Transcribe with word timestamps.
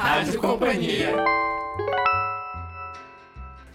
Rádio 0.00 0.40
Companhia. 0.40 1.14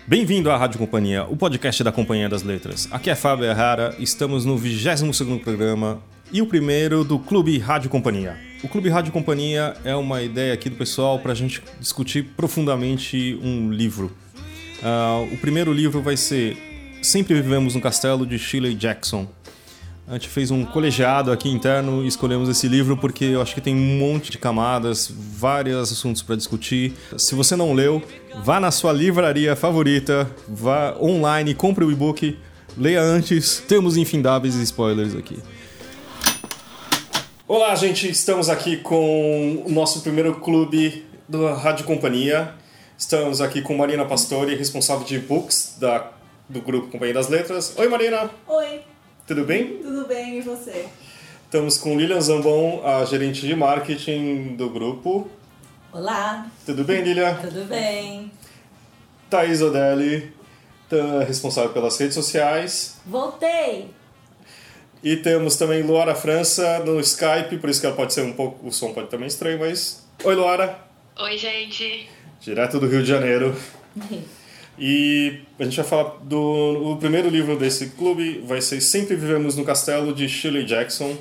Bem-vindo 0.07 0.49
à 0.49 0.57
Rádio 0.57 0.79
Companhia, 0.79 1.23
o 1.23 1.37
podcast 1.37 1.83
da 1.83 1.91
Companhia 1.91 2.27
das 2.27 2.41
Letras. 2.41 2.87
Aqui 2.89 3.11
é 3.11 3.15
Fábio 3.15 3.45
Errara, 3.45 3.95
estamos 3.99 4.43
no 4.43 4.57
22º 4.57 5.39
programa 5.43 6.01
e 6.31 6.41
o 6.41 6.47
primeiro 6.47 7.03
do 7.03 7.19
Clube 7.19 7.59
Rádio 7.59 7.91
Companhia. 7.91 8.35
O 8.63 8.67
Clube 8.67 8.89
Rádio 8.89 9.13
Companhia 9.13 9.75
é 9.85 9.95
uma 9.95 10.23
ideia 10.23 10.51
aqui 10.55 10.67
do 10.67 10.75
pessoal 10.75 11.19
para 11.19 11.31
a 11.31 11.35
gente 11.35 11.61
discutir 11.79 12.23
profundamente 12.35 13.39
um 13.43 13.69
livro. 13.69 14.11
Uh, 14.81 15.31
o 15.31 15.37
primeiro 15.37 15.71
livro 15.71 16.01
vai 16.01 16.17
ser 16.17 16.57
Sempre 17.03 17.35
Vivemos 17.35 17.75
no 17.75 17.81
Castelo, 17.81 18.25
de 18.25 18.39
Shirley 18.39 18.73
Jackson. 18.73 19.27
A 20.07 20.13
gente 20.13 20.29
fez 20.29 20.51
um 20.51 20.63
colegiado 20.63 21.31
aqui 21.31 21.49
interno 21.49 22.03
e 22.03 22.07
escolhemos 22.07 22.47
esse 22.47 22.67
livro 22.67 22.95
porque 22.95 23.25
eu 23.25 23.41
acho 23.41 23.55
que 23.55 23.61
tem 23.61 23.73
um 23.75 23.97
monte 23.97 24.29
de 24.29 24.37
camadas, 24.37 25.11
vários 25.11 25.91
assuntos 25.91 26.21
para 26.21 26.35
discutir. 26.35 26.93
Se 27.17 27.33
você 27.33 27.55
não 27.55 27.73
leu, 27.73 28.03
vá 28.43 28.59
na 28.59 28.69
sua 28.69 28.93
livraria 28.93 29.55
favorita, 29.55 30.29
vá 30.47 30.95
online, 31.01 31.55
compre 31.55 31.83
o 31.83 31.91
e-book, 31.91 32.37
leia 32.77 33.01
antes. 33.01 33.63
Temos 33.67 33.97
infindáveis 33.97 34.53
spoilers 34.53 35.15
aqui. 35.15 35.39
Olá, 37.47 37.73
gente, 37.73 38.07
estamos 38.07 38.47
aqui 38.47 38.77
com 38.77 39.63
o 39.65 39.71
nosso 39.71 40.01
primeiro 40.01 40.35
clube 40.35 41.03
da 41.27 41.55
Rádio 41.55 41.83
Companhia. 41.83 42.53
Estamos 42.95 43.41
aqui 43.41 43.59
com 43.59 43.75
Marina 43.75 44.05
Pastori, 44.05 44.53
responsável 44.53 45.03
de 45.03 45.15
e-books 45.15 45.77
da, 45.79 46.11
do 46.47 46.61
grupo 46.61 46.89
Companhia 46.89 47.15
das 47.15 47.27
Letras. 47.27 47.73
Oi, 47.75 47.87
Marina! 47.87 48.29
Oi! 48.47 48.94
Tudo 49.27 49.43
bem? 49.43 49.77
Tudo 49.77 50.05
bem, 50.05 50.37
e 50.37 50.41
você? 50.41 50.85
Estamos 51.45 51.79
com 51.79 51.97
Lilian 51.97 52.21
Zambon, 52.21 52.83
a 52.85 53.03
gerente 53.05 53.41
de 53.41 53.55
marketing 53.55 54.55
do 54.55 54.69
grupo. 54.69 55.27
Olá! 55.91 56.45
Tudo 56.63 56.83
bem, 56.83 57.01
Lilian? 57.01 57.33
Tudo 57.41 57.65
bem. 57.65 58.31
Thaís 59.27 59.63
Odelli, 59.63 60.31
responsável 61.27 61.71
pelas 61.71 61.97
redes 61.97 62.13
sociais. 62.13 62.97
Voltei! 63.03 63.89
E 65.03 65.15
temos 65.15 65.55
também 65.55 65.81
Luara 65.81 66.13
França 66.13 66.77
no 66.85 66.99
Skype, 66.99 67.57
por 67.57 67.67
isso 67.67 67.81
que 67.81 67.87
ela 67.87 67.95
pode 67.95 68.13
ser 68.13 68.21
um 68.21 68.33
pouco. 68.33 68.67
O 68.67 68.71
som 68.71 68.93
pode 68.93 69.09
também 69.09 69.27
estranho, 69.27 69.59
mas. 69.59 70.05
Oi, 70.23 70.35
Luara! 70.35 70.77
Oi, 71.19 71.35
gente! 71.35 72.07
Direto 72.41 72.79
do 72.79 72.87
Rio 72.87 73.01
de 73.01 73.09
Janeiro. 73.09 73.55
E 74.77 75.41
a 75.57 75.63
gente 75.63 75.77
vai 75.77 75.85
falar 75.85 76.17
do 76.23 76.91
o 76.91 76.97
primeiro 76.97 77.29
livro 77.29 77.57
desse 77.57 77.91
clube, 77.91 78.43
vai 78.45 78.61
ser 78.61 78.81
Sempre 78.81 79.15
Vivemos 79.15 79.55
no 79.55 79.63
Castelo, 79.63 80.13
de 80.13 80.27
Shirley 80.27 80.65
Jackson. 80.65 81.15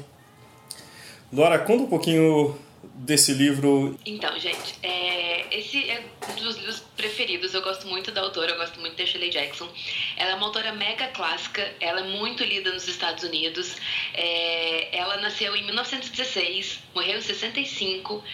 Laura, 1.32 1.58
conta 1.58 1.84
um 1.84 1.86
pouquinho 1.86 2.56
desse 2.94 3.32
livro. 3.32 3.98
Então, 4.04 4.38
gente, 4.38 4.74
é, 4.82 5.46
esse 5.56 5.90
é 5.90 6.04
um 6.30 6.34
dos 6.42 6.56
livros 6.56 6.80
preferidos. 6.96 7.54
Eu 7.54 7.62
gosto 7.62 7.86
muito 7.86 8.10
da 8.10 8.20
autora, 8.20 8.52
eu 8.52 8.56
gosto 8.56 8.80
muito 8.80 8.96
da 8.96 9.06
Shirley 9.06 9.30
Jackson. 9.30 9.68
Ela 10.16 10.32
é 10.32 10.34
uma 10.34 10.46
autora 10.46 10.72
mega 10.72 11.08
clássica, 11.08 11.74
ela 11.80 12.00
é 12.00 12.04
muito 12.04 12.44
lida 12.44 12.72
nos 12.72 12.88
Estados 12.88 13.24
Unidos. 13.24 13.76
É, 14.14 14.96
ela 14.96 15.16
nasceu 15.18 15.54
em 15.56 15.64
1916, 15.64 16.80
morreu 16.94 17.18
em 17.18 17.22
65, 17.22 18.24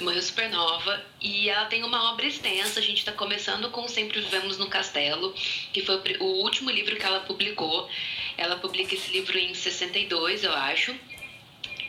morreu 0.00 0.22
super 0.22 0.50
nova. 0.50 1.02
E 1.20 1.48
ela 1.48 1.66
tem 1.66 1.84
uma 1.84 2.12
obra 2.12 2.26
extensa. 2.26 2.80
A 2.80 2.82
gente 2.82 2.98
está 2.98 3.12
começando 3.12 3.70
com 3.70 3.86
Sempre 3.88 4.20
Vivemos 4.20 4.58
no 4.58 4.68
Castelo, 4.68 5.34
que 5.72 5.82
foi 5.82 6.00
o 6.20 6.24
último 6.42 6.70
livro 6.70 6.96
que 6.96 7.04
ela 7.04 7.20
publicou. 7.20 7.88
Ela 8.36 8.56
publica 8.56 8.94
esse 8.94 9.12
livro 9.12 9.38
em 9.38 9.54
62, 9.54 10.44
eu 10.44 10.52
acho. 10.52 10.94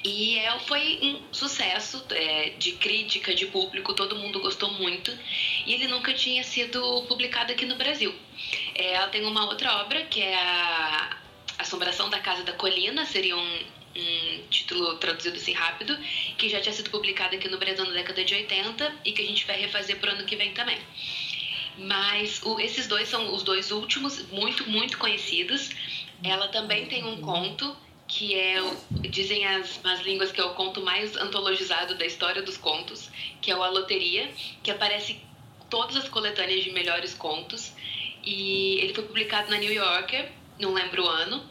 E 0.04 0.38
é, 0.40 0.58
foi 0.60 1.00
um 1.04 1.22
sucesso 1.32 2.04
é, 2.10 2.50
de 2.58 2.72
crítica, 2.74 3.36
de 3.36 3.46
público, 3.46 3.94
todo 3.94 4.16
mundo 4.16 4.40
gostou 4.40 4.72
muito. 4.72 5.12
E 5.66 5.74
ele 5.74 5.88
nunca 5.88 6.14
tinha 6.14 6.44
sido 6.44 7.04
publicado 7.04 7.52
aqui 7.52 7.66
no 7.66 7.76
Brasil. 7.76 8.14
É, 8.74 8.94
ela 8.94 9.08
tem 9.08 9.24
uma 9.24 9.46
outra 9.46 9.82
obra 9.82 10.04
que 10.06 10.22
é 10.22 10.36
a 10.36 11.18
Assombração 11.60 12.10
da 12.10 12.20
Casa 12.20 12.44
da 12.44 12.54
Colina, 12.54 13.06
seria 13.06 13.38
um, 13.38 13.60
um 13.96 14.42
título 14.50 14.96
traduzido 14.96 15.38
assim 15.38 15.54
rápido, 15.54 15.96
que 16.36 16.50
já 16.50 16.60
tinha 16.60 16.74
sido 16.74 16.90
publicado 16.90 17.36
aqui 17.36 17.48
no 17.48 17.60
Brasil 17.60 17.86
na 17.86 17.94
década 17.94 18.24
de 18.24 18.34
80 18.34 18.96
e 19.06 19.12
que 19.12 19.22
a 19.22 19.26
gente 19.26 19.46
vai 19.46 19.60
refazer 19.60 20.00
pro 20.00 20.12
ano 20.12 20.26
que 20.26 20.36
vem 20.36 20.52
também. 20.54 20.80
Mas 21.78 22.42
o, 22.44 22.60
esses 22.60 22.88
dois 22.88 23.08
são 23.08 23.34
os 23.34 23.44
dois 23.44 23.72
últimos, 23.72 24.28
muito, 24.30 24.68
muito 24.68 24.98
conhecidos. 24.98 25.70
Ela 26.24 26.48
também 26.48 26.88
tem 26.88 27.04
um 27.04 27.22
conto 27.22 27.76
que 28.12 28.36
é, 28.36 28.62
dizem 29.10 29.48
as, 29.48 29.80
as 29.86 30.02
línguas, 30.02 30.34
que 30.34 30.42
é 30.42 30.44
o 30.44 30.54
conto 30.54 30.82
mais 30.82 31.16
antologizado 31.16 31.96
da 31.96 32.06
história 32.06 32.42
dos 32.42 32.58
contos, 32.58 33.10
que 33.42 33.50
é 33.50 33.56
o 33.56 33.64
A 33.64 33.70
Loteria, 33.70 34.30
que 34.62 34.70
aparece 34.70 35.22
todas 35.70 35.96
as 35.96 36.10
coletâneas 36.10 36.62
de 36.62 36.72
melhores 36.72 37.14
contos. 37.14 37.72
E 38.22 38.80
ele 38.82 38.94
foi 38.94 39.06
publicado 39.06 39.50
na 39.50 39.58
New 39.58 39.72
Yorker, 39.72 40.30
não 40.60 40.74
lembro 40.74 41.06
o 41.06 41.08
ano, 41.08 41.42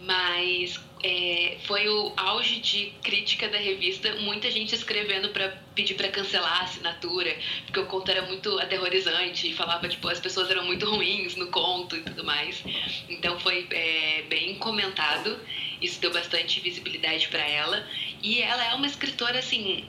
mas 0.00 0.80
é, 1.02 1.56
foi 1.66 1.88
o 1.88 2.12
auge 2.16 2.60
de 2.60 2.92
crítica 3.02 3.48
da 3.48 3.58
revista, 3.58 4.14
muita 4.16 4.50
gente 4.50 4.74
escrevendo 4.74 5.30
para 5.30 5.48
pedir 5.74 5.94
para 5.94 6.08
cancelar 6.08 6.60
a 6.60 6.64
assinatura, 6.64 7.36
porque 7.64 7.80
o 7.80 7.86
conto 7.86 8.10
era 8.10 8.22
muito 8.22 8.58
aterrorizante 8.58 9.50
e 9.50 9.54
falava 9.54 9.88
tipo 9.88 10.06
as 10.08 10.20
pessoas 10.20 10.50
eram 10.50 10.64
muito 10.64 10.88
ruins 10.88 11.36
no 11.36 11.48
conto 11.48 11.96
e 11.96 12.02
tudo 12.02 12.24
mais. 12.24 12.62
Então 13.08 13.38
foi 13.40 13.66
é, 13.70 14.22
bem 14.28 14.56
comentado 14.56 15.40
isso 15.80 16.00
deu 16.00 16.12
bastante 16.12 16.60
visibilidade 16.60 17.28
para 17.28 17.42
ela. 17.42 17.86
E 18.22 18.42
ela 18.42 18.64
é 18.64 18.74
uma 18.74 18.86
escritora, 18.86 19.38
assim, 19.38 19.84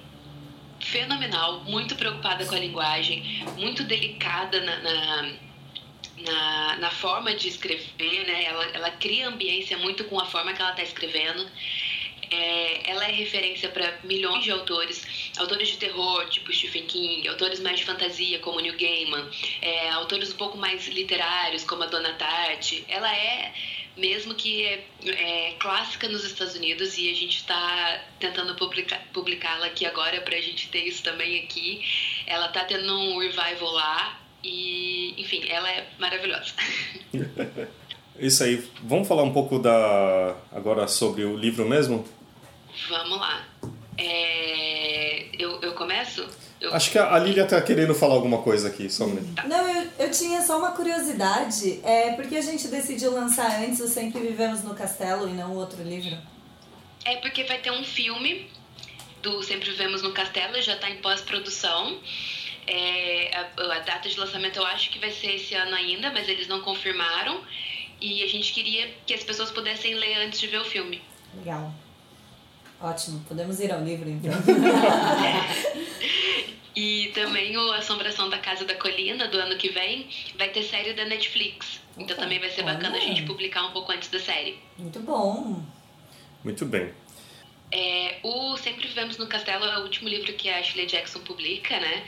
fenomenal, 0.80 1.64
muito 1.66 1.96
preocupada 1.96 2.46
com 2.46 2.56
a 2.56 2.60
linguagem, 2.60 3.44
muito 3.58 3.84
delicada 3.84 4.62
na, 4.62 4.80
na, 4.80 5.34
na, 6.26 6.78
na 6.78 6.92
forma 6.92 7.34
de 7.34 7.48
escrever, 7.48 8.26
né? 8.26 8.44
Ela, 8.46 8.66
ela 8.74 8.92
cria 8.92 9.28
ambiência 9.28 9.78
muito 9.78 10.04
com 10.06 10.20
a 10.20 10.26
forma 10.26 10.54
que 10.54 10.62
ela 10.62 10.72
está 10.72 10.84
escrevendo. 10.84 11.50
É, 12.30 12.90
ela 12.90 13.06
é 13.06 13.12
referência 13.12 13.68
para 13.68 14.00
milhões 14.06 14.46
de 14.46 14.52
autores, 14.52 15.32
autores 15.38 15.68
de 15.68 15.78
terror, 15.78 16.30
tipo 16.30 16.52
Stephen 16.54 16.86
King, 16.86 17.28
autores 17.28 17.60
mais 17.60 17.80
de 17.80 17.86
fantasia, 17.86 18.40
como 18.40 18.62
Neil 18.62 18.78
Gaiman, 18.78 19.30
é, 19.62 19.90
autores 19.90 20.32
um 20.32 20.38
pouco 20.38 20.58
mais 20.58 20.88
literários, 20.88 21.66
como 21.66 21.84
a 21.84 21.88
Dona 21.88 22.14
Tartt. 22.14 22.86
Ela 22.88 23.14
é 23.14 23.54
mesmo 23.98 24.34
que 24.34 24.64
é, 24.66 24.86
é 25.06 25.56
clássica 25.60 26.08
nos 26.08 26.24
Estados 26.24 26.56
Unidos 26.56 26.98
e 26.98 27.12
a 27.12 27.14
gente 27.14 27.38
está 27.38 28.02
tentando 28.18 28.56
publicá-la 28.56 29.66
aqui 29.66 29.86
agora 29.86 30.22
para 30.22 30.38
a 30.38 30.42
gente 30.42 30.70
ter 30.70 30.88
isso 30.88 31.04
também 31.04 31.44
aqui. 31.44 31.84
Ela 32.26 32.48
está 32.48 32.64
tendo 32.64 32.98
um 32.98 33.18
revival 33.18 33.72
lá 33.72 34.21
e, 34.44 35.14
enfim, 35.18 35.44
ela 35.48 35.70
é 35.70 35.88
maravilhosa. 36.00 36.54
Isso 38.20 38.44
aí. 38.44 38.64
Vamos 38.84 39.08
falar 39.08 39.24
um 39.24 39.34
pouco 39.34 39.58
da 39.58 40.36
agora 40.52 40.88
sobre 40.88 41.24
o 41.24 41.36
livro 41.36 41.68
mesmo? 41.68 42.06
Vamos 42.90 43.20
lá. 43.20 43.46
É... 43.98 45.26
Eu, 45.38 45.60
eu 45.62 45.74
começo? 45.74 46.28
Eu... 46.60 46.74
Acho 46.74 46.92
que 46.92 47.00
a 47.00 47.18
Lilia 47.18 47.46
tá 47.46 47.60
querendo 47.62 47.96
falar 47.96 48.14
alguma 48.14 48.44
coisa 48.44 48.68
aqui, 48.68 48.88
só 48.90 49.06
um 49.06 49.08
minuto. 49.08 49.48
Não, 49.48 49.68
eu, 49.68 49.90
eu 49.98 50.12
tinha 50.12 50.42
só 50.44 50.60
uma 50.60 50.72
curiosidade. 50.72 51.80
É, 51.84 52.12
por 52.12 52.28
que 52.28 52.38
a 52.38 52.42
gente 52.42 52.68
decidiu 52.68 53.12
lançar 53.12 53.64
antes 53.64 53.80
o 53.80 53.88
Sempre 53.88 54.20
Vivemos 54.20 54.64
no 54.64 54.76
Castelo 54.76 55.28
e 55.28 55.34
não 55.34 55.56
outro 55.56 55.82
livro? 55.82 56.16
É 57.04 57.16
porque 57.16 57.44
vai 57.46 57.58
ter 57.58 57.72
um 57.72 57.84
filme 57.84 58.48
do 59.24 59.42
Sempre 59.42 59.72
Vivemos 59.72 60.04
no 60.04 60.12
Castelo, 60.12 60.62
já 60.62 60.76
está 60.76 60.90
em 60.90 60.98
pós-produção. 60.98 62.00
É, 62.74 63.36
a, 63.36 63.76
a, 63.76 63.80
data 63.80 64.08
de 64.08 64.18
lançamento 64.18 64.56
eu 64.58 64.66
acho 64.66 64.90
que 64.92 64.98
vai 64.98 65.12
ser 65.12 65.36
esse 65.36 65.54
ano 65.54 65.76
ainda, 65.76 66.10
mas 66.12 66.30
eles 66.30 66.48
não 66.48 66.62
confirmaram. 66.62 67.42
E 68.00 68.24
a 68.24 68.28
gente 68.28 68.54
queria 68.54 68.90
que 69.06 69.14
as 69.14 69.24
pessoas 69.24 69.52
pudessem 69.52 69.94
ler 69.96 70.26
antes 70.26 70.40
de 70.40 70.48
ver 70.48 70.62
o 70.62 70.64
filme. 70.64 71.02
Legal. 71.36 71.74
Ótimo, 72.80 73.24
podemos 73.28 73.60
ir 73.60 73.72
ao 73.72 73.84
livro 73.84 74.10
então. 74.10 74.32
E 76.74 77.12
também 77.14 77.58
o 77.58 77.74
Assombração 77.74 78.30
da 78.30 78.38
Casa 78.38 78.64
da 78.64 78.76
Colina, 78.76 79.28
do 79.28 79.38
ano 79.38 79.58
que 79.58 79.70
vem, 79.70 80.08
vai 80.38 80.48
ter 80.50 80.64
série 80.64 80.94
da 80.94 81.04
Netflix. 81.04 81.82
Então 81.98 82.16
também 82.16 82.40
vai 82.40 82.50
ser 82.50 82.64
bacana 82.64 82.96
a 82.96 83.00
gente 83.02 83.24
publicar 83.24 83.66
um 83.66 83.72
pouco 83.72 83.92
antes 83.92 84.10
da 84.10 84.20
série. 84.22 84.58
Muito 84.78 85.02
bom. 85.02 85.62
Muito 86.44 86.66
bem. 86.66 86.94
É, 87.72 88.20
o 88.24 88.56
Sempre 88.56 88.88
Vivemos 88.88 89.18
no 89.18 89.28
Castelo 89.28 89.66
é 89.66 89.80
o 89.80 89.82
último 89.82 90.08
livro 90.08 90.32
que 90.34 90.50
a 90.50 90.60
Ashley 90.60 90.86
Jackson 90.86 91.20
publica, 91.20 91.78
né? 91.78 92.06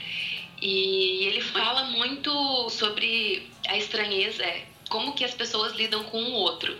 E 0.60 1.24
ele 1.26 1.40
fala 1.40 1.84
muito 1.84 2.70
sobre 2.70 3.50
a 3.66 3.76
estranheza, 3.76 4.42
é, 4.42 4.66
como 4.88 5.14
que 5.14 5.24
as 5.24 5.34
pessoas 5.34 5.74
lidam 5.74 6.04
com 6.04 6.22
o 6.22 6.32
outro. 6.32 6.76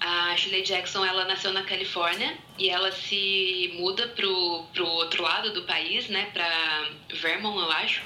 A 0.00 0.36
Shirley 0.36 0.62
Jackson, 0.62 1.04
ela 1.04 1.24
nasceu 1.24 1.52
na 1.52 1.62
Califórnia 1.62 2.36
e 2.58 2.68
ela 2.68 2.92
se 2.92 3.72
muda 3.76 4.08
pro, 4.08 4.64
pro 4.72 4.86
outro 4.86 5.22
lado 5.22 5.52
do 5.52 5.62
país, 5.62 6.08
né, 6.08 6.28
pra 6.32 6.88
Vermont, 7.10 7.58
eu 7.58 7.70
acho, 7.70 8.02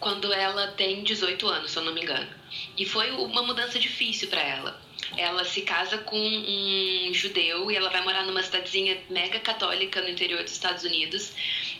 quando 0.00 0.32
ela 0.32 0.68
tem 0.68 1.04
18 1.04 1.48
anos, 1.48 1.70
se 1.70 1.78
eu 1.78 1.84
não 1.84 1.92
me 1.92 2.02
engano. 2.02 2.28
E 2.76 2.84
foi 2.84 3.10
uma 3.10 3.42
mudança 3.42 3.78
difícil 3.78 4.28
para 4.28 4.42
ela, 4.42 4.80
ela 5.16 5.44
se 5.44 5.62
casa 5.62 5.98
com 5.98 6.18
um 6.18 7.10
judeu 7.12 7.70
e 7.70 7.76
ela 7.76 7.88
vai 7.90 8.02
morar 8.02 8.24
numa 8.24 8.42
cidadezinha 8.42 9.00
mega 9.08 9.40
católica 9.40 10.00
no 10.02 10.08
interior 10.08 10.42
dos 10.42 10.52
Estados 10.52 10.84
Unidos. 10.84 11.32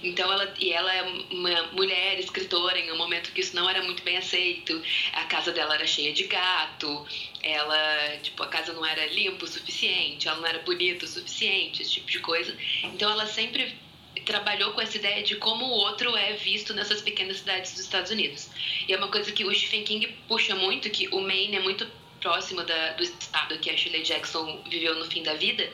Então 0.02 0.32
ela 0.32 0.54
e 0.58 0.72
ela 0.72 0.94
é 0.94 1.02
uma 1.02 1.62
mulher 1.72 2.18
escritora 2.18 2.78
em 2.78 2.90
um 2.92 2.96
momento 2.96 3.32
que 3.32 3.40
isso 3.40 3.54
não 3.54 3.68
era 3.68 3.82
muito 3.82 4.02
bem 4.02 4.16
aceito. 4.16 4.82
A 5.12 5.24
casa 5.24 5.52
dela 5.52 5.74
era 5.74 5.86
cheia 5.86 6.12
de 6.12 6.24
gato. 6.24 7.06
Ela, 7.42 8.16
tipo, 8.22 8.42
a 8.42 8.48
casa 8.48 8.72
não 8.72 8.84
era 8.84 9.06
limpa 9.06 9.44
o 9.44 9.48
suficiente, 9.48 10.28
ela 10.28 10.38
não 10.38 10.46
era 10.46 10.58
bonita 10.60 11.04
o 11.04 11.08
suficiente, 11.08 11.82
esse 11.82 11.92
tipo 11.92 12.10
de 12.10 12.18
coisa. 12.20 12.56
Então 12.82 13.10
ela 13.10 13.26
sempre 13.26 13.76
trabalhou 14.24 14.72
com 14.72 14.80
essa 14.80 14.96
ideia 14.96 15.22
de 15.22 15.36
como 15.36 15.64
o 15.64 15.70
outro 15.70 16.14
é 16.16 16.32
visto 16.34 16.74
nessas 16.74 17.00
pequenas 17.00 17.38
cidades 17.38 17.72
dos 17.72 17.80
Estados 17.80 18.10
Unidos. 18.10 18.50
E 18.86 18.92
é 18.92 18.96
uma 18.96 19.08
coisa 19.08 19.32
que 19.32 19.44
o 19.44 19.54
Stephen 19.54 19.84
King 19.84 20.06
puxa 20.26 20.54
muito, 20.54 20.90
que 20.90 21.08
o 21.08 21.20
Maine 21.20 21.56
é 21.56 21.60
muito 21.60 21.86
próximo 22.20 22.62
da, 22.62 22.92
do 22.92 23.02
estado 23.02 23.58
que 23.58 23.70
a 23.70 23.76
Shirley 23.76 24.02
Jackson 24.02 24.62
viveu 24.68 24.94
no 24.98 25.04
fim 25.06 25.22
da 25.22 25.34
vida, 25.34 25.68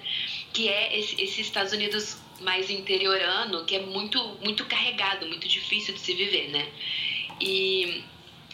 que 0.52 0.68
é 0.68 0.98
esse, 0.98 1.20
esse 1.22 1.40
Estados 1.40 1.72
Unidos 1.72 2.16
mais 2.40 2.70
interiorano, 2.70 3.64
que 3.64 3.76
é 3.76 3.80
muito, 3.80 4.22
muito 4.42 4.64
carregado, 4.66 5.26
muito 5.26 5.48
difícil 5.48 5.94
de 5.94 6.00
se 6.00 6.14
viver, 6.14 6.50
né? 6.50 6.68
E 7.40 8.02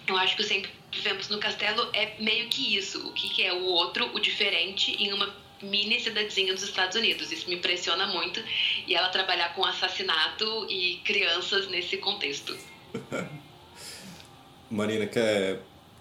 eu 0.06 0.16
acho 0.16 0.36
que 0.36 0.42
Sempre 0.42 0.70
Vivemos 0.92 1.28
no 1.28 1.38
Castelo 1.38 1.88
é 1.92 2.16
meio 2.18 2.48
que 2.48 2.76
isso, 2.76 3.06
o 3.06 3.12
que, 3.12 3.28
que 3.28 3.42
é 3.44 3.52
o 3.52 3.62
outro, 3.62 4.10
o 4.12 4.18
diferente, 4.18 4.90
em 5.00 5.12
uma 5.12 5.32
mini 5.62 6.00
cidadezinha 6.00 6.52
dos 6.52 6.64
Estados 6.64 6.96
Unidos. 6.96 7.30
Isso 7.30 7.48
me 7.48 7.54
impressiona 7.54 8.06
muito. 8.08 8.42
E 8.88 8.94
ela 8.94 9.08
trabalhar 9.10 9.54
com 9.54 9.64
assassinato 9.64 10.66
e 10.68 10.96
crianças 11.04 11.68
nesse 11.68 11.98
contexto. 11.98 12.58
Marina, 14.68 15.06
quer 15.06 15.60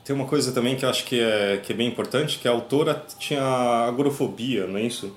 tem 0.09 0.15
uma 0.15 0.25
coisa 0.25 0.51
também 0.51 0.75
que 0.75 0.83
eu 0.83 0.89
acho 0.89 1.05
que 1.05 1.19
é, 1.19 1.57
que 1.57 1.71
é 1.71 1.75
bem 1.75 1.87
importante, 1.87 2.39
que 2.39 2.47
a 2.47 2.51
autora 2.51 3.05
tinha 3.19 3.43
agorafobia, 3.43 4.65
não 4.65 4.79
é 4.79 4.81
isso? 4.81 5.15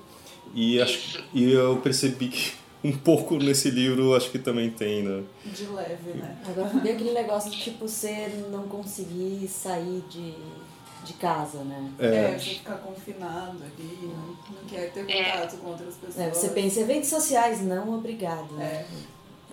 E, 0.53 0.79
acho, 0.79 1.23
e 1.33 1.51
eu 1.51 1.77
percebi 1.77 2.27
que 2.27 2.53
um 2.87 2.95
pouco 2.95 3.37
nesse 3.37 3.71
livro 3.71 4.13
acho 4.13 4.29
que 4.29 4.37
também 4.37 4.69
tem, 4.69 5.01
né? 5.01 5.23
De 5.43 5.65
leve, 5.65 6.11
né? 6.13 6.37
Agorafobia 6.47 6.91
é 6.91 6.93
aquele 6.93 7.11
negócio 7.11 7.49
de 7.49 7.57
tipo 7.57 7.87
você 7.87 8.45
não 8.51 8.67
conseguir 8.67 9.47
sair 9.47 10.03
de, 10.11 10.35
de 11.03 11.13
casa, 11.13 11.63
né? 11.63 11.89
É, 11.97 12.05
é 12.05 12.37
você 12.37 12.51
ficar 12.51 12.75
confinado 12.75 13.57
ali, 13.63 13.97
não, 14.03 14.27
não 14.27 14.63
quer 14.69 14.91
ter 14.91 15.09
é. 15.09 15.23
contato 15.23 15.55
é. 15.55 15.57
com 15.57 15.69
outras 15.69 15.95
pessoas. 15.95 16.19
É, 16.19 16.29
você 16.29 16.49
pensa, 16.49 16.81
eventos 16.81 17.09
sociais, 17.09 17.63
não 17.63 17.95
obrigado. 17.95 18.53
Né? 18.53 18.85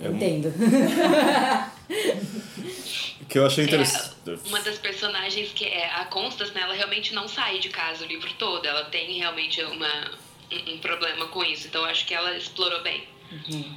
É. 0.02 0.06
Entendo. 0.06 0.52
que 3.26 3.38
eu 3.38 3.46
achei 3.46 3.64
interessante. 3.64 4.09
Uma 4.46 4.60
das 4.60 4.78
personagens 4.78 5.52
que 5.52 5.64
é 5.64 5.90
a 5.94 6.04
Constance, 6.04 6.54
né, 6.54 6.62
ela 6.62 6.74
realmente 6.74 7.14
não 7.14 7.28
sai 7.28 7.58
de 7.58 7.68
casa 7.68 8.04
o 8.04 8.06
livro 8.06 8.30
todo. 8.38 8.66
Ela 8.66 8.84
tem 8.84 9.18
realmente 9.18 9.62
uma, 9.62 10.10
um, 10.52 10.74
um 10.74 10.78
problema 10.78 11.26
com 11.28 11.42
isso. 11.42 11.66
Então 11.66 11.82
eu 11.82 11.88
acho 11.88 12.06
que 12.06 12.14
ela 12.14 12.36
explorou 12.36 12.82
bem. 12.82 13.04
Uhum. 13.32 13.74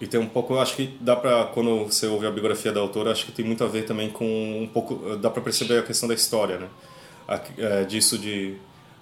E 0.00 0.06
tem 0.06 0.18
um 0.18 0.28
pouco, 0.28 0.58
acho 0.58 0.74
que 0.74 0.96
dá 1.00 1.14
pra, 1.14 1.44
quando 1.44 1.84
você 1.84 2.06
ouve 2.08 2.26
a 2.26 2.30
biografia 2.30 2.72
da 2.72 2.80
autora, 2.80 3.12
acho 3.12 3.24
que 3.24 3.30
tem 3.30 3.44
muito 3.44 3.62
a 3.62 3.68
ver 3.68 3.84
também 3.84 4.10
com 4.10 4.60
um 4.60 4.66
pouco, 4.66 5.16
dá 5.16 5.30
pra 5.30 5.40
perceber 5.40 5.78
a 5.78 5.82
questão 5.82 6.08
da 6.08 6.14
história, 6.14 6.58
né? 6.58 6.68
A, 7.28 7.40
é, 7.56 7.84
disso 7.84 8.18
de, 8.18 8.56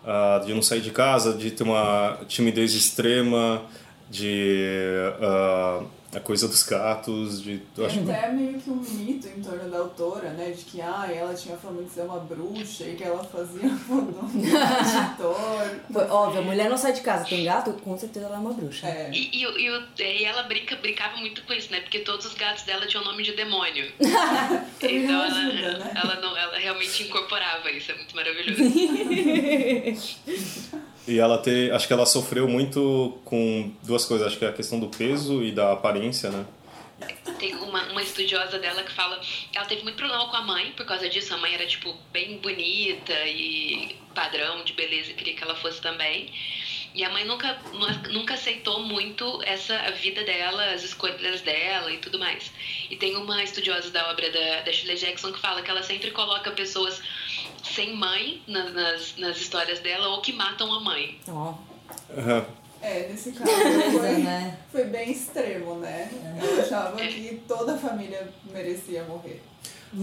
uh, 0.04 0.44
de 0.44 0.52
não 0.52 0.60
sair 0.60 0.82
de 0.82 0.90
casa, 0.90 1.32
de 1.32 1.50
ter 1.52 1.62
uma 1.62 2.18
timidez 2.28 2.74
extrema, 2.74 3.62
de 4.10 4.76
uh, 5.22 5.86
a 6.12 6.18
coisa 6.18 6.48
dos 6.48 6.64
gatos, 6.64 7.40
de... 7.40 7.62
Eu 7.76 7.86
acho 7.86 8.00
é 8.00 8.02
até 8.02 8.32
meio 8.32 8.60
que 8.60 8.68
um 8.68 8.76
mito 8.76 9.28
em 9.28 9.40
torno 9.40 9.70
da 9.70 9.78
autora, 9.78 10.30
né? 10.30 10.50
De 10.50 10.64
que 10.64 10.80
ah, 10.80 11.08
ela 11.08 11.32
tinha 11.34 11.56
fama 11.56 11.82
de 11.82 11.90
ser 11.90 12.02
uma 12.02 12.18
bruxa 12.18 12.84
e 12.84 12.96
que 12.96 13.04
ela 13.04 13.22
fazia 13.22 13.70
fandom 13.86 14.28
editor. 14.34 16.10
Óbvio, 16.10 16.40
a 16.40 16.44
mulher 16.44 16.68
não 16.68 16.76
sai 16.76 16.92
de 16.92 17.00
casa, 17.00 17.24
tem 17.24 17.44
gato, 17.44 17.72
com 17.74 17.96
certeza 17.96 18.26
ela 18.26 18.34
é 18.36 18.38
uma 18.38 18.52
bruxa. 18.52 18.88
É. 18.88 19.10
E, 19.12 19.30
e, 19.32 19.44
e, 19.44 20.02
e, 20.02 20.24
ela 20.24 20.42
brinca, 20.42 20.74
brincava 20.76 21.16
muito 21.18 21.44
com 21.44 21.52
isso, 21.52 21.70
né? 21.70 21.80
Porque 21.80 22.00
todos 22.00 22.26
os 22.26 22.34
gatos 22.34 22.64
dela 22.64 22.86
tinham 22.86 23.04
nome 23.04 23.22
de 23.22 23.36
demônio. 23.36 23.92
então 24.82 24.90
ela, 24.90 25.26
ajuda, 25.26 25.78
né? 25.78 25.92
ela, 25.94 26.20
não, 26.20 26.36
ela 26.36 26.58
realmente 26.58 27.04
incorporava 27.04 27.70
isso, 27.70 27.92
é 27.92 27.94
muito 27.94 28.16
maravilhoso. 28.16 28.62
E 31.10 31.18
ela 31.18 31.38
ter, 31.38 31.72
acho 31.72 31.88
que 31.88 31.92
ela 31.92 32.06
sofreu 32.06 32.46
muito 32.46 33.18
com 33.24 33.74
duas 33.82 34.04
coisas, 34.04 34.28
acho 34.28 34.38
que 34.38 34.44
é 34.44 34.48
a 34.48 34.52
questão 34.52 34.78
do 34.78 34.86
peso 34.86 35.42
e 35.42 35.50
da 35.50 35.72
aparência, 35.72 36.30
né? 36.30 36.46
Tem 37.36 37.52
uma, 37.56 37.82
uma 37.90 38.00
estudiosa 38.00 38.60
dela 38.60 38.84
que 38.84 38.92
fala 38.92 39.20
ela 39.52 39.64
teve 39.64 39.82
muito 39.82 39.96
problema 39.96 40.28
com 40.28 40.36
a 40.36 40.42
mãe 40.42 40.70
por 40.72 40.86
causa 40.86 41.08
disso. 41.08 41.34
A 41.34 41.38
mãe 41.38 41.52
era, 41.52 41.66
tipo, 41.66 41.96
bem 42.12 42.38
bonita 42.38 43.12
e 43.26 43.96
padrão 44.14 44.62
de 44.62 44.72
beleza, 44.72 45.12
queria 45.14 45.34
que 45.34 45.42
ela 45.42 45.56
fosse 45.56 45.80
também. 45.80 46.32
E 46.94 47.04
a 47.04 47.10
mãe 47.10 47.24
nunca, 47.24 47.58
nunca 48.10 48.34
aceitou 48.34 48.82
muito 48.82 49.40
essa 49.44 49.76
a 49.80 49.90
vida 49.90 50.22
dela, 50.22 50.72
as 50.72 50.84
escolhas 50.84 51.40
dela 51.40 51.90
e 51.92 51.98
tudo 51.98 52.18
mais. 52.18 52.52
E 52.88 52.96
tem 52.96 53.16
uma 53.16 53.42
estudiosa 53.42 53.90
da 53.90 54.10
obra 54.10 54.30
da, 54.30 54.60
da 54.62 54.72
Shirley 54.72 54.96
Jackson 54.96 55.32
que 55.32 55.40
fala 55.40 55.62
que 55.62 55.70
ela 55.70 55.82
sempre 55.82 56.10
coloca 56.10 56.50
pessoas 56.50 57.00
sem 57.62 57.96
mãe 57.96 58.42
nas, 58.46 58.72
nas, 58.72 59.16
nas 59.18 59.36
histórias 59.36 59.80
dela 59.80 60.08
ou 60.08 60.20
que 60.20 60.32
matam 60.32 60.72
a 60.72 60.80
mãe. 60.80 61.18
Oh. 61.28 61.54
Uhum. 62.10 62.44
É, 62.82 63.08
nesse 63.08 63.32
caso 63.32 63.52
foi, 63.52 64.12
né? 64.18 64.58
foi 64.72 64.84
bem 64.84 65.10
extremo, 65.10 65.76
né? 65.76 66.10
Eu 66.42 66.62
achava 66.62 66.96
que 66.96 67.42
toda 67.46 67.74
a 67.74 67.78
família 67.78 68.32
merecia 68.50 69.04
morrer. 69.04 69.42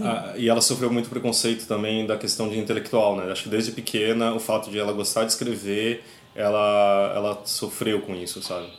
Ah, 0.02 0.34
e 0.36 0.48
ela 0.48 0.60
sofreu 0.60 0.92
muito 0.92 1.08
preconceito 1.08 1.66
também 1.66 2.06
da 2.06 2.16
questão 2.16 2.48
de 2.48 2.58
intelectual, 2.58 3.16
né? 3.16 3.32
Acho 3.32 3.44
que 3.44 3.48
desde 3.48 3.72
pequena 3.72 4.34
o 4.34 4.38
fato 4.38 4.70
de 4.70 4.78
ela 4.78 4.92
gostar 4.92 5.24
de 5.24 5.32
escrever 5.32 6.04
ela, 6.34 7.12
ela 7.16 7.42
sofreu 7.44 8.00
com 8.02 8.14
isso, 8.14 8.40
sabe? 8.42 8.70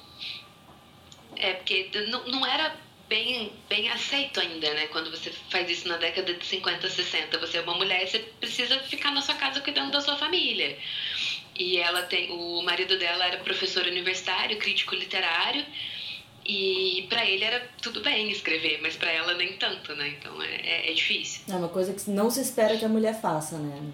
É, 1.36 1.54
porque 1.54 1.90
não, 2.10 2.26
não 2.28 2.46
era 2.46 2.74
bem, 3.10 3.52
bem 3.68 3.90
aceito 3.90 4.40
ainda, 4.40 4.74
né? 4.74 4.88
Quando 4.88 5.10
você 5.10 5.32
faz 5.50 5.70
isso 5.70 5.88
na 5.88 5.98
década 5.98 6.34
de 6.34 6.46
50, 6.46 6.88
60. 6.88 7.38
Você 7.40 7.58
é 7.58 7.62
uma 7.62 7.74
mulher 7.74 8.08
você 8.08 8.20
precisa 8.20 8.80
ficar 8.82 9.12
na 9.12 9.22
sua 9.22 9.36
casa 9.36 9.60
cuidando 9.60 9.92
da 9.92 10.00
sua 10.00 10.16
família. 10.16 10.78
E 11.58 11.78
ela 11.78 12.04
tem. 12.04 12.32
O 12.32 12.62
marido 12.62 12.98
dela 12.98 13.26
era 13.26 13.38
professor 13.40 13.86
universitário, 13.86 14.58
crítico 14.58 14.96
literário. 14.96 15.66
E 16.46 17.06
para 17.10 17.26
ele 17.26 17.44
era 17.44 17.60
tudo 17.82 18.02
bem 18.02 18.32
escrever, 18.32 18.80
mas 18.82 18.96
para 18.96 19.12
ela 19.12 19.34
nem 19.36 19.54
tanto, 19.58 19.94
né? 19.96 20.16
Então 20.18 20.42
é, 20.42 20.56
é, 20.56 20.92
é, 20.92 20.94
difícil. 20.94 21.42
É 21.50 21.56
uma 21.56 21.68
coisa 21.68 21.94
que 21.94 22.10
não 22.10 22.30
se 22.32 22.42
espera 22.42 22.78
que 22.78 22.86
a 22.86 22.90
mulher 22.90 23.20
faça, 23.20 23.58
né? 23.58 23.92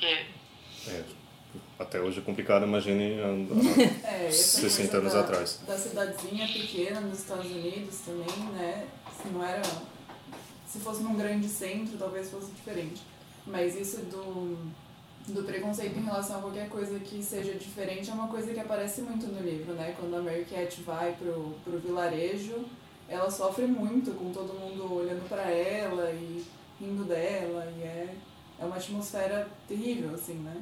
É. 0.00 0.24
é 0.90 1.04
até 1.78 2.00
hoje 2.00 2.20
é 2.20 2.22
complicado, 2.22 2.64
imagine 2.64 3.18
é, 4.02 4.30
60 4.30 4.96
anos 4.96 5.12
da, 5.12 5.20
atrás. 5.20 5.60
Da 5.66 5.76
cidadezinha 5.76 6.48
pequena 6.48 7.00
nos 7.00 7.20
Estados 7.20 7.50
Unidos 7.50 7.98
também, 8.04 8.50
né? 8.54 8.86
Se 9.22 9.28
não 9.28 9.44
era. 9.44 9.62
Se 10.66 10.78
fosse 10.78 11.02
num 11.02 11.16
grande 11.16 11.48
centro, 11.48 11.96
talvez 11.98 12.30
fosse 12.30 12.50
diferente. 12.52 13.02
Mas 13.46 13.76
isso 13.76 13.98
do, 13.98 14.58
do 15.28 15.42
preconceito 15.44 15.98
em 15.98 16.02
relação 16.02 16.38
a 16.38 16.40
qualquer 16.40 16.68
coisa 16.68 16.98
que 16.98 17.22
seja 17.22 17.54
diferente 17.54 18.10
é 18.10 18.12
uma 18.12 18.28
coisa 18.28 18.52
que 18.52 18.60
aparece 18.60 19.02
muito 19.02 19.26
no 19.26 19.40
livro, 19.40 19.74
né? 19.74 19.94
Quando 19.98 20.16
a 20.16 20.22
Mary 20.22 20.44
Cat 20.44 20.82
vai 20.82 21.12
pro, 21.12 21.54
pro 21.62 21.78
vilarejo, 21.78 22.64
ela 23.08 23.30
sofre 23.30 23.66
muito 23.66 24.12
com 24.12 24.32
todo 24.32 24.54
mundo 24.54 24.92
olhando 24.92 25.28
para 25.28 25.50
ela 25.50 26.10
e 26.10 26.44
rindo 26.80 27.04
dela, 27.04 27.72
e 27.78 27.82
é, 27.82 28.14
é 28.58 28.64
uma 28.64 28.76
atmosfera 28.76 29.48
terrível, 29.68 30.14
assim, 30.14 30.34
né? 30.34 30.60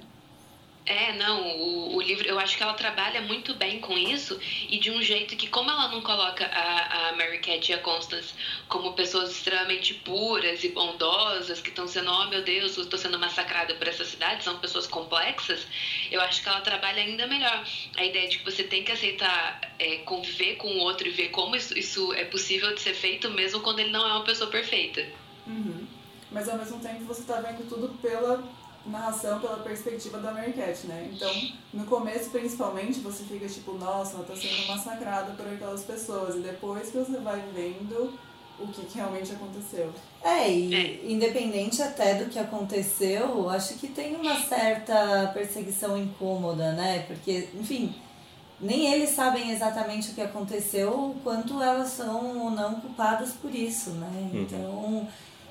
É, 0.86 1.14
não, 1.14 1.56
o, 1.56 1.96
o, 1.96 2.02
livro, 2.02 2.28
eu 2.28 2.38
acho 2.38 2.58
que 2.58 2.62
ela 2.62 2.74
trabalha 2.74 3.22
muito 3.22 3.54
bem 3.54 3.80
com 3.80 3.96
isso 3.96 4.38
e 4.68 4.78
de 4.78 4.90
um 4.90 5.00
jeito 5.00 5.34
que, 5.34 5.48
como 5.48 5.70
ela 5.70 5.88
não 5.88 6.02
coloca 6.02 6.44
a, 6.44 7.08
a 7.08 7.12
Mary 7.16 7.38
Cat 7.38 7.70
e 7.70 7.74
a 7.74 7.78
Constance 7.78 8.34
como 8.68 8.92
pessoas 8.92 9.30
extremamente 9.30 9.94
puras 9.94 10.62
e 10.62 10.68
bondosas, 10.68 11.62
que 11.62 11.70
estão 11.70 11.88
sendo, 11.88 12.10
oh 12.10 12.26
meu 12.26 12.42
Deus, 12.42 12.76
estou 12.76 12.98
sendo 12.98 13.18
massacrada 13.18 13.74
por 13.76 13.88
essa 13.88 14.04
cidade, 14.04 14.44
são 14.44 14.58
pessoas 14.58 14.86
complexas, 14.86 15.66
eu 16.10 16.20
acho 16.20 16.42
que 16.42 16.48
ela 16.50 16.60
trabalha 16.60 17.02
ainda 17.02 17.26
melhor. 17.26 17.66
A 17.96 18.04
ideia 18.04 18.28
de 18.28 18.38
que 18.38 18.44
você 18.44 18.62
tem 18.62 18.84
que 18.84 18.92
aceitar 18.92 19.74
é, 19.78 19.98
conviver 19.98 20.56
com 20.56 20.68
o 20.68 20.78
outro 20.80 21.08
e 21.08 21.10
ver 21.10 21.30
como 21.30 21.56
isso, 21.56 21.78
isso 21.78 22.12
é 22.12 22.26
possível 22.26 22.74
de 22.74 22.82
ser 22.82 22.92
feito, 22.92 23.30
mesmo 23.30 23.60
quando 23.60 23.78
ele 23.78 23.90
não 23.90 24.06
é 24.06 24.12
uma 24.12 24.24
pessoa 24.24 24.50
perfeita. 24.50 25.02
Uhum. 25.46 25.86
Mas 26.30 26.46
ao 26.46 26.58
mesmo 26.58 26.78
tempo 26.80 27.04
você 27.04 27.22
está 27.22 27.40
vendo 27.40 27.66
tudo 27.68 27.88
pela 28.02 28.44
narração 28.86 29.40
pela 29.40 29.58
perspectiva 29.58 30.18
da 30.18 30.32
Cat, 30.32 30.86
né? 30.86 31.10
Então, 31.12 31.32
no 31.72 31.84
começo, 31.86 32.30
principalmente, 32.30 33.00
você 33.00 33.24
fica 33.24 33.46
tipo, 33.46 33.72
nossa, 33.74 34.16
ela 34.16 34.24
tá 34.24 34.36
sendo 34.36 34.66
massacrada 34.66 35.32
por 35.32 35.46
aquelas 35.46 35.82
pessoas. 35.84 36.36
E 36.36 36.40
depois 36.40 36.90
que 36.90 36.98
você 36.98 37.18
vai 37.18 37.42
vendo 37.54 38.12
o 38.58 38.68
que, 38.68 38.84
que 38.84 38.98
realmente 38.98 39.32
aconteceu. 39.32 39.92
É, 40.22 40.50
e 40.50 40.74
é. 40.74 41.00
independente 41.10 41.82
até 41.82 42.14
do 42.14 42.30
que 42.30 42.38
aconteceu, 42.38 43.48
acho 43.50 43.74
que 43.74 43.88
tem 43.88 44.14
uma 44.14 44.36
certa 44.36 45.30
perseguição 45.34 45.98
incômoda, 45.98 46.72
né? 46.72 47.00
Porque, 47.06 47.48
enfim, 47.54 47.94
nem 48.60 48.92
eles 48.92 49.10
sabem 49.10 49.50
exatamente 49.50 50.10
o 50.10 50.14
que 50.14 50.20
aconteceu, 50.20 50.90
o 50.90 51.16
quanto 51.24 51.60
elas 51.60 51.88
são 51.88 52.44
ou 52.44 52.50
não 52.50 52.80
culpadas 52.80 53.32
por 53.32 53.52
isso, 53.52 53.90
né? 53.90 54.30
Uhum. 54.32 55.06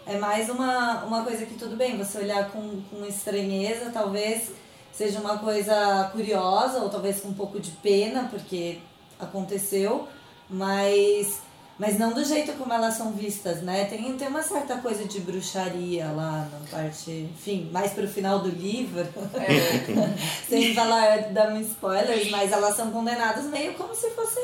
É 0.06 0.18
mais 0.18 0.50
uma, 0.50 1.04
uma 1.06 1.24
coisa 1.24 1.46
que 1.46 1.56
tudo 1.56 1.76
bem, 1.76 1.98
você 1.98 2.18
olhar 2.18 2.52
com, 2.52 2.82
com 2.90 3.06
estranheza, 3.06 3.90
talvez 3.92 4.52
seja 4.92 5.20
uma 5.20 5.38
coisa 5.38 6.10
curiosa 6.12 6.80
ou 6.80 6.90
talvez 6.90 7.22
com 7.22 7.30
um 7.30 7.34
pouco 7.34 7.60
de 7.60 7.72
pena, 7.72 8.28
porque 8.30 8.80
aconteceu, 9.20 10.08
mas 10.50 11.42
mas 11.78 11.98
não 11.98 12.14
do 12.14 12.24
jeito 12.24 12.54
como 12.54 12.72
elas 12.72 12.94
são 12.94 13.12
vistas, 13.12 13.64
né? 13.64 13.86
Tem, 13.86 14.16
tem 14.16 14.28
uma 14.28 14.44
certa 14.44 14.78
coisa 14.78 15.06
de 15.06 15.20
bruxaria 15.20 16.06
lá 16.12 16.48
na 16.52 16.68
parte, 16.70 17.10
enfim, 17.34 17.68
mais 17.72 17.94
pro 17.94 18.08
final 18.08 18.40
do 18.40 18.50
livro. 18.50 19.02
É. 19.34 20.14
Sem 20.48 20.74
falar, 20.76 21.32
dar 21.32 21.60
spoilers, 21.62 22.30
mas 22.30 22.52
elas 22.52 22.76
são 22.76 22.92
condenadas 22.92 23.46
meio 23.46 23.74
como 23.74 23.94
se 23.96 24.12
fossem 24.12 24.44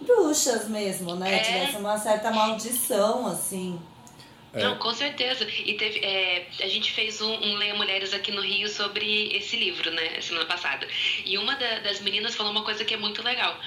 bruxas 0.00 0.68
mesmo, 0.68 1.14
né? 1.14 1.36
É. 1.36 1.38
Tivesse 1.38 1.76
uma 1.76 1.96
certa 1.96 2.32
maldição, 2.32 3.28
assim. 3.28 3.78
É. 4.52 4.62
Não, 4.62 4.76
com 4.78 4.92
certeza. 4.92 5.46
E 5.64 5.74
teve, 5.74 6.00
é, 6.00 6.46
a 6.60 6.66
gente 6.66 6.90
fez 6.92 7.20
um, 7.20 7.32
um 7.32 7.56
Leia 7.56 7.74
Mulheres 7.74 8.12
aqui 8.12 8.32
no 8.32 8.40
Rio 8.40 8.68
sobre 8.68 9.28
esse 9.36 9.56
livro, 9.56 9.90
né, 9.90 10.20
semana 10.20 10.46
passada. 10.46 10.86
E 11.24 11.38
uma 11.38 11.54
da, 11.54 11.78
das 11.80 12.00
meninas 12.00 12.34
falou 12.34 12.50
uma 12.50 12.62
coisa 12.62 12.84
que 12.84 12.94
é 12.94 12.96
muito 12.96 13.22
legal, 13.22 13.58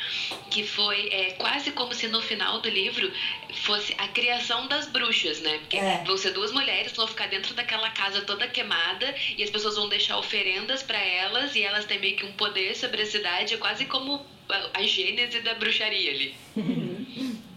que 0.49 0.63
foi 0.63 1.09
é, 1.09 1.31
quase 1.31 1.71
como 1.71 1.93
se 1.93 2.07
no 2.07 2.21
final 2.21 2.59
do 2.59 2.69
livro 2.69 3.11
fosse 3.63 3.93
a 3.97 4.07
criação 4.09 4.67
das 4.67 4.87
bruxas, 4.87 5.39
né? 5.41 5.59
Porque 5.59 5.77
é. 5.77 6.03
vão 6.05 6.17
ser 6.17 6.31
duas 6.31 6.51
mulheres 6.51 6.91
que 6.91 6.97
vão 6.97 7.07
ficar 7.07 7.27
dentro 7.27 7.53
daquela 7.53 7.89
casa 7.91 8.21
toda 8.21 8.47
queimada 8.47 9.15
e 9.37 9.43
as 9.43 9.49
pessoas 9.49 9.75
vão 9.75 9.87
deixar 9.87 10.17
oferendas 10.17 10.83
para 10.83 10.99
elas 10.99 11.55
e 11.55 11.63
elas 11.63 11.85
têm 11.85 11.99
meio 11.99 12.17
que 12.17 12.25
um 12.25 12.31
poder 12.33 12.75
sobre 12.75 13.01
a 13.01 13.05
cidade, 13.05 13.53
é 13.53 13.57
quase 13.57 13.85
como 13.85 14.25
a, 14.49 14.79
a 14.79 14.83
gênese 14.83 15.39
da 15.39 15.53
bruxaria 15.53 16.11
ali. 16.11 16.35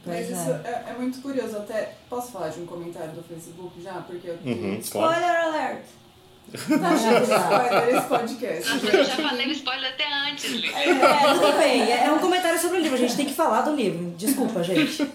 Mas 0.07 0.31
isso 0.31 0.51
é. 0.51 0.85
é. 0.87 0.91
é. 0.91 0.95
muito 0.99 1.21
curioso. 1.21 1.57
Até 1.57 1.95
posso 2.09 2.31
falar 2.33 2.49
de 2.49 2.61
um 2.61 2.67
comentário 2.67 3.13
do 3.13 3.23
Facebook 3.23 3.83
já? 3.83 3.95
Porque 3.95 4.29
eu 4.29 4.39
uhum, 4.45 4.79
Spoiler 4.79 5.19
claro. 5.19 5.49
alert! 5.49 5.83
Não, 6.69 6.97
já 6.97 7.23
spoiler 7.23 7.97
esse 7.97 8.07
podcast. 8.07 8.87
eu 8.87 9.05
já 9.05 9.17
falei 9.17 9.51
spoiler 9.51 9.93
até 9.93 10.31
antes, 10.31 10.45
Lili. 10.45 10.73
É, 10.73 10.91
é, 10.91 11.35
tudo 11.35 11.59
bem. 11.59 11.83
É, 11.83 12.07
é 12.07 12.13
um 12.13 12.21
comentário 12.21 12.61
sobre 12.61 12.79
o 12.79 12.81
livro. 12.81 12.97
A 12.97 13.01
gente 13.01 13.17
tem 13.17 13.27
que 13.27 13.35
falar 13.35 13.63
do 13.63 13.75
livro. 13.75 14.11
Desculpa, 14.17 14.63
gente. 14.63 15.11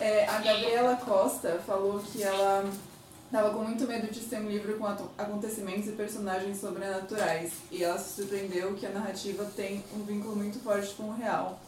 É, 0.00 0.26
a 0.26 0.38
Gabriela 0.38 0.96
Costa 0.96 1.60
falou 1.66 2.00
que 2.00 2.22
ela 2.22 2.64
estava 3.26 3.50
com 3.50 3.64
muito 3.64 3.86
medo 3.86 4.10
de 4.12 4.20
ser 4.20 4.38
um 4.38 4.48
livro 4.48 4.76
com 4.78 4.86
acontecimentos 4.86 5.88
e 5.88 5.92
personagens 5.92 6.58
sobrenaturais. 6.58 7.52
E 7.70 7.84
ela 7.84 7.98
se 7.98 8.16
surpreendeu 8.16 8.74
que 8.74 8.86
a 8.86 8.90
narrativa 8.90 9.44
tem 9.56 9.84
um 9.94 10.04
vínculo 10.04 10.36
muito 10.36 10.58
forte 10.60 10.94
com 10.94 11.04
o 11.04 11.14
real 11.14 11.60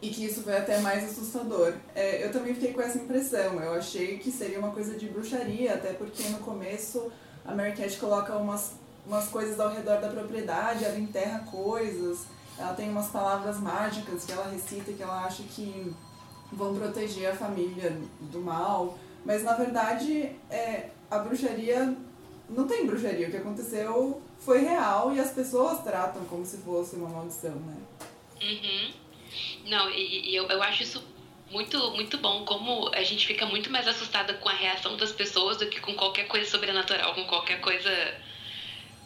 e 0.00 0.10
que 0.10 0.24
isso 0.24 0.42
foi 0.42 0.56
até 0.56 0.78
mais 0.80 1.04
assustador. 1.04 1.74
É, 1.94 2.24
eu 2.24 2.30
também 2.30 2.54
fiquei 2.54 2.72
com 2.72 2.82
essa 2.82 2.98
impressão. 2.98 3.60
Eu 3.60 3.74
achei 3.74 4.18
que 4.18 4.30
seria 4.30 4.58
uma 4.58 4.70
coisa 4.70 4.94
de 4.96 5.08
bruxaria, 5.08 5.74
até 5.74 5.92
porque 5.92 6.22
no 6.28 6.38
começo 6.38 7.10
a 7.44 7.54
Mary 7.54 7.72
Cat 7.72 7.96
coloca 7.98 8.36
umas, 8.36 8.72
umas 9.06 9.28
coisas 9.28 9.58
ao 9.58 9.72
redor 9.72 10.00
da 10.00 10.08
propriedade, 10.08 10.84
ela 10.84 10.98
enterra 10.98 11.40
coisas, 11.50 12.26
ela 12.58 12.74
tem 12.74 12.90
umas 12.90 13.08
palavras 13.08 13.58
mágicas 13.58 14.24
que 14.24 14.32
ela 14.32 14.48
recita 14.48 14.92
que 14.92 15.02
ela 15.02 15.24
acha 15.24 15.42
que 15.44 15.94
vão 16.52 16.74
proteger 16.74 17.30
a 17.30 17.34
família 17.34 17.96
do 18.20 18.40
mal. 18.40 18.98
Mas 19.24 19.42
na 19.42 19.54
verdade 19.54 20.36
é, 20.50 20.90
a 21.10 21.18
bruxaria 21.18 21.96
não 22.48 22.66
tem 22.66 22.86
bruxaria. 22.86 23.28
O 23.28 23.30
que 23.30 23.36
aconteceu 23.36 24.20
foi 24.38 24.60
real 24.60 25.12
e 25.12 25.20
as 25.20 25.30
pessoas 25.30 25.82
tratam 25.82 26.24
como 26.24 26.44
se 26.44 26.58
fosse 26.58 26.96
uma 26.96 27.08
maldição, 27.08 27.54
né? 27.54 27.76
Uhum. 28.40 29.05
Não, 29.66 29.90
e, 29.90 30.30
e 30.30 30.36
eu, 30.36 30.46
eu 30.48 30.62
acho 30.62 30.82
isso 30.82 31.02
muito, 31.50 31.90
muito 31.92 32.18
bom, 32.18 32.44
como 32.44 32.90
a 32.94 33.02
gente 33.02 33.26
fica 33.26 33.46
muito 33.46 33.70
mais 33.70 33.86
assustada 33.86 34.34
com 34.34 34.48
a 34.48 34.52
reação 34.52 34.96
das 34.96 35.12
pessoas 35.12 35.56
do 35.58 35.66
que 35.66 35.80
com 35.80 35.94
qualquer 35.94 36.26
coisa 36.26 36.48
sobrenatural, 36.50 37.14
com 37.14 37.24
qualquer 37.24 37.60
coisa 37.60 37.90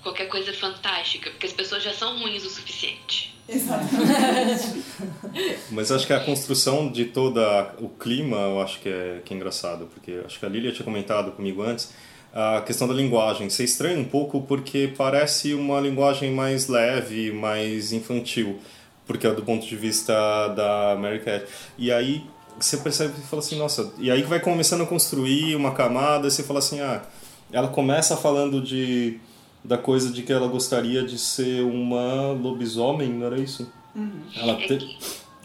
qualquer 0.03 0.29
coisa 0.29 0.50
fantástica, 0.55 1.31
porque 1.31 1.47
as 1.47 1.53
pessoas 1.53 1.83
já 1.83 1.93
são 1.93 2.19
ruins 2.19 2.43
o 2.45 2.49
suficiente. 2.49 3.39
Exatamente. 3.47 4.83
Mas 5.71 5.93
acho 5.93 6.07
que 6.07 6.12
a 6.12 6.21
construção 6.21 6.91
de 6.91 7.07
todo 7.07 7.39
o 7.79 7.89
clima, 7.89 8.37
eu 8.37 8.61
acho 8.62 8.81
que 8.81 8.89
é, 8.89 9.21
que 9.25 9.35
é 9.35 9.37
engraçado, 9.37 9.87
porque 9.93 10.23
acho 10.25 10.39
que 10.39 10.47
a 10.47 10.49
Lilia 10.49 10.73
tinha 10.73 10.85
comentado 10.85 11.33
comigo 11.33 11.62
antes, 11.62 11.93
a 12.33 12.62
questão 12.62 12.89
da 12.89 12.95
linguagem. 12.95 13.50
Você 13.50 13.65
estranha 13.65 13.99
um 13.99 14.05
pouco 14.05 14.41
porque 14.43 14.93
parece 14.97 15.53
uma 15.53 15.81
linguagem 15.81 16.31
mais 16.31 16.69
leve, 16.69 17.31
mais 17.33 17.93
infantil 17.93 18.59
porque 19.11 19.26
é 19.26 19.35
do 19.35 19.43
ponto 19.43 19.67
de 19.67 19.75
vista 19.75 20.14
da 20.55 20.97
Mary 20.97 21.19
Cat. 21.19 21.45
E 21.76 21.90
aí 21.90 22.25
você 22.57 22.76
percebe 22.76 23.14
e 23.19 23.23
fala 23.23 23.43
assim, 23.43 23.59
nossa, 23.59 23.93
e 23.99 24.09
aí 24.09 24.23
vai 24.23 24.38
começando 24.38 24.83
a 24.83 24.87
construir 24.87 25.57
uma 25.57 25.73
camada, 25.73 26.29
e 26.29 26.31
você 26.31 26.45
fala 26.45 26.61
assim, 26.61 26.79
ah, 26.79 27.02
ela 27.50 27.67
começa 27.67 28.17
falando 28.17 28.61
de 28.61 29.19
da 29.64 29.76
coisa 29.76 30.12
de 30.12 30.23
que 30.23 30.33
ela 30.33 30.47
gostaria 30.47 31.02
de 31.02 31.19
ser 31.19 31.61
uma 31.62 32.31
lobisomem, 32.31 33.09
não 33.09 33.26
era 33.26 33.37
isso? 33.40 33.69
Uhum. 33.97 34.21
Ela, 34.37 34.55
te, 34.55 34.97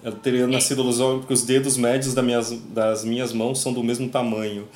ela 0.04 0.16
teria 0.16 0.46
nascido 0.46 0.84
lobisomem 0.84 1.18
porque 1.18 1.34
os 1.34 1.42
dedos 1.42 1.76
médios 1.76 2.14
das 2.14 2.24
minhas, 2.24 2.52
das 2.70 3.04
minhas 3.04 3.34
mãos 3.34 3.60
são 3.60 3.74
do 3.74 3.84
mesmo 3.84 4.08
tamanho. 4.10 4.68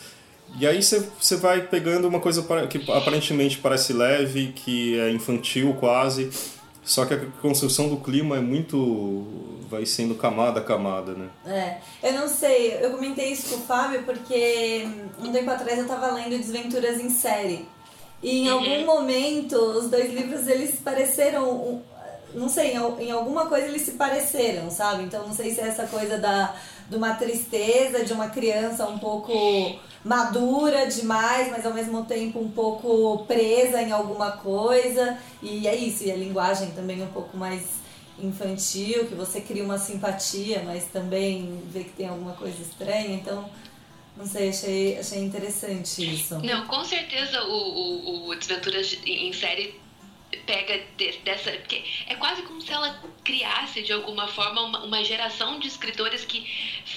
E 0.59 0.65
aí 0.65 0.81
você, 0.81 1.07
você 1.21 1.35
vai 1.35 1.61
pegando 1.61 2.07
uma 2.07 2.19
coisa 2.19 2.43
que 2.67 2.91
aparentemente 2.91 3.59
parece 3.59 3.93
leve, 3.93 4.51
que 4.55 4.99
é 4.99 5.11
infantil 5.11 5.75
quase, 5.79 6.31
só 6.83 7.05
que 7.05 7.13
a 7.13 7.25
construção 7.41 7.89
do 7.89 7.97
clima 7.97 8.37
é 8.37 8.39
muito. 8.39 9.27
vai 9.69 9.85
sendo 9.85 10.15
camada 10.15 10.59
a 10.59 10.63
camada, 10.63 11.13
né? 11.13 11.29
É. 11.45 11.77
Eu 12.07 12.13
não 12.13 12.27
sei, 12.27 12.77
eu 12.81 12.91
comentei 12.91 13.31
isso 13.31 13.49
com 13.49 13.61
o 13.61 13.65
Fábio 13.65 14.03
porque 14.03 14.87
um 15.19 15.31
tempo 15.31 15.49
atrás 15.51 15.77
eu 15.77 15.87
tava 15.87 16.11
lendo 16.11 16.37
Desventuras 16.37 16.99
em 16.99 17.09
Série. 17.09 17.67
E 18.21 18.47
em 18.47 18.49
algum 18.49 18.85
momento 18.85 19.55
os 19.55 19.89
dois 19.89 20.11
livros 20.13 20.47
eles 20.47 20.79
pareceram. 20.79 21.81
Não 22.33 22.47
sei, 22.47 22.73
em 22.99 23.11
alguma 23.11 23.47
coisa 23.47 23.67
eles 23.67 23.81
se 23.83 23.91
pareceram, 23.91 24.69
sabe? 24.69 25.03
Então 25.03 25.25
não 25.25 25.33
sei 25.33 25.53
se 25.53 25.61
é 25.61 25.67
essa 25.67 25.87
coisa 25.87 26.17
da, 26.17 26.55
de 26.87 26.95
uma 26.95 27.15
tristeza 27.15 28.03
de 28.03 28.13
uma 28.13 28.29
criança 28.29 28.87
um 28.87 28.99
pouco 28.99 29.31
madura 30.03 30.87
demais, 30.87 31.49
mas 31.51 31.65
ao 31.65 31.73
mesmo 31.73 32.05
tempo 32.05 32.39
um 32.39 32.51
pouco 32.51 33.25
presa 33.25 33.81
em 33.81 33.91
alguma 33.91 34.31
coisa. 34.31 35.17
E 35.41 35.67
é 35.67 35.75
isso, 35.75 36.03
e 36.03 36.11
a 36.11 36.15
linguagem 36.15 36.71
também 36.71 37.01
um 37.01 37.07
pouco 37.07 37.35
mais 37.37 37.79
infantil, 38.21 39.07
que 39.07 39.15
você 39.15 39.41
cria 39.41 39.63
uma 39.63 39.77
simpatia, 39.77 40.61
mas 40.65 40.85
também 40.85 41.61
vê 41.67 41.83
que 41.83 41.91
tem 41.91 42.07
alguma 42.07 42.33
coisa 42.33 42.61
estranha. 42.61 43.15
Então, 43.15 43.49
não 44.17 44.25
sei, 44.25 44.49
achei, 44.49 44.97
achei 44.97 45.19
interessante 45.19 46.13
isso. 46.13 46.37
Não, 46.39 46.67
com 46.67 46.83
certeza 46.83 47.41
o, 47.43 47.53
o, 47.53 48.27
o 48.27 48.35
Desventuras 48.35 48.97
em 49.05 49.31
série 49.31 49.79
pega 50.45 50.81
dessa. 51.23 51.51
Porque 51.51 51.83
é 52.07 52.15
quase 52.15 52.41
como 52.43 52.61
se 52.61 52.71
ela 52.71 53.01
criasse 53.23 53.81
de 53.81 53.93
alguma 53.93 54.27
forma 54.27 54.61
uma, 54.61 54.83
uma 54.83 55.03
geração 55.03 55.59
de 55.59 55.67
escritores 55.67 56.25
que 56.25 56.45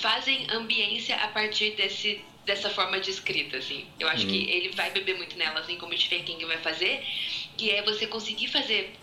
fazem 0.01 0.47
ambiência 0.51 1.17
a 1.17 1.29
partir 1.29 1.77
desse 1.77 2.25
dessa 2.45 2.71
forma 2.71 3.01
de 3.01 3.11
escrita, 3.11 3.57
assim. 3.59 3.87
Eu 3.99 4.09
acho 4.09 4.25
uhum. 4.25 4.31
que 4.31 4.51
ele 4.51 4.71
vai 4.71 4.91
beber 4.91 5.17
muito 5.17 5.37
nela, 5.37 5.61
assim 5.61 5.77
como 5.77 5.93
o 5.93 5.99
Stephen 5.99 6.25
King 6.25 6.45
vai 6.45 6.59
fazer, 6.59 7.05
que 7.57 7.71
é 7.71 7.83
você 7.83 8.07
conseguir 8.07 8.49
fazer 8.49 8.95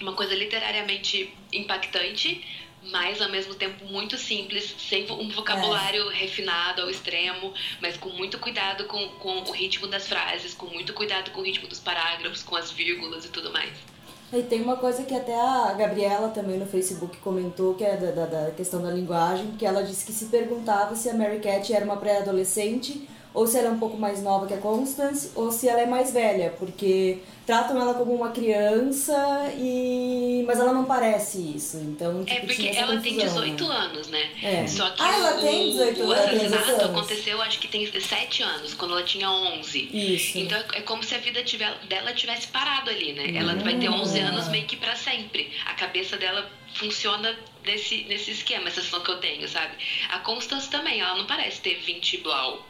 uma 0.00 0.12
coisa 0.12 0.34
literariamente 0.34 1.32
impactante, 1.52 2.44
mas 2.90 3.20
ao 3.20 3.28
mesmo 3.28 3.54
tempo 3.54 3.84
muito 3.86 4.16
simples, 4.16 4.74
sem 4.78 5.10
um 5.10 5.28
vocabulário 5.30 6.10
é. 6.10 6.14
refinado 6.14 6.82
ao 6.82 6.90
extremo, 6.90 7.52
mas 7.80 7.96
com 7.96 8.10
muito 8.10 8.38
cuidado 8.38 8.84
com, 8.84 9.08
com 9.18 9.40
o 9.40 9.52
ritmo 9.52 9.86
das 9.86 10.06
frases, 10.06 10.54
com 10.54 10.66
muito 10.66 10.92
cuidado 10.92 11.30
com 11.32 11.40
o 11.40 11.44
ritmo 11.44 11.66
dos 11.66 11.80
parágrafos, 11.80 12.42
com 12.42 12.56
as 12.56 12.70
vírgulas 12.70 13.24
e 13.24 13.28
tudo 13.30 13.50
mais. 13.52 13.95
E 14.32 14.42
tem 14.42 14.62
uma 14.62 14.76
coisa 14.76 15.04
que 15.04 15.14
até 15.14 15.38
a 15.38 15.72
Gabriela 15.72 16.28
também 16.28 16.58
no 16.58 16.66
Facebook 16.66 17.16
comentou, 17.18 17.74
que 17.74 17.84
é 17.84 17.96
da, 17.96 18.10
da, 18.10 18.26
da 18.26 18.50
questão 18.50 18.82
da 18.82 18.90
linguagem, 18.90 19.52
que 19.52 19.64
ela 19.64 19.82
disse 19.82 20.04
que 20.04 20.12
se 20.12 20.26
perguntava 20.26 20.96
se 20.96 21.08
a 21.08 21.14
Mary 21.14 21.38
Cat 21.38 21.72
era 21.72 21.84
uma 21.84 21.96
pré-adolescente 21.96 23.08
ou 23.36 23.46
se 23.46 23.58
ela 23.58 23.68
é 23.68 23.70
um 23.70 23.78
pouco 23.78 23.98
mais 23.98 24.22
nova 24.22 24.46
que 24.46 24.54
a 24.54 24.56
Constance, 24.56 25.30
ou 25.34 25.52
se 25.52 25.68
ela 25.68 25.82
é 25.82 25.86
mais 25.86 26.10
velha, 26.10 26.54
porque 26.58 27.18
tratam 27.44 27.78
ela 27.78 27.92
como 27.92 28.14
uma 28.14 28.30
criança 28.30 29.14
e 29.58 30.42
mas 30.46 30.58
ela 30.58 30.72
não 30.72 30.86
parece 30.86 31.38
isso. 31.54 31.76
Então, 31.76 32.24
tipo, 32.24 32.38
é 32.38 32.46
porque 32.46 32.68
ela 32.68 32.98
tem 32.98 33.18
18 33.18 33.68
né? 33.68 33.74
anos, 33.76 34.08
né? 34.08 34.30
É. 34.42 34.66
Só 34.66 34.88
que 34.88 35.02
ah, 35.02 35.14
ela 35.14 35.36
o, 35.36 35.40
tem 35.42 35.70
18 35.70 36.02
o 36.02 36.12
assassinato 36.12 36.84
aconteceu, 36.86 37.42
acho 37.42 37.58
que 37.58 37.68
tem 37.68 37.86
7 37.86 38.42
anos, 38.42 38.72
quando 38.72 38.92
ela 38.92 39.02
tinha 39.02 39.30
11. 39.30 39.90
Isso. 39.92 40.38
Então 40.38 40.58
é 40.72 40.80
como 40.80 41.02
se 41.02 41.14
a 41.14 41.18
vida 41.18 41.44
tiver, 41.44 41.70
dela 41.90 42.14
tivesse 42.14 42.46
parado 42.46 42.88
ali, 42.88 43.12
né? 43.12 43.36
Ela 43.36 43.54
vai 43.56 43.78
ter 43.78 43.90
11 43.90 44.18
ah. 44.18 44.28
anos 44.28 44.48
meio 44.48 44.64
que 44.64 44.78
para 44.78 44.96
sempre. 44.96 45.52
A 45.66 45.74
cabeça 45.74 46.16
dela 46.16 46.50
funciona 46.72 47.36
nesse, 47.66 48.04
nesse 48.04 48.30
esquema, 48.30 48.68
essa 48.68 48.80
sensação 48.80 49.00
que 49.00 49.10
eu 49.10 49.18
tenho, 49.18 49.46
sabe? 49.46 49.74
A 50.08 50.20
Constance 50.20 50.70
também, 50.70 51.00
ela 51.00 51.16
não 51.18 51.26
parece 51.26 51.60
ter 51.60 51.74
20 51.84 52.16
blau. 52.22 52.64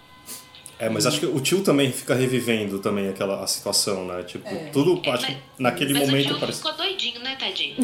É, 0.79 0.89
mas 0.91 1.07
acho 1.07 1.21
que 1.21 1.27
o 1.27 1.41
tio 1.41 1.63
também 1.63 1.91
fica 1.91 2.15
revivendo 2.15 2.79
também 2.79 3.09
aquela 3.09 3.43
a 3.43 3.47
situação, 3.47 4.07
né? 4.07 4.23
Tipo, 4.23 4.47
é. 4.49 4.69
tudo 4.73 5.01
é, 5.05 5.11
acho, 5.11 5.27
mas, 5.27 5.37
naquele 5.59 5.95
mas 5.95 6.07
momento 6.07 6.27
o 6.27 6.29
tio 6.29 6.41
parece. 6.41 6.59
ficou 6.59 6.77
doidinho, 6.77 7.21
né, 7.21 7.37
tadinho? 7.39 7.77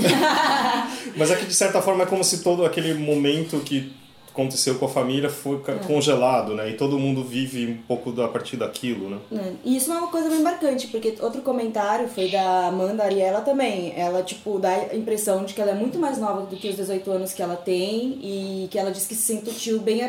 mas 1.16 1.30
é 1.30 1.36
que 1.36 1.46
de 1.46 1.54
certa 1.54 1.80
forma 1.80 2.02
é 2.02 2.06
como 2.06 2.22
se 2.22 2.42
todo 2.42 2.66
aquele 2.66 2.92
momento 2.92 3.60
que 3.60 3.92
aconteceu 4.32 4.76
com 4.78 4.86
a 4.86 4.88
família 4.88 5.28
foi 5.30 5.60
ca- 5.60 5.74
congelado, 5.80 6.54
né? 6.54 6.70
E 6.70 6.74
todo 6.76 6.98
mundo 6.98 7.22
vive 7.22 7.66
um 7.66 7.76
pouco 7.82 8.20
a 8.22 8.28
partir 8.28 8.56
daquilo, 8.56 9.08
né? 9.10 9.18
É, 9.32 9.52
E 9.64 9.76
isso 9.76 9.92
é 9.92 9.96
uma 9.98 10.08
coisa 10.08 10.28
bem 10.28 10.40
marcante, 10.40 10.88
porque 10.88 11.14
outro 11.20 11.42
comentário 11.42 12.08
foi 12.08 12.28
da 12.30 12.66
Amanda 12.68 13.04
Ariela 13.04 13.40
também. 13.42 13.92
Ela, 13.96 14.22
tipo, 14.22 14.58
dá 14.58 14.70
a 14.70 14.96
impressão 14.96 15.44
de 15.44 15.54
que 15.54 15.60
ela 15.60 15.70
é 15.70 15.74
muito 15.74 15.98
mais 15.98 16.18
nova 16.18 16.46
do 16.46 16.56
que 16.56 16.68
os 16.68 16.76
18 16.76 17.10
anos 17.10 17.32
que 17.32 17.42
ela 17.42 17.56
tem 17.56 18.18
e 18.22 18.68
que 18.70 18.78
ela 18.78 18.90
diz 18.90 19.06
que 19.06 19.14
se 19.14 19.22
sentiu 19.38 19.78
bem 19.80 20.02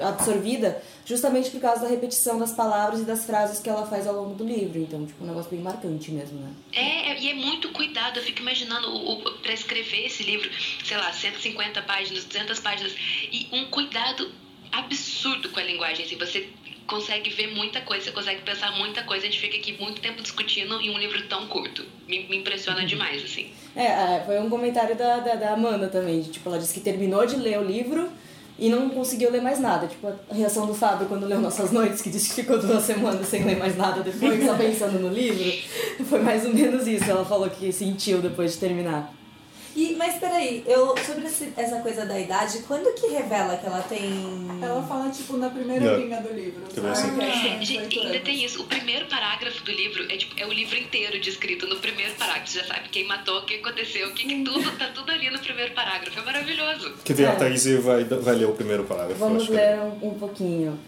absorvida 0.00 0.82
justamente 1.06 1.50
por 1.50 1.60
causa 1.60 1.82
da 1.82 1.88
repetição 1.88 2.38
das 2.38 2.52
palavras 2.52 3.00
e 3.00 3.04
das 3.04 3.24
frases 3.24 3.60
que 3.60 3.68
ela 3.68 3.86
faz 3.86 4.06
ao 4.06 4.14
longo 4.14 4.34
do 4.34 4.44
livro. 4.44 4.78
Então, 4.80 5.04
tipo, 5.04 5.22
um 5.22 5.26
negócio 5.26 5.50
bem 5.50 5.60
marcante 5.60 6.10
mesmo, 6.10 6.38
né? 6.40 6.50
É, 6.72 7.10
é- 7.12 7.20
e 7.20 7.30
é 7.30 7.34
muito 7.34 7.68
cuidado. 7.72 8.18
Eu 8.18 8.22
fico 8.22 8.40
imaginando 8.40 8.88
o, 8.88 9.12
o, 9.12 9.32
pra 9.42 9.52
escrever 9.52 10.06
esse 10.06 10.22
livro, 10.22 10.48
sei 10.84 10.96
lá, 10.96 11.12
150 11.12 11.82
páginas, 11.82 12.24
200 12.24 12.58
páginas, 12.60 12.92
e 13.30 13.43
um 13.52 13.66
cuidado 13.66 14.30
absurdo 14.72 15.48
com 15.50 15.60
a 15.60 15.62
linguagem. 15.62 16.04
Assim, 16.04 16.16
você 16.16 16.48
consegue 16.86 17.30
ver 17.30 17.54
muita 17.54 17.80
coisa, 17.80 18.04
você 18.04 18.10
consegue 18.12 18.42
pensar 18.42 18.72
muita 18.72 19.02
coisa. 19.02 19.26
A 19.26 19.30
gente 19.30 19.40
fica 19.40 19.56
aqui 19.56 19.76
muito 19.80 20.00
tempo 20.00 20.22
discutindo 20.22 20.80
em 20.80 20.90
um 20.90 20.98
livro 20.98 21.22
tão 21.28 21.46
curto. 21.46 21.84
Me, 22.06 22.26
me 22.28 22.38
impressiona 22.38 22.84
demais, 22.84 23.22
assim. 23.24 23.50
É, 23.74 23.86
é, 23.86 24.22
foi 24.24 24.38
um 24.40 24.48
comentário 24.48 24.94
da, 24.96 25.18
da, 25.18 25.34
da 25.34 25.52
Amanda 25.52 25.88
também. 25.88 26.20
de, 26.20 26.30
Tipo, 26.30 26.48
ela 26.50 26.58
disse 26.58 26.74
que 26.74 26.80
terminou 26.80 27.24
de 27.26 27.36
ler 27.36 27.58
o 27.58 27.64
livro 27.64 28.10
e 28.58 28.68
não 28.68 28.90
conseguiu 28.90 29.30
ler 29.30 29.42
mais 29.42 29.58
nada. 29.58 29.86
Tipo, 29.86 30.08
a 30.08 30.34
reação 30.34 30.66
do 30.66 30.74
Fábio 30.74 31.08
quando 31.08 31.26
leu 31.26 31.40
Nossas 31.40 31.72
Noites, 31.72 32.02
que 32.02 32.10
disse 32.10 32.28
que 32.28 32.42
ficou 32.42 32.58
duas 32.58 32.84
semanas 32.84 33.26
sem 33.26 33.42
ler 33.44 33.56
mais 33.56 33.76
nada 33.76 34.02
depois, 34.02 34.44
só 34.44 34.54
pensando 34.54 34.98
no 34.98 35.08
livro. 35.08 35.52
Foi 36.04 36.20
mais 36.20 36.44
ou 36.44 36.54
menos 36.54 36.86
isso. 36.86 37.10
Ela 37.10 37.24
falou 37.24 37.48
que 37.50 37.72
sentiu 37.72 38.20
depois 38.20 38.52
de 38.52 38.58
terminar. 38.58 39.12
E, 39.76 39.94
mas 39.96 40.14
peraí, 40.20 40.62
eu, 40.66 40.94
sobre 41.04 41.26
esse- 41.26 41.52
essa 41.56 41.80
coisa 41.80 42.06
da 42.06 42.18
idade, 42.18 42.58
quando 42.68 42.92
que 42.94 43.08
revela 43.08 43.56
que 43.56 43.66
ela 43.66 43.82
tem. 43.82 44.46
Ela 44.62 44.82
fala, 44.86 45.10
tipo, 45.10 45.36
na 45.36 45.50
primeira 45.50 45.84
É. 45.84 45.96
linha 45.96 46.20
do 46.20 46.32
livro. 46.32 46.62
Ver 46.72 46.88
assim. 46.90 47.08
É 47.20 47.54
É, 47.54 47.58
18 47.58 47.64
gente, 47.64 47.98
ainda 47.98 48.20
tem 48.20 48.44
isso. 48.44 48.62
O 48.62 48.66
primeiro 48.66 49.06
parágrafo 49.06 49.64
do 49.64 49.72
livro 49.72 50.04
é, 50.04 50.16
tipo, 50.16 50.34
é 50.40 50.46
o 50.46 50.52
livro 50.52 50.78
inteiro 50.78 51.18
descrito 51.20 51.66
no 51.66 51.76
primeiro 51.76 52.14
parágrafo. 52.14 52.48
Você 52.52 52.60
já 52.60 52.66
sabe 52.66 52.88
quem 52.90 53.06
matou, 53.06 53.38
o 53.38 53.44
que 53.46 53.54
aconteceu, 53.56 54.08
o 54.08 54.12
que, 54.12 54.26
que 54.28 54.44
tudo, 54.44 54.70
tá 54.78 54.86
tudo 54.94 55.10
ali 55.10 55.28
no 55.30 55.38
primeiro 55.40 55.74
parágrafo. 55.74 56.18
É 56.18 56.22
maravilhoso. 56.22 56.94
Quer 57.04 57.12
dizer, 57.14 57.24
É. 57.24 57.28
a 57.28 57.34
Thaís 57.36 57.66
vai, 57.82 58.04
vai 58.04 58.34
ler 58.36 58.46
o 58.46 58.52
primeiro 58.52 58.84
parágrafo. 58.84 59.18
Vamos 59.18 59.48
ler 59.48 59.76
um, 59.78 60.08
um 60.10 60.14
pouquinho. 60.18 60.78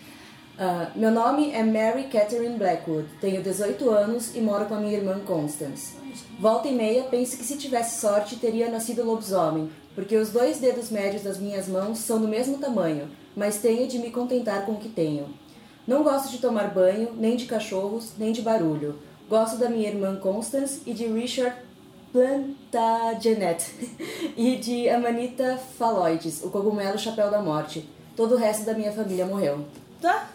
Ah, 0.59 0.91
meu 0.97 1.11
nome 1.11 1.51
é 1.51 1.63
Mary 1.63 2.05
Catherine 2.05 2.57
Blackwood, 2.57 3.07
tenho 3.21 3.43
18 3.43 3.91
anos 3.91 4.35
e 4.35 4.41
moro 4.41 4.65
com 4.65 4.75
a 4.75 4.81
minha 4.81 4.97
irmã 4.97 5.21
Constance. 5.21 5.95
Volta 6.41 6.67
e 6.67 6.73
meia 6.75 7.03
penso 7.05 7.37
que 7.37 7.45
se 7.45 7.59
tivesse 7.59 8.01
sorte 8.01 8.37
teria 8.37 8.71
nascido 8.71 9.05
lobisomem, 9.05 9.71
porque 9.95 10.17
os 10.17 10.31
dois 10.31 10.59
dedos 10.59 10.91
médios 10.91 11.23
das 11.23 11.37
minhas 11.37 11.69
mãos 11.69 11.99
são 11.99 12.19
do 12.19 12.27
mesmo 12.27 12.57
tamanho, 12.57 13.11
mas 13.37 13.59
tenho 13.59 13.87
de 13.87 13.99
me 13.99 14.11
contentar 14.11 14.65
com 14.65 14.73
o 14.73 14.79
que 14.79 14.89
tenho. 14.89 15.29
Não 15.87 16.03
gosto 16.03 16.31
de 16.31 16.39
tomar 16.39 16.73
banho, 16.73 17.11
nem 17.19 17.37
de 17.37 17.45
cachorros, 17.45 18.13
nem 18.17 18.33
de 18.33 18.41
barulho. 18.41 18.99
Gosto 19.29 19.59
da 19.59 19.69
minha 19.69 19.91
irmã 19.91 20.17
Constance 20.17 20.81
e 20.87 20.95
de 20.95 21.07
Richard 21.07 21.55
Plantagenet 22.13 23.63
e 24.35 24.57
de 24.57 24.89
Amanita 24.89 25.61
phalloides, 25.79 26.43
o 26.43 26.49
cogumelo 26.49 26.99
chapéu 26.99 27.31
da 27.31 27.43
morte. 27.43 27.87
Todo 28.17 28.37
o 28.37 28.39
resto 28.39 28.65
da 28.65 28.73
minha 28.73 28.91
família 28.91 29.27
morreu. 29.27 29.67
Tá? 30.01 30.31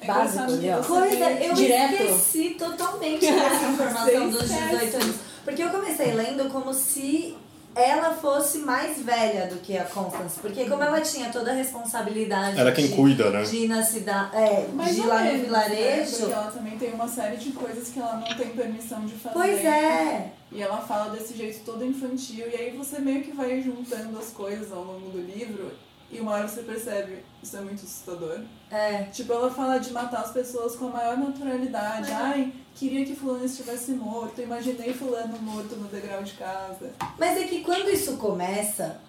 É 0.00 0.06
Básico, 0.06 0.44
você 0.46 0.86
Coisa, 0.86 1.30
eu 1.30 1.54
Direto. 1.54 2.02
esqueci 2.02 2.50
totalmente 2.58 3.20
dessa 3.32 3.64
informação 3.64 4.30
dos 4.30 4.42
esquece. 4.42 4.68
18 4.68 4.96
anos. 5.02 5.16
Porque 5.44 5.62
eu 5.62 5.70
comecei 5.70 6.12
lendo 6.12 6.50
como 6.50 6.74
se 6.74 7.36
ela 7.74 8.14
fosse 8.14 8.58
mais 8.58 9.02
velha 9.02 9.46
do 9.48 9.56
que 9.56 9.76
a 9.76 9.84
Constance. 9.84 10.40
Porque 10.40 10.64
como 10.64 10.82
ela 10.82 11.00
tinha 11.02 11.30
toda 11.30 11.50
a 11.50 11.54
responsabilidade 11.54 12.58
Ela 12.58 12.70
é 12.70 12.72
quem 12.72 12.88
de, 12.88 12.94
cuida, 12.94 13.30
né? 13.30 13.42
de 13.42 13.56
ir 13.56 13.68
na 13.68 13.82
cidade, 13.82 14.34
é, 14.34 14.66
Mais 14.72 14.94
de 14.94 15.02
ir 15.02 15.06
lá 15.06 15.18
no 15.18 15.24
menos, 15.24 15.38
né? 15.40 15.44
vilarejo. 15.44 16.16
Porque 16.16 16.32
ela 16.32 16.50
também 16.50 16.78
tem 16.78 16.92
uma 16.94 17.06
série 17.06 17.36
de 17.36 17.52
coisas 17.52 17.88
que 17.88 17.98
ela 17.98 18.14
não 18.14 18.36
tem 18.36 18.48
permissão 18.48 19.04
de 19.04 19.14
fazer. 19.14 19.34
Pois 19.34 19.64
é. 19.64 20.30
E 20.50 20.62
ela 20.62 20.78
fala 20.78 21.10
desse 21.10 21.36
jeito 21.36 21.60
todo 21.64 21.84
infantil. 21.84 22.46
E 22.50 22.56
aí 22.56 22.76
você 22.76 22.98
meio 22.98 23.22
que 23.22 23.32
vai 23.32 23.60
juntando 23.60 24.18
as 24.18 24.28
coisas 24.28 24.72
ao 24.72 24.82
longo 24.82 25.10
do 25.10 25.18
livro. 25.18 25.70
E 26.10 26.20
uma 26.20 26.32
hora 26.32 26.46
você 26.46 26.62
percebe, 26.62 27.24
isso 27.42 27.56
é 27.56 27.60
muito 27.60 27.84
assustador. 27.84 28.40
É. 28.70 29.04
Tipo, 29.04 29.32
ela 29.32 29.50
fala 29.50 29.78
de 29.78 29.92
matar 29.92 30.20
as 30.20 30.30
pessoas 30.30 30.76
com 30.76 30.86
a 30.86 30.90
maior 30.90 31.18
naturalidade. 31.18 32.10
Ai, 32.12 32.52
queria 32.74 33.04
que 33.04 33.16
fulano 33.16 33.44
estivesse 33.44 33.92
morto. 33.92 34.40
Imaginei 34.40 34.94
fulano 34.94 35.36
morto 35.40 35.74
no 35.76 35.88
degrau 35.88 36.22
de 36.22 36.34
casa. 36.34 36.92
Mas 37.18 37.36
é 37.38 37.44
que 37.44 37.62
quando 37.62 37.90
isso 37.90 38.16
começa, 38.18 39.00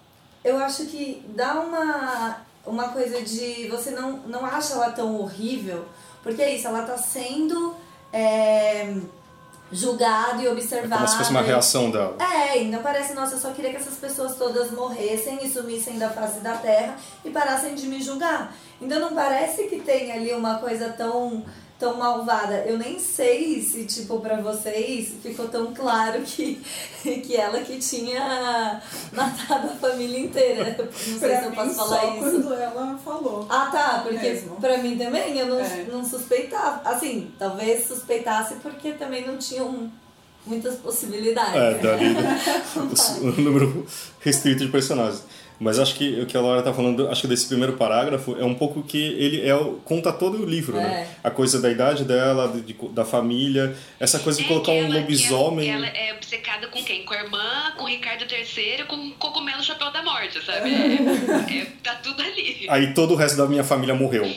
eu 0.42 0.58
acho 0.58 0.86
que 0.86 1.24
dá 1.28 1.60
uma, 1.60 2.40
uma 2.66 2.88
coisa 2.88 3.22
de. 3.22 3.68
Você 3.68 3.92
não, 3.92 4.18
não 4.26 4.44
acha 4.44 4.74
ela 4.74 4.90
tão 4.90 5.20
horrível, 5.20 5.84
porque 6.22 6.42
é 6.42 6.54
isso, 6.54 6.66
ela 6.66 6.82
tá 6.82 6.98
sendo 6.98 7.76
é, 8.12 9.00
julgada 9.70 10.42
e 10.42 10.46
É 10.46 10.50
observada. 10.50 10.96
como 10.96 11.08
se 11.08 11.16
fosse 11.18 11.30
uma 11.30 11.42
reação 11.42 11.90
dela. 11.90 12.16
É, 12.20 12.62
não 12.64 12.82
parece, 12.82 13.14
nossa, 13.14 13.34
eu 13.34 13.38
só 13.40 13.50
queria 13.50 13.70
que 13.70 13.76
essas 13.76 13.96
pessoas 13.96 14.36
todas 14.36 14.70
morressem 14.70 15.38
e 15.44 15.50
sumissem 15.50 15.98
da 15.98 16.08
face 16.10 16.40
da 16.40 16.54
terra 16.54 16.96
e 17.24 17.30
parassem 17.30 17.74
de 17.74 17.86
me 17.86 18.02
julgar. 18.02 18.52
Então 18.80 18.98
não 19.00 19.14
parece 19.14 19.64
que 19.64 19.80
tem 19.80 20.12
ali 20.12 20.32
uma 20.32 20.58
coisa 20.58 20.88
tão 20.90 21.44
tão 21.78 21.96
malvada. 21.96 22.64
Eu 22.66 22.76
nem 22.76 22.98
sei 22.98 23.62
se, 23.62 23.84
tipo, 23.84 24.18
pra 24.20 24.40
vocês 24.40 25.12
ficou 25.22 25.46
tão 25.48 25.72
claro 25.72 26.22
que, 26.22 26.60
que 27.02 27.36
ela 27.36 27.60
que 27.60 27.78
tinha 27.78 28.82
matado 29.12 29.68
a 29.68 29.76
família 29.76 30.18
inteira. 30.18 30.76
Não 30.78 30.92
sei 30.92 31.12
se 31.12 31.18
Pra 31.18 31.42
eu 31.44 31.50
mim, 31.50 31.56
posso 31.56 31.74
só 31.74 31.88
falar 31.88 32.04
isso. 32.16 32.18
quando 32.42 32.54
ela 32.54 32.98
falou. 33.04 33.46
Ah, 33.48 33.68
tá, 33.70 34.00
porque 34.02 34.18
Mesmo. 34.28 34.56
pra 34.56 34.78
mim 34.78 34.98
também 34.98 35.38
eu 35.38 35.46
não, 35.46 35.60
É. 35.60 35.86
não 35.90 36.04
suspeitava. 36.04 36.80
Assim, 36.88 37.30
talvez 37.38 37.86
suspeitasse 37.86 38.54
porque 38.56 38.92
também 38.92 39.26
não 39.26 39.36
tinham 39.38 39.90
muitas 40.46 40.76
possibilidades. 40.76 41.54
É, 41.54 41.70
né? 41.74 41.78
dali 41.78 42.14
o, 42.76 43.28
o 43.28 43.40
número 43.40 43.86
restrito 44.20 44.64
de 44.64 44.70
personagens. 44.72 45.22
Mas 45.60 45.76
acho 45.80 45.96
que 45.96 46.20
o 46.20 46.26
que 46.26 46.36
a 46.36 46.40
Laura 46.40 46.62
tá 46.62 46.72
falando, 46.72 47.08
acho 47.08 47.22
que 47.22 47.26
desse 47.26 47.48
primeiro 47.48 47.72
parágrafo 47.72 48.36
é 48.38 48.44
um 48.44 48.54
pouco 48.54 48.80
que 48.80 48.96
ele 48.96 49.40
é 49.40 49.52
conta 49.84 50.12
todo 50.12 50.40
o 50.40 50.46
livro, 50.46 50.76
né? 50.76 51.08
É. 51.24 51.26
A 51.26 51.30
coisa 51.32 51.60
da 51.60 51.68
idade 51.68 52.04
dela, 52.04 52.46
de- 52.46 52.60
de- 52.60 52.88
da 52.90 53.04
família, 53.04 53.74
essa 53.98 54.20
coisa 54.20 54.38
de 54.38 54.44
É 54.44 54.48
colocar 54.48 54.66
que 54.70 54.78
um 54.78 54.84
ela- 54.84 54.94
que 54.94 55.00
lobisomem. 55.00 55.68
Ela, 55.68 55.86
ela 55.88 55.96
é 55.98 56.14
obcecada 56.14 56.68
com 56.68 56.80
quem? 56.84 57.04
Com 57.04 57.12
a 57.12 57.16
irmã, 57.24 57.72
com 57.76 57.84
o 57.84 57.86
Ricardo 57.88 58.22
III, 58.30 58.84
com 58.86 58.94
o 58.94 59.10
cogumelo 59.14 59.60
chapéu 59.64 59.90
da 59.92 60.00
morte, 60.02 60.38
sabe? 60.46 60.70
É, 61.50 61.58
é, 61.58 61.66
tá 61.82 61.96
tudo 61.96 62.22
ali. 62.22 62.66
Aí 62.68 62.94
todo 62.94 63.14
o 63.14 63.16
resto 63.16 63.36
da 63.36 63.46
minha 63.46 63.64
família 63.64 63.94
morreu. 63.96 64.30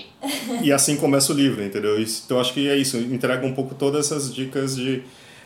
E 0.64 0.72
assim 0.72 0.98
começa 0.98 1.32
o 1.32 1.36
livro, 1.36 1.64
entendeu? 1.64 2.02
Então 2.02 2.40
acho 2.42 2.52
que 2.52 2.68
é 2.68 2.76
isso, 2.76 2.98
entrega 2.98 3.46
um 3.46 3.54
pouco 3.54 3.76
todas 3.76 4.08
essas 4.08 4.34
dicas 4.34 4.76
de 4.76 5.04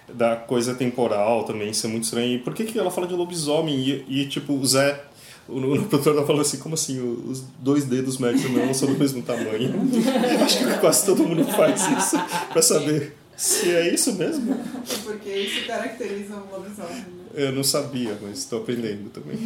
da 0.07 0.35
coisa 0.35 0.75
temporal 0.75 1.45
também, 1.45 1.69
isso 1.71 1.85
é 1.87 1.89
muito 1.89 2.03
estranho. 2.03 2.35
E 2.35 2.37
por 2.37 2.53
que, 2.53 2.63
que 2.65 2.77
ela 2.77 2.91
fala 2.91 3.07
de 3.07 3.13
lobisomem 3.15 3.75
e, 4.07 4.21
e, 4.21 4.25
tipo, 4.27 4.53
o 4.53 4.63
Zé, 4.65 5.01
o, 5.47 5.57
o 5.75 5.85
produtor 5.85 6.15
tá 6.15 6.25
falando 6.25 6.41
assim, 6.41 6.57
como 6.57 6.75
assim, 6.75 6.99
os 7.27 7.43
dois 7.59 7.85
dedos 7.85 8.17
médios 8.17 8.49
não 8.51 8.73
são 8.73 8.91
do 8.91 8.97
mesmo 8.97 9.21
tamanho? 9.21 9.73
acho 10.43 10.57
que 10.59 10.77
quase 10.79 11.05
todo 11.05 11.23
mundo 11.23 11.43
faz 11.45 11.81
isso 11.97 12.17
pra 12.51 12.61
saber 12.61 13.15
se 13.35 13.69
é 13.69 13.93
isso 13.93 14.13
mesmo. 14.13 14.57
Porque 15.03 15.29
isso 15.29 15.67
caracteriza 15.67 16.35
um 16.35 16.51
lobisomem. 16.51 16.95
né? 16.95 17.25
Eu 17.33 17.51
não 17.51 17.63
sabia, 17.63 18.17
mas 18.21 18.39
estou 18.39 18.59
aprendendo 18.59 19.09
também. 19.09 19.37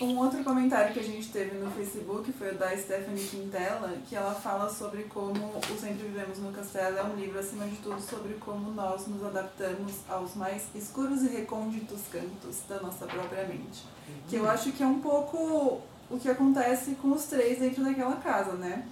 Um 0.00 0.16
outro 0.18 0.44
comentário 0.44 0.94
que 0.94 1.00
a 1.00 1.02
gente 1.02 1.28
teve 1.30 1.58
no 1.58 1.68
Facebook 1.72 2.32
foi 2.32 2.52
o 2.52 2.54
da 2.56 2.70
Stephanie 2.76 3.26
Quintela, 3.26 3.96
que 4.08 4.14
ela 4.14 4.32
fala 4.32 4.70
sobre 4.70 5.02
como 5.04 5.58
O 5.58 5.76
Sempre 5.76 6.06
Vivemos 6.06 6.38
no 6.38 6.52
Castelo 6.52 6.98
é 6.98 7.02
um 7.02 7.16
livro, 7.16 7.36
acima 7.40 7.66
de 7.66 7.74
tudo, 7.78 8.00
sobre 8.00 8.34
como 8.34 8.70
nós 8.70 9.08
nos 9.08 9.24
adaptamos 9.24 9.94
aos 10.08 10.36
mais 10.36 10.68
escuros 10.72 11.22
e 11.22 11.28
recônditos 11.28 12.02
cantos 12.12 12.60
da 12.68 12.80
nossa 12.80 13.06
própria 13.06 13.44
mente. 13.48 13.84
Que 14.28 14.36
eu 14.36 14.48
acho 14.48 14.70
que 14.70 14.84
é 14.84 14.86
um 14.86 15.00
pouco 15.00 15.80
o 16.08 16.18
que 16.20 16.28
acontece 16.28 16.92
com 17.02 17.10
os 17.10 17.24
três 17.24 17.58
dentro 17.58 17.82
daquela 17.82 18.16
casa, 18.16 18.52
né? 18.52 18.86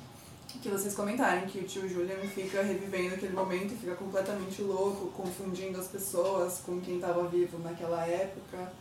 Que 0.61 0.69
vocês 0.69 0.93
comentaram 0.93 1.43
que 1.43 1.61
o 1.61 1.65
tio 1.65 1.89
Julian 1.89 2.17
fica 2.35 2.63
revivendo 2.63 3.15
aquele 3.15 3.33
momento 3.33 3.75
e 3.75 3.77
fica 3.77 3.95
completamente 3.95 4.61
louco, 4.61 5.13
confundindo 5.13 5.79
as 5.79 5.87
pessoas 5.87 6.59
com 6.67 6.81
quem 6.81 6.97
estava 6.97 7.29
vivo 7.29 7.61
naquela 7.61 8.05
época 8.05 8.73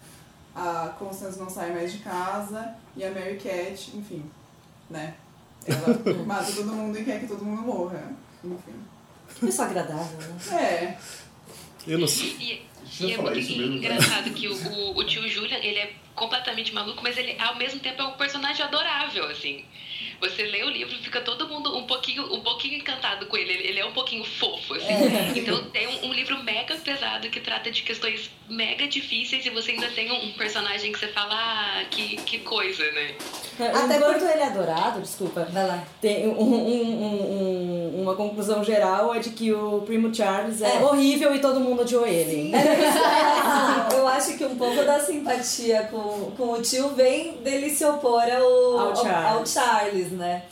a 0.56 0.96
Constance 0.98 1.38
não 1.38 1.50
sai 1.50 1.74
mais 1.74 1.92
de 1.92 2.00
casa 2.00 2.76
e 2.96 3.04
a 3.04 3.12
Mary 3.12 3.38
Cat, 3.38 3.92
enfim, 3.96 4.24
né? 4.90 5.16
Ela 5.66 6.00
mata 6.26 6.52
todo 6.52 6.72
mundo 6.72 6.98
e 6.98 7.04
quer 7.04 7.20
que 7.20 7.28
todo 7.28 7.44
mundo 7.44 7.62
morra. 7.64 8.14
Enfim. 8.44 9.48
Isso 9.48 9.62
é 9.62 9.66
agradável, 9.66 10.18
né? 10.18 10.38
É. 10.52 10.98
Eu 11.88 12.00
não 12.00 12.08
sei. 12.08 12.36
E, 12.40 12.76
Precisa 12.86 13.10
E 13.10 13.14
é 13.14 13.16
falar 13.16 13.32
muito 13.32 13.44
isso 13.44 13.58
mesmo, 13.58 13.74
né? 13.74 13.78
engraçado 13.78 14.30
que 14.32 14.48
o, 14.48 14.54
o, 14.54 14.98
o 14.98 15.04
tio 15.04 15.28
Julian, 15.28 15.58
ele 15.58 15.80
é 15.80 15.94
completamente 16.16 16.74
maluco, 16.74 17.04
mas 17.04 17.18
ele 17.18 17.36
ao 17.40 17.56
mesmo 17.56 17.80
tempo 17.80 18.02
é 18.02 18.06
um 18.06 18.12
personagem 18.14 18.64
adorável, 18.66 19.26
assim. 19.30 19.64
Você 20.22 20.44
lê 20.44 20.64
o 20.64 20.70
livro 20.70 20.94
e 20.96 20.98
fica 21.04 21.20
todo 21.22 21.48
mundo 21.48 21.78
um 21.78 21.84
pouquinho, 21.84 22.34
um 22.34 22.40
pouquinho 22.40 22.76
encantado 22.78 23.26
com 23.26 23.36
ele. 23.36 23.52
Ele 23.52 23.68
ele 23.68 23.80
é 23.82 23.86
um 23.86 23.92
pouquinho 23.92 24.24
fofo, 24.24 24.74
assim. 24.76 24.88
Então 25.36 25.64
tem 25.66 25.88
um, 25.88 26.08
um 26.08 26.14
livro 26.14 26.42
mega 26.44 26.74
pesado 26.78 27.30
que 27.30 27.40
trata 27.42 27.70
de 27.70 27.82
questões 27.84 28.30
mega 28.50 28.88
difíceis 28.88 29.46
e 29.46 29.50
você 29.50 29.72
ainda 29.72 29.88
tem 29.90 30.10
um, 30.12 30.26
um 30.28 30.32
personagem 30.34 30.92
que 30.92 31.00
você 31.00 31.08
fala, 31.10 31.34
ah, 31.34 31.84
que, 31.92 32.16
que 32.18 32.40
coisa, 32.40 32.84
né? 32.94 33.16
Até 33.60 33.98
Enquanto 33.98 34.24
ele 34.24 34.42
é 34.42 34.46
adorado, 34.48 35.02
desculpa, 35.02 35.46
Vai 35.52 35.68
lá. 35.68 35.84
tem 36.02 36.28
um- 36.28 36.32
um- 36.40 36.66
um- 36.68 37.96
um- 37.98 38.02
uma 38.04 38.16
conclusão 38.16 38.64
geral 38.64 39.14
é 39.16 39.20
de 39.20 39.32
que 39.32 39.52
o 39.52 39.82
primo 39.82 40.14
Charles 40.14 40.62
é, 40.62 40.76
É. 40.78 40.80
horrível 40.80 41.34
e 41.36 41.40
todo 41.40 41.60
mundo 41.60 41.82
odiou 41.82 42.06
ele. 42.08 42.54
Era 42.54 42.74
isso 42.74 42.80
que 42.80 43.04
eu 43.04 43.12
ia 43.12 43.42
falar. 43.42 43.90
Eu 43.94 44.08
acho 44.08 44.35
que 44.48 44.54
um 44.54 44.58
pouco 44.58 44.84
da 44.84 45.00
simpatia 45.00 45.84
com, 45.92 46.32
com 46.38 46.54
o 46.54 46.62
tio 46.62 46.90
vem 46.90 47.38
dele 47.38 47.70
se 47.70 47.84
opor 47.86 48.22
ao, 48.24 48.80
Ao 48.80 48.96
Charles. 48.96 49.32
ao 49.32 49.46
Charles, 49.46 50.12
né? 50.12 50.44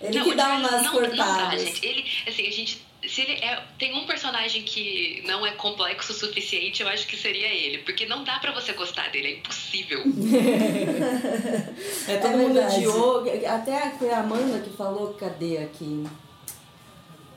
Ele 0.00 0.18
Não, 0.18 0.24
que 0.24 0.34
dá 0.34 0.48
umas 0.56 0.70
não, 0.70 0.80
Não 0.80 0.84
dá, 0.84 0.90
cortadas. 1.24 1.60
gente. 1.62 1.86
Ele, 1.86 2.04
assim, 2.26 2.46
a 2.46 2.50
gente. 2.50 2.84
Se 3.06 3.20
ele 3.20 3.32
é, 3.32 3.62
tem 3.78 3.94
um 3.94 4.06
personagem 4.06 4.62
que 4.62 5.22
não 5.26 5.46
é 5.46 5.50
complexo 5.52 6.12
o 6.12 6.14
suficiente, 6.14 6.82
eu 6.82 6.88
acho 6.88 7.06
que 7.06 7.16
seria 7.18 7.48
ele. 7.48 7.78
Porque 7.78 8.06
não 8.06 8.24
dá 8.24 8.38
pra 8.38 8.50
você 8.52 8.72
gostar 8.72 9.10
dele, 9.10 9.28
é 9.28 9.32
impossível. 9.36 10.02
É, 12.08 12.16
todo 12.18 12.32
É 12.32 12.36
mundo 12.36 12.60
odiou. 12.60 13.24
Até 13.48 13.90
foi 13.98 14.10
a 14.10 14.20
Amanda 14.20 14.58
que 14.60 14.70
falou, 14.76 15.14
cadê 15.14 15.58
aqui? 15.58 16.04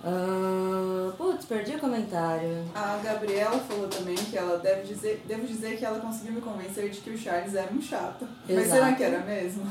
Ah, 0.09 1.11
putz, 1.17 1.45
perdi 1.45 1.75
o 1.75 1.79
comentário. 1.79 2.63
A 2.73 2.97
Gabriela 3.03 3.59
falou 3.59 3.87
também 3.89 4.15
que 4.15 4.37
ela 4.37 4.57
deve 4.57 4.83
dizer, 4.83 5.21
devo 5.27 5.45
dizer 5.45 5.77
que 5.77 5.83
ela 5.85 5.99
conseguiu 5.99 6.31
me 6.33 6.41
convencer 6.41 6.89
de 6.89 7.01
que 7.01 7.09
o 7.09 7.17
Charles 7.17 7.53
era 7.55 7.69
um 7.73 7.81
chato. 7.81 8.25
Mas 8.47 8.57
Exato. 8.57 8.69
será 8.81 8.93
que 8.95 9.03
era 9.03 9.19
mesmo? 9.19 9.69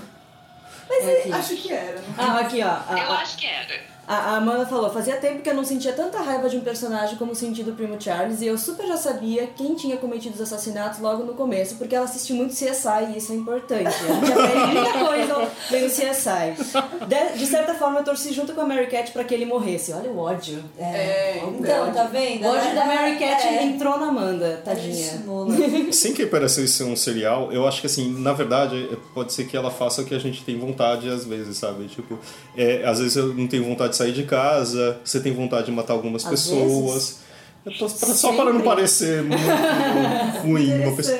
É 0.91 1.21
aqui. 1.21 1.33
Acho 1.33 1.57
que 1.57 1.73
era. 1.73 2.01
né? 2.01 2.15
Ah, 2.19 2.39
aqui 2.41 2.63
ó. 2.63 2.69
A, 2.69 2.99
Eu 2.99 3.13
acho 3.15 3.39
que 3.39 3.47
era. 3.47 3.96
A 4.09 4.37
Amanda 4.37 4.65
falou, 4.67 4.89
fazia 4.91 5.17
tempo 5.17 5.43
que 5.43 5.51
eu 5.51 5.55
não 5.55 5.65
sentia 5.65 5.93
tanta 5.93 6.21
raiva 6.21 6.49
de 6.49 6.57
um 6.57 6.61
personagem 6.61 7.17
como 7.17 7.35
senti 7.35 7.63
do 7.65 7.73
Primo 7.73 8.01
Charles 8.01 8.41
e 8.41 8.47
eu 8.47 8.57
super 8.57 8.87
já 8.87 8.97
sabia 8.97 9.49
quem 9.49 9.75
tinha 9.75 9.97
cometido 9.97 10.35
os 10.37 10.41
assassinatos 10.41 11.01
logo 11.01 11.25
no 11.25 11.35
começo, 11.35 11.75
porque 11.77 11.95
ela 11.95 12.05
assistiu 12.05 12.37
muito 12.37 12.53
CSI 12.55 13.13
e 13.15 13.19
isso 13.19 13.33
é 13.33 13.35
importante. 13.35 13.87
A 13.89 13.91
gente 13.91 14.33
aprende 14.33 14.75
muita 14.75 15.05
coisa 15.07 15.51
vendo 15.71 15.91
CSI. 15.91 17.07
De, 17.09 17.39
de 17.39 17.47
certa 17.47 17.75
forma, 17.75 17.99
eu 18.01 18.05
torci 18.05 18.33
junto 18.33 18.53
com 18.53 18.61
a 18.61 18.67
Mary 18.67 18.87
Cat 18.87 19.11
pra 19.11 19.25
que 19.25 19.35
ele 19.35 19.45
morresse. 19.45 19.93
Olha 19.93 20.09
o 20.11 20.19
ódio. 20.19 20.63
É, 20.79 21.41
o 21.45 21.51
Então, 21.59 21.83
ódio. 21.83 21.95
tá 21.95 22.05
vendo? 22.05 22.45
O 22.45 22.49
ódio 22.49 22.75
da 22.75 22.85
Mary 22.87 23.17
Cat 23.19 23.45
É. 23.47 23.65
entrou 23.65 23.99
na 23.99 24.07
Amanda, 24.07 24.63
tadinha. 24.65 24.93
Estimula. 24.95 25.55
Sem 25.93 26.13
que 26.15 26.25
pareça 26.27 26.65
ser 26.67 26.85
um 26.85 26.95
serial, 26.97 27.53
eu 27.53 27.67
acho 27.67 27.81
que 27.81 27.87
assim, 27.87 28.13
na 28.21 28.33
verdade, 28.33 28.89
pode 29.13 29.33
ser 29.33 29.45
que 29.49 29.57
ela 29.57 29.71
faça 29.71 30.03
o 30.03 30.05
que 30.05 30.15
a 30.15 30.19
gente 30.21 30.45
tem 30.45 30.59
vontade 30.59 31.09
às 31.09 31.25
vezes, 31.25 31.57
sabe? 31.59 31.87
Tipo, 31.89 32.19
é, 32.57 32.85
às 32.85 32.99
vezes 33.01 33.17
eu 33.17 33.35
não 33.35 33.47
tenho 33.49 33.65
vontade 33.65 33.91
de 33.91 33.96
sair 33.97 34.13
de 34.13 34.23
casa, 34.25 34.99
você 35.05 35.21
tem 35.21 35.33
vontade 35.33 35.67
de 35.67 35.73
matar 35.73 35.95
algumas 35.95 36.25
Às 36.25 36.31
pessoas. 36.31 37.19
Eu 37.65 37.73
tô- 37.77 37.89
pra- 37.91 38.15
só 38.15 38.33
para 38.35 38.53
não 38.53 38.61
parecer 38.61 39.23
muito 39.25 39.43
ruim 40.43 40.73
uma 40.83 40.95
pessoa. 40.95 41.19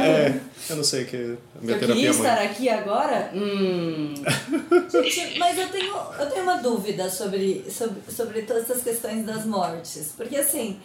É, 0.00 0.40
eu 0.68 0.76
não 0.76 0.82
sei 0.84 1.04
que 1.04 1.16
a 1.16 1.62
minha 1.62 1.76
Eu 1.76 1.78
terapia 1.80 1.86
queria 1.94 2.08
é 2.10 2.12
mãe. 2.12 2.28
estar 2.28 2.42
aqui 2.42 2.68
agora? 2.68 3.30
Hum. 3.34 4.14
Gente, 4.90 5.38
mas 5.38 5.56
eu 5.58 5.68
tenho, 5.68 5.94
eu 6.18 6.26
tenho 6.26 6.42
uma 6.42 6.56
dúvida 6.56 7.08
sobre, 7.08 7.64
sobre, 7.70 8.00
sobre 8.12 8.42
todas 8.42 8.64
essas 8.68 8.82
questões 8.82 9.24
das 9.24 9.44
mortes. 9.46 10.12
Porque 10.16 10.36
assim, 10.36 10.76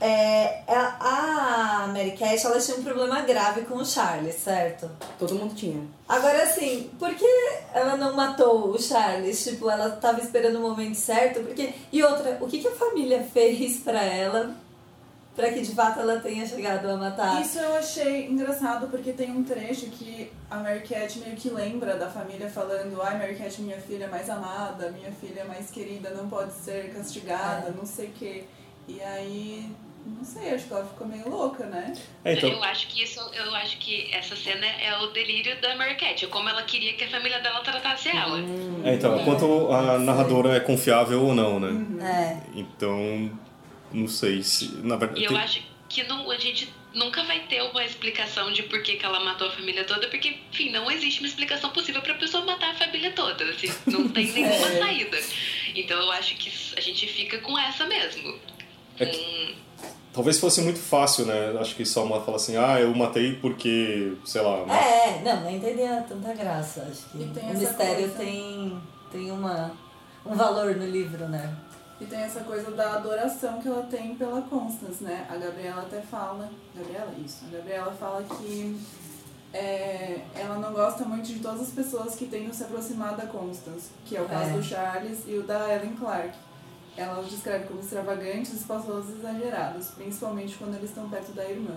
é, 0.00 0.62
a, 0.66 1.84
a 1.84 1.86
Mary 1.88 2.12
Cat 2.12 2.44
ela 2.44 2.58
tinha 2.58 2.76
um 2.76 2.82
problema 2.82 3.20
grave 3.20 3.62
com 3.62 3.76
o 3.76 3.86
Charles, 3.86 4.34
certo? 4.34 4.90
Todo 5.18 5.34
mundo 5.34 5.54
tinha. 5.54 5.82
Agora 6.08 6.42
assim, 6.42 6.90
por 6.98 7.14
que 7.14 7.26
ela 7.72 7.96
não 7.96 8.14
matou 8.14 8.70
o 8.70 8.78
Charles? 8.80 9.44
Tipo, 9.44 9.70
ela 9.70 9.90
tava 9.90 10.20
esperando 10.20 10.56
o 10.56 10.62
momento 10.62 10.96
certo? 10.96 11.40
Porque... 11.42 11.72
E 11.92 12.02
outra, 12.02 12.38
o 12.40 12.46
que, 12.46 12.58
que 12.58 12.68
a 12.68 12.72
família 12.72 13.22
fez 13.32 13.78
pra 13.78 14.02
ela 14.02 14.54
pra 15.34 15.52
que 15.52 15.62
de 15.62 15.74
fato 15.74 15.98
ela 15.98 16.20
tenha 16.20 16.46
chegado 16.46 16.88
a 16.88 16.96
matar? 16.96 17.40
Isso 17.42 17.58
eu 17.58 17.74
achei 17.74 18.28
engraçado 18.28 18.86
porque 18.88 19.12
tem 19.12 19.30
um 19.32 19.42
trecho 19.42 19.86
que 19.86 20.30
a 20.50 20.58
Mary 20.58 20.80
Cat 20.80 21.18
meio 21.18 21.34
que 21.34 21.50
lembra 21.50 21.96
da 21.96 22.08
família 22.08 22.48
falando 22.48 23.00
ai 23.02 23.18
Mary 23.18 23.34
Cat 23.34 23.60
minha 23.60 23.80
filha 23.80 24.04
é 24.04 24.08
mais 24.08 24.30
amada, 24.30 24.90
minha 24.90 25.10
filha 25.12 25.40
é 25.40 25.44
mais 25.44 25.70
querida, 25.70 26.10
não 26.10 26.28
pode 26.28 26.52
ser 26.52 26.92
castigada, 26.92 27.72
não 27.72 27.84
sei 27.84 28.06
o 28.06 28.12
quê. 28.12 28.44
E 28.86 29.00
aí, 29.00 29.70
não 30.06 30.24
sei, 30.24 30.50
acho 30.54 30.66
que 30.66 30.72
ela 30.72 30.84
ficou 30.86 31.06
meio 31.06 31.28
louca, 31.28 31.64
né? 31.66 31.92
É, 32.24 32.34
então, 32.34 32.50
Eu 32.50 32.62
acho 32.64 32.88
que 32.88 33.02
isso, 33.02 33.20
eu 33.34 33.54
acho 33.54 33.78
que 33.78 34.12
essa 34.14 34.36
cena 34.36 34.66
é 34.66 34.96
o 34.98 35.06
delírio 35.08 35.58
da 35.60 35.74
Marquette, 35.76 36.24
é 36.26 36.28
como 36.28 36.48
ela 36.48 36.62
queria 36.62 36.92
que 36.94 37.04
a 37.04 37.08
família 37.10 37.40
dela 37.40 37.60
tratasse 37.60 38.08
ela. 38.10 38.38
é, 38.84 38.94
então, 38.94 39.24
quanto 39.24 39.72
a 39.72 39.98
narradora 39.98 40.56
é 40.56 40.60
confiável 40.60 41.22
ou 41.24 41.34
não, 41.34 41.58
né? 41.58 42.40
É. 42.54 42.58
Então, 42.58 43.30
não 43.92 44.06
sei 44.08 44.42
se. 44.42 44.74
Na 44.82 44.96
verdade. 44.96 45.20
E 45.20 45.24
eu 45.24 45.30
tem- 45.32 45.38
acho 45.40 45.62
que 45.88 46.02
não, 46.04 46.30
a 46.30 46.38
gente 46.38 46.68
nunca 46.92 47.22
vai 47.24 47.40
ter 47.40 47.60
uma 47.62 47.84
explicação 47.84 48.52
de 48.52 48.62
por 48.64 48.82
que, 48.82 48.96
que 48.96 49.04
ela 49.04 49.20
matou 49.20 49.48
a 49.48 49.50
família 49.50 49.84
toda, 49.84 50.06
porque, 50.08 50.36
enfim, 50.52 50.70
não 50.70 50.90
existe 50.90 51.20
uma 51.20 51.28
explicação 51.28 51.70
possível 51.70 52.00
pra 52.02 52.14
pessoa 52.14 52.44
matar 52.44 52.70
a 52.70 52.74
família 52.74 53.10
toda. 53.12 53.44
Assim, 53.50 53.72
não 53.86 54.08
tem 54.08 54.26
nenhuma 54.32 54.54
É. 54.54 54.78
saída. 54.78 55.18
Então 55.74 55.98
eu 55.98 56.10
acho 56.12 56.36
que 56.36 56.50
a 56.76 56.80
gente 56.80 57.06
fica 57.08 57.38
com 57.38 57.58
essa 57.58 57.86
mesmo. 57.86 58.38
É 58.98 59.06
Com- 59.06 59.64
Talvez 60.14 60.38
fosse 60.38 60.62
muito 60.62 60.78
fácil, 60.78 61.26
né? 61.26 61.56
Acho 61.60 61.74
que 61.74 61.84
só 61.84 62.04
uma 62.04 62.20
fala 62.22 62.36
assim, 62.36 62.56
ah, 62.56 62.80
eu 62.80 62.94
matei 62.94 63.34
porque, 63.34 64.14
sei 64.24 64.40
lá. 64.42 64.64
ma- 64.64 64.76
É, 64.76 65.20
não, 65.24 65.40
não 65.42 65.50
entendia 65.50 66.04
tanta 66.08 66.32
graça. 66.32 66.86
Acho 66.88 67.02
que 67.10 67.18
tem 67.34 67.50
o 67.50 67.58
mistério 67.58 67.96
coisa. 68.10 68.14
tem, 68.14 68.80
tem 69.10 69.30
uma, 69.32 69.72
um 70.24 70.34
valor 70.36 70.76
no 70.76 70.86
livro, 70.86 71.28
né? 71.28 71.52
E 72.00 72.04
tem 72.06 72.20
essa 72.20 72.40
coisa 72.40 72.70
da 72.70 72.94
adoração 72.94 73.60
que 73.60 73.66
ela 73.68 73.82
tem 73.84 74.14
pela 74.14 74.40
Constance, 74.42 75.02
né? 75.02 75.26
A 75.28 75.36
Gabriela 75.36 75.82
até 75.82 76.00
fala. 76.00 76.48
Gabriela? 76.76 77.12
Isso. 77.24 77.44
A 77.52 77.56
Gabriela 77.56 77.92
fala 77.98 78.22
que 78.22 78.78
é, 79.52 80.20
ela 80.34 80.58
não 80.58 80.72
gosta 80.72 81.04
muito 81.04 81.26
de 81.26 81.38
todas 81.38 81.60
as 81.62 81.70
pessoas 81.70 82.14
que 82.16 82.26
tentam 82.26 82.52
se 82.52 82.62
aproximar 82.64 83.16
da 83.16 83.26
Constance, 83.26 83.90
que 84.04 84.16
é 84.16 84.20
o 84.20 84.26
caso 84.26 84.50
É. 84.50 84.52
do 84.54 84.62
Charles 84.62 85.20
e 85.26 85.34
o 85.38 85.42
da 85.44 85.72
Ellen 85.74 85.94
Clark. 85.96 86.30
Ela 86.96 87.20
os 87.20 87.30
descreve 87.30 87.66
como 87.66 87.80
extravagantes, 87.80 88.52
espaçosos 88.52 89.10
e 89.10 89.18
exagerados, 89.18 89.88
principalmente 89.88 90.56
quando 90.56 90.76
eles 90.76 90.90
estão 90.90 91.08
perto 91.08 91.32
da 91.32 91.44
irmã. 91.44 91.76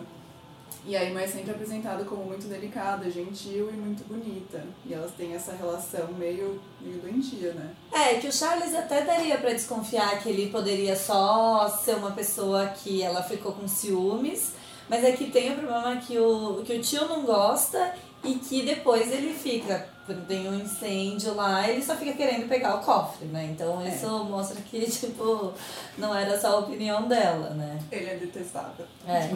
E 0.86 0.96
a 0.96 1.04
irmã 1.04 1.22
é 1.22 1.28
sempre 1.28 1.52
apresentada 1.52 2.06
como 2.06 2.24
muito 2.24 2.48
delicada, 2.48 3.10
gentil 3.10 3.70
e 3.70 3.74
muito 3.74 4.08
bonita. 4.08 4.64
E 4.86 4.94
elas 4.94 5.12
têm 5.12 5.34
essa 5.34 5.52
relação 5.54 6.08
meio, 6.14 6.62
meio 6.80 7.00
doentia, 7.00 7.54
né? 7.54 7.74
É, 7.92 8.16
que 8.16 8.28
o 8.28 8.32
Charles 8.32 8.74
até 8.74 9.04
daria 9.04 9.38
pra 9.38 9.52
desconfiar 9.52 10.22
que 10.22 10.30
ele 10.30 10.50
poderia 10.50 10.96
só 10.96 11.68
ser 11.68 11.96
uma 11.96 12.12
pessoa 12.12 12.68
que 12.68 13.02
ela 13.02 13.22
ficou 13.22 13.52
com 13.52 13.68
ciúmes, 13.68 14.54
mas 14.88 15.04
é 15.04 15.12
que 15.12 15.30
tem 15.30 15.52
o 15.52 15.58
problema 15.58 15.98
que 15.98 16.18
o, 16.18 16.62
que 16.66 16.74
o 16.74 16.82
tio 16.82 17.06
não 17.08 17.24
gosta 17.24 17.94
e 18.24 18.36
que 18.36 18.64
depois 18.64 19.12
ele 19.12 19.34
fica, 19.34 19.90
quando 20.08 20.26
tem 20.26 20.50
um 20.50 20.56
incêndio 20.56 21.36
lá, 21.36 21.70
ele 21.70 21.84
só 21.84 21.94
fica 21.96 22.14
querendo 22.14 22.48
pegar 22.48 22.76
o 22.76 22.80
cofre, 22.80 23.28
né? 23.28 23.50
Então 23.52 23.82
É. 23.82 23.90
isso 23.90 24.08
mostra 24.24 24.60
que, 24.62 24.80
tipo, 24.90 25.54
não 25.98 26.16
era 26.16 26.40
só 26.40 26.48
a 26.56 26.60
opinião 26.60 27.08
dela, 27.08 27.50
né? 27.50 27.78
Ele 27.92 28.10
é 28.10 28.16
detestável. 28.16 28.86
É. 29.06 29.30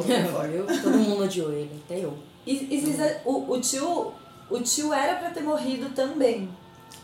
Eu, 0.54 0.66
todo 0.82 0.98
mundo 0.98 1.24
odiou 1.26 1.52
ele, 1.52 1.82
até 1.86 2.00
eu. 2.00 2.18
E, 2.48 2.54
e 2.54 2.96
o, 3.26 3.52
o 3.52 3.60
tio. 3.62 4.14
O 4.50 4.60
tio 4.60 4.94
era 4.94 5.16
pra 5.16 5.30
ter 5.30 5.42
morrido 5.44 5.90
também. 5.90 6.50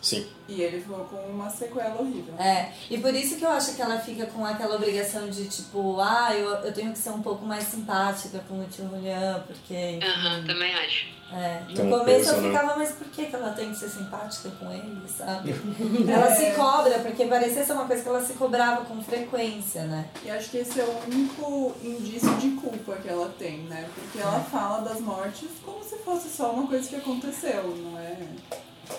Sim. 0.01 0.27
E 0.47 0.61
ele 0.61 0.81
ficou 0.81 0.99
com 1.05 1.17
uma 1.27 1.49
sequela 1.49 1.99
horrível. 1.99 2.33
É, 2.39 2.71
e 2.89 2.97
por 2.97 3.13
isso 3.13 3.35
que 3.35 3.43
eu 3.43 3.51
acho 3.51 3.75
que 3.75 3.81
ela 3.81 3.99
fica 3.99 4.25
com 4.27 4.45
aquela 4.45 4.75
obrigação 4.75 5.29
de 5.29 5.47
tipo, 5.47 5.99
ah, 5.99 6.33
eu, 6.33 6.49
eu 6.49 6.73
tenho 6.73 6.91
que 6.93 6.99
ser 6.99 7.09
um 7.09 7.21
pouco 7.21 7.45
mais 7.45 7.65
simpática 7.65 8.39
com 8.47 8.59
o 8.59 8.65
tio 8.65 8.87
Julian, 8.89 9.43
porque. 9.45 9.99
Aham, 10.01 10.45
também 10.45 10.73
acho. 10.73 11.17
É, 11.29 11.61
no 11.67 11.89
começo 11.89 12.05
peso, 12.05 12.31
eu 12.35 12.41
né? 12.41 12.49
ficava, 12.49 12.77
mas 12.77 12.91
por 12.93 13.07
que, 13.07 13.25
que 13.25 13.35
ela 13.35 13.51
tem 13.51 13.71
que 13.71 13.75
ser 13.75 13.89
simpática 13.89 14.49
com 14.51 14.71
ele, 14.71 15.01
sabe? 15.09 15.53
ela 16.09 16.33
se 16.33 16.51
cobra, 16.51 16.99
porque 16.99 17.25
parecia 17.25 17.65
ser 17.65 17.73
uma 17.73 17.85
coisa 17.85 18.01
que 18.01 18.07
ela 18.07 18.23
se 18.23 18.33
cobrava 18.33 18.85
com 18.85 19.03
frequência, 19.03 19.83
né? 19.83 20.07
E 20.23 20.31
acho 20.31 20.49
que 20.49 20.59
esse 20.59 20.79
é 20.79 20.85
o 20.85 21.13
único 21.13 21.75
indício 21.83 22.33
de 22.37 22.51
culpa 22.51 22.95
que 22.95 23.09
ela 23.09 23.27
tem, 23.37 23.57
né? 23.63 23.89
Porque 23.93 24.19
ela 24.19 24.39
fala 24.39 24.87
das 24.87 25.01
mortes 25.01 25.49
como 25.65 25.83
se 25.83 25.97
fosse 25.97 26.29
só 26.29 26.51
uma 26.51 26.65
coisa 26.65 26.87
que 26.87 26.95
aconteceu, 26.95 27.75
não 27.75 27.99
é 27.99 28.15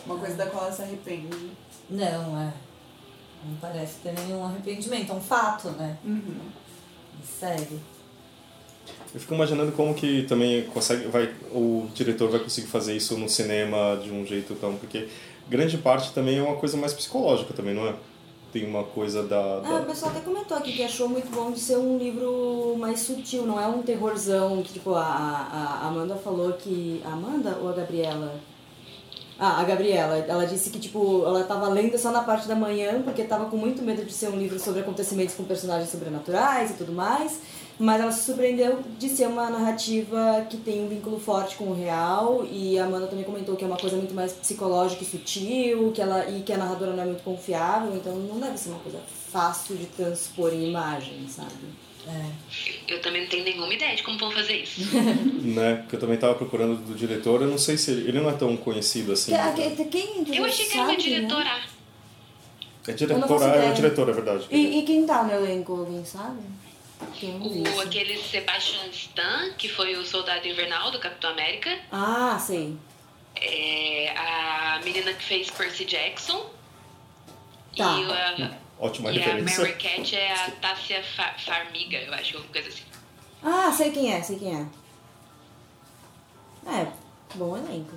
uma 0.07 0.19
coisa 0.19 0.37
da 0.37 0.47
qual 0.47 0.65
ela 0.65 0.73
se 0.73 0.83
arrepende. 0.83 1.51
Não, 1.91 2.41
é. 2.41 2.53
Não 3.45 3.57
parece 3.61 4.01
ter 4.03 4.13
nenhum 4.13 4.45
arrependimento, 4.45 5.13
é 5.13 5.15
um 5.15 5.21
fato, 5.21 5.71
né? 5.71 5.97
Uhum. 6.05 6.41
Segue. 7.25 7.79
Eu 9.15 9.21
fico 9.21 9.35
imaginando 9.35 9.73
como 9.73 9.95
que 9.95 10.25
também 10.25 10.65
consegue, 10.67 11.07
vai, 11.09 11.35
o 11.53 11.89
diretor 11.95 12.31
vai 12.31 12.41
conseguir 12.41 12.69
fazer 12.69 12.97
isso 12.97 13.17
no 13.17 13.29
cinema 13.29 14.01
de 14.03 14.11
um 14.11 14.25
jeito 14.27 14.55
tão. 14.57 14.77
Porque 14.77 15.09
grande 15.49 15.79
parte 15.79 16.13
também 16.13 16.39
é 16.39 16.43
uma 16.43 16.57
coisa 16.57 16.77
mais 16.77 16.93
psicológica 16.93 17.55
também, 17.55 17.75
não 17.75 17.87
é? 17.87 17.95
tem 18.53 18.67
uma 18.67 18.85
coisa 18.85 19.23
da. 19.23 19.61
da... 19.61 19.69
Ah, 19.69 19.81
o 19.81 19.87
pessoal 19.87 20.11
até 20.11 20.21
comentou 20.21 20.57
aqui 20.57 20.73
que 20.73 20.83
achou 20.83 21.09
muito 21.09 21.31
bom 21.31 21.53
de 21.53 21.61
ser 21.61 21.77
um 21.77 21.99
livro 21.99 22.77
mais 22.79 23.01
sutil, 23.01 23.47
não 23.47 23.61
é 23.61 23.67
um 23.67 23.83
terrorzão 23.83 24.63
que, 24.63 24.75
tipo, 24.75 24.95
a, 24.95 25.03
a 25.03 25.85
a 25.85 25.89
Amanda 25.89 26.17
falou 26.17 26.53
que. 26.55 27.03
A 27.05 27.13
Amanda 27.13 27.59
ou 27.61 27.69
a 27.69 27.73
Gabriela? 27.73 28.35
Ah, 29.41 29.61
a 29.61 29.65
Gabriela, 29.65 30.17
ela 30.17 30.45
disse 30.47 30.69
que, 30.69 30.81
tipo, 30.81 31.23
ela 31.25 31.45
tava 31.45 31.69
lendo 31.69 31.97
só 31.97 32.11
na 32.11 32.23
parte 32.23 32.49
da 32.49 32.57
manhã, 32.57 33.01
porque 33.03 33.23
tava 33.23 33.45
com 33.45 33.57
muito 33.57 33.83
medo 33.83 34.05
de 34.05 34.13
ser 34.13 34.29
um 34.31 34.37
livro 34.37 34.59
sobre 34.59 34.81
acontecimentos 34.81 35.37
com 35.37 35.45
personagens 35.45 35.91
sobrenaturais 35.91 36.73
e 36.73 36.75
tudo 36.75 36.93
mais. 36.93 37.41
Mas 37.79 38.01
ela 38.01 38.11
se 38.11 38.25
surpreendeu 38.25 38.81
de 38.99 39.09
ser 39.09 39.29
uma 39.29 39.49
narrativa 39.49 40.45
que 40.51 40.57
tem 40.57 40.85
um 40.85 40.89
vínculo 40.89 41.21
forte 41.21 41.55
com 41.55 41.67
o 41.67 41.75
real. 41.75 42.45
E 42.51 42.77
a 42.81 42.87
Amanda 42.87 43.07
também 43.07 43.25
comentou 43.25 43.55
que 43.55 43.63
é 43.63 43.69
uma 43.69 43.77
coisa 43.77 43.97
muito 43.97 44.13
mais 44.13 44.33
psicológica 44.33 45.05
e 45.05 45.07
sutil, 45.07 45.93
que 45.93 46.03
ela, 46.03 46.29
e 46.29 46.43
que 46.43 46.53
a 46.53 46.59
narradora 46.59 46.93
não 46.93 47.05
é 47.05 47.07
muito 47.07 47.23
confiável, 47.23 47.95
então 47.95 48.17
não 48.17 48.41
deve 48.41 48.59
ser 48.59 48.71
uma 48.71 48.81
coisa 48.81 48.99
fácil 49.31 49.77
de 49.77 49.87
transpor 49.87 50.53
em 50.53 50.69
imagem, 50.69 51.29
sabe? 51.29 51.55
É. 52.09 52.95
Eu 52.95 53.03
também 53.03 53.23
não 53.23 53.29
tenho 53.29 53.45
nenhuma 53.45 53.73
ideia 53.73 53.95
de 53.95 54.03
como 54.03 54.19
vão 54.19 54.31
fazer 54.31 54.63
isso. 54.63 54.81
Né? 55.49 55.77
Porque 55.77 55.97
eu 55.97 56.01
também 56.01 56.17
tava 56.19 56.35
procurando 56.35 56.77
do 56.77 56.95
diretor, 56.95 57.43
eu 57.43 57.49
não 57.49 57.59
sei 57.59 57.77
se 57.79 57.91
ele, 57.91 58.09
ele 58.09 58.21
não 58.21 58.31
é 58.31 58.35
tão 58.35 58.57
conhecido 58.57 59.13
assim. 59.13 59.33
Que- 59.55 59.85
que- 59.85 59.85
Quem 60.25 60.37
Eu 60.37 60.45
achei 60.45 60.67
que 60.67 60.73
era 60.73 60.83
uma 60.83 60.91
sabe, 60.93 61.11
né? 61.11 61.17
diretora. 61.17 61.51
É 62.87 63.07
não 63.07 63.29
faço 63.29 63.39
diretora, 63.45 63.63
é, 63.63 63.67
é 63.69 63.73
diretora, 63.73 64.11
é 64.11 64.15
verdade. 64.15 64.47
E, 64.51 64.79
e 64.79 64.83
quem 64.85 65.05
tá 65.07 65.23
no 65.23 65.33
elenco, 65.33 65.73
alguém 65.75 66.05
sabe? 66.05 66.39
O, 67.23 67.81
aquele 67.81 68.17
Sebastian 68.19 68.87
Stan, 68.93 69.53
que 69.59 69.69
foi 69.69 69.95
o 69.97 70.05
soldado 70.05 70.47
invernal 70.49 70.91
do 70.91 70.99
Capitão 70.99 71.31
América. 71.31 71.71
Ah, 71.93 72.39
sei. 72.45 72.77
É, 73.37 74.13
a 74.17 74.81
menina 74.85 75.13
que 75.13 75.25
fez 75.25 75.51
Percy 75.51 75.85
Jackson. 75.85 76.51
Tá. 77.77 77.99
E 78.01 78.43
a, 78.43 78.59
Ótima 78.79 79.11
e 79.11 79.19
a 79.21 79.25
referência. 79.25 79.59
Mary 79.65 79.73
Cat 79.75 80.17
é 80.17 80.33
a 80.33 80.51
Tássia 80.53 81.03
Fa- 81.03 81.35
Farmiga, 81.39 81.99
eu 81.99 82.13
acho, 82.15 82.37
alguma 82.37 82.53
coisa 82.53 82.69
assim. 82.69 82.83
Ah, 83.43 83.73
sei 83.73 83.91
quem 83.91 84.13
é, 84.13 84.23
sei 84.23 84.39
quem 84.39 84.55
é. 84.55 84.67
É, 86.71 86.93
bom 87.35 87.57
elenco. 87.57 87.95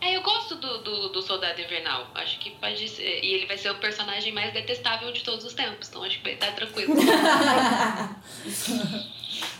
É, 0.00 0.16
eu 0.16 0.22
gosto 0.22 0.56
do, 0.56 0.78
do, 0.82 1.08
do 1.10 1.22
Soldado 1.22 1.60
Invernal. 1.60 2.08
Acho 2.14 2.38
que 2.40 2.50
pode 2.52 2.88
ser. 2.88 3.22
E 3.22 3.34
ele 3.34 3.46
vai 3.46 3.56
ser 3.56 3.70
o 3.70 3.76
personagem 3.76 4.32
mais 4.32 4.52
detestável 4.52 5.12
de 5.12 5.22
todos 5.22 5.44
os 5.44 5.54
tempos. 5.54 5.88
Então 5.88 6.02
acho 6.02 6.18
que 6.18 6.24
vai 6.24 6.34
estar 6.34 6.52
tranquilo. 6.52 6.94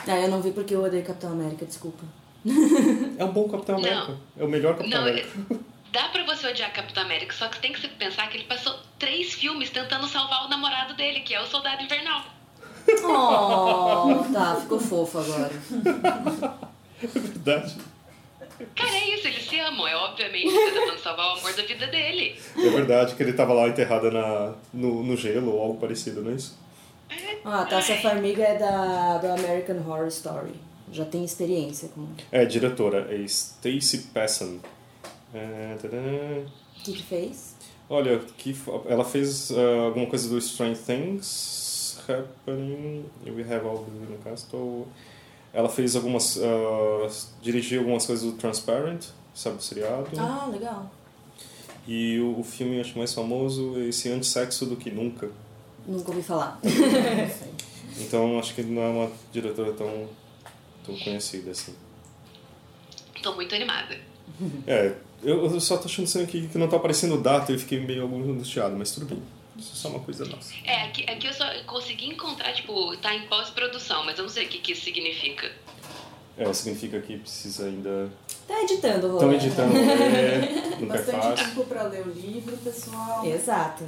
Ah, 0.06 0.16
eu 0.18 0.28
não 0.28 0.42
vi 0.42 0.50
porque 0.52 0.74
eu 0.74 0.82
odeio 0.84 1.04
Capitão 1.04 1.32
América, 1.32 1.64
desculpa. 1.64 2.04
É 3.18 3.24
um 3.24 3.32
bom 3.32 3.48
Capitão 3.48 3.78
Não. 3.80 3.88
América. 3.88 4.18
É 4.36 4.44
o 4.44 4.48
melhor 4.48 4.76
Capitão 4.76 5.00
Não, 5.00 5.08
América. 5.08 5.38
Dá 5.92 6.08
pra 6.08 6.24
você 6.24 6.48
odiar 6.48 6.72
Capitão 6.72 7.02
América, 7.02 7.34
só 7.34 7.48
que 7.48 7.60
tem 7.60 7.72
que 7.72 7.80
se 7.80 7.88
pensar 7.88 8.28
que 8.28 8.38
ele 8.38 8.44
passou 8.44 8.74
três 8.98 9.34
filmes 9.34 9.70
tentando 9.70 10.08
salvar 10.08 10.46
o 10.46 10.48
namorado 10.48 10.94
dele, 10.94 11.20
que 11.20 11.34
é 11.34 11.40
o 11.40 11.46
Soldado 11.46 11.82
Invernal. 11.82 12.24
Oh, 13.04 14.32
tá, 14.32 14.56
ficou 14.60 14.80
fofo 14.80 15.18
agora. 15.18 15.52
É 17.02 17.18
verdade. 17.18 17.76
Cara, 18.76 18.94
é 18.94 19.14
isso, 19.14 19.26
eles 19.26 19.48
se 19.48 19.58
amam. 19.58 19.88
É 19.88 19.96
obviamente 19.96 20.48
que 20.48 20.70
tá 20.70 20.80
tentando 20.80 21.00
salvar 21.00 21.34
o 21.34 21.38
amor 21.40 21.52
da 21.52 21.64
vida 21.64 21.86
dele. 21.88 22.40
É 22.56 22.70
verdade 22.70 23.16
que 23.16 23.22
ele 23.24 23.32
tava 23.32 23.52
lá 23.52 23.66
enterrado 23.66 24.08
na, 24.08 24.54
no, 24.72 25.02
no 25.02 25.16
gelo 25.16 25.52
ou 25.52 25.60
algo 25.60 25.80
parecido, 25.80 26.22
não 26.22 26.30
é 26.30 26.34
isso? 26.34 26.56
Ah, 27.44 27.62
a 27.62 27.64
Tássia 27.64 28.00
Farmiga 28.00 28.44
é 28.44 28.56
da, 28.56 29.18
do 29.18 29.26
American 29.32 29.78
Horror 29.78 30.06
Story. 30.06 30.54
Já 30.92 31.04
tem 31.04 31.24
experiência 31.24 31.88
com. 31.88 32.06
É, 32.30 32.44
diretora, 32.44 33.08
é 33.10 33.16
Stacy 33.22 34.10
Passon. 34.14 34.60
É, 35.34 35.76
tadã. 35.80 36.44
que, 36.82 36.92
que 36.92 37.02
fez? 37.02 37.56
Olha, 37.88 38.18
que, 38.18 38.56
ela 38.86 39.04
fez 39.04 39.50
ah, 39.50 39.86
alguma 39.86 40.06
coisa 40.06 40.28
do 40.28 40.38
Strange 40.38 40.80
Things 40.80 41.98
Happening. 42.08 43.04
We 43.26 43.42
Have 43.42 43.66
All 43.66 43.84
the 43.84 44.12
no 44.12 44.18
Castle. 44.18 44.86
Ela 45.52 45.68
fez 45.68 45.96
algumas. 45.96 46.38
ah, 46.38 47.08
dirigiu 47.40 47.80
algumas 47.80 48.06
coisas 48.06 48.24
do 48.24 48.36
Transparent, 48.38 49.06
sabe 49.34 49.56
o 49.56 49.60
seriado? 49.60 50.08
Ah, 50.18 50.48
legal. 50.50 50.90
E 51.86 52.18
o, 52.20 52.38
o 52.38 52.44
filme, 52.44 52.80
acho 52.80 52.96
mais 52.96 53.12
famoso, 53.12 53.76
é 53.76 53.88
esse 53.88 54.08
Antissexo 54.08 54.66
do 54.66 54.76
que 54.76 54.90
Nunca. 54.90 55.30
Nunca 55.86 56.10
ouvi 56.10 56.22
falar. 56.22 56.60
Então 57.98 58.38
acho 58.38 58.54
que 58.54 58.62
não 58.62 58.82
é 58.82 58.88
uma 58.88 59.12
diretora 59.32 59.72
tão, 59.72 60.08
tão 60.84 60.96
conhecida 60.98 61.50
assim. 61.50 61.74
Tô 63.22 63.34
muito 63.34 63.54
animada. 63.54 63.98
É, 64.66 64.94
eu, 65.22 65.44
eu 65.44 65.60
só 65.60 65.76
tô 65.76 65.86
achando 65.86 66.06
estranho 66.06 66.26
aqui 66.26 66.48
que 66.48 66.58
não 66.58 66.68
tá 66.68 66.76
aparecendo 66.76 67.16
data 67.18 67.52
e 67.52 67.58
fiquei 67.58 67.80
meio 67.80 68.04
angustiado, 68.04 68.74
mas 68.76 68.90
tudo 68.92 69.06
bem. 69.06 69.22
Isso 69.56 69.72
é 69.74 69.76
só 69.76 69.88
uma 69.88 70.00
coisa 70.00 70.24
nossa. 70.24 70.52
É, 70.64 70.84
aqui, 70.84 71.02
aqui 71.08 71.26
eu 71.26 71.32
só 71.34 71.44
consegui 71.66 72.08
encontrar, 72.08 72.52
tipo, 72.54 72.96
tá 72.96 73.14
em 73.14 73.26
pós-produção, 73.28 74.04
mas 74.04 74.16
eu 74.18 74.22
não 74.24 74.30
sei 74.30 74.46
o 74.46 74.48
que, 74.48 74.58
que 74.58 74.72
isso 74.72 74.84
significa. 74.84 75.50
É, 76.38 76.50
significa 76.52 76.98
que 77.00 77.18
precisa 77.18 77.66
ainda. 77.66 78.08
Tá 78.48 78.62
editando, 78.62 79.08
Rô. 79.08 79.14
Estão 79.16 79.32
editando, 79.34 79.76
é, 79.76 80.38
nunca 80.80 80.94
é 80.94 80.98
Bastante 80.98 81.20
fácil. 81.26 81.46
tempo 81.46 81.64
pra 81.66 81.82
ler 81.84 82.06
o 82.06 82.10
livro, 82.10 82.56
pessoal. 82.56 83.24
Exato. 83.26 83.84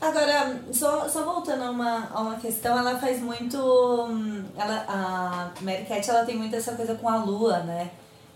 Agora, 0.00 0.60
só, 0.72 1.08
só 1.08 1.24
voltando 1.24 1.62
a 1.62 1.70
uma, 1.70 2.10
a 2.12 2.20
uma 2.20 2.36
questão, 2.40 2.76
ela 2.76 2.98
faz 2.98 3.20
muito. 3.20 3.56
hum, 3.56 4.44
Ela, 4.56 4.84
a 4.88 5.52
Mary 5.60 5.84
Cat 5.84 6.10
ela 6.10 6.24
tem 6.24 6.36
muito 6.36 6.56
essa 6.56 6.74
coisa 6.74 6.96
com 6.96 7.08
a 7.08 7.22
lua, 7.24 7.60
né? 7.60 7.88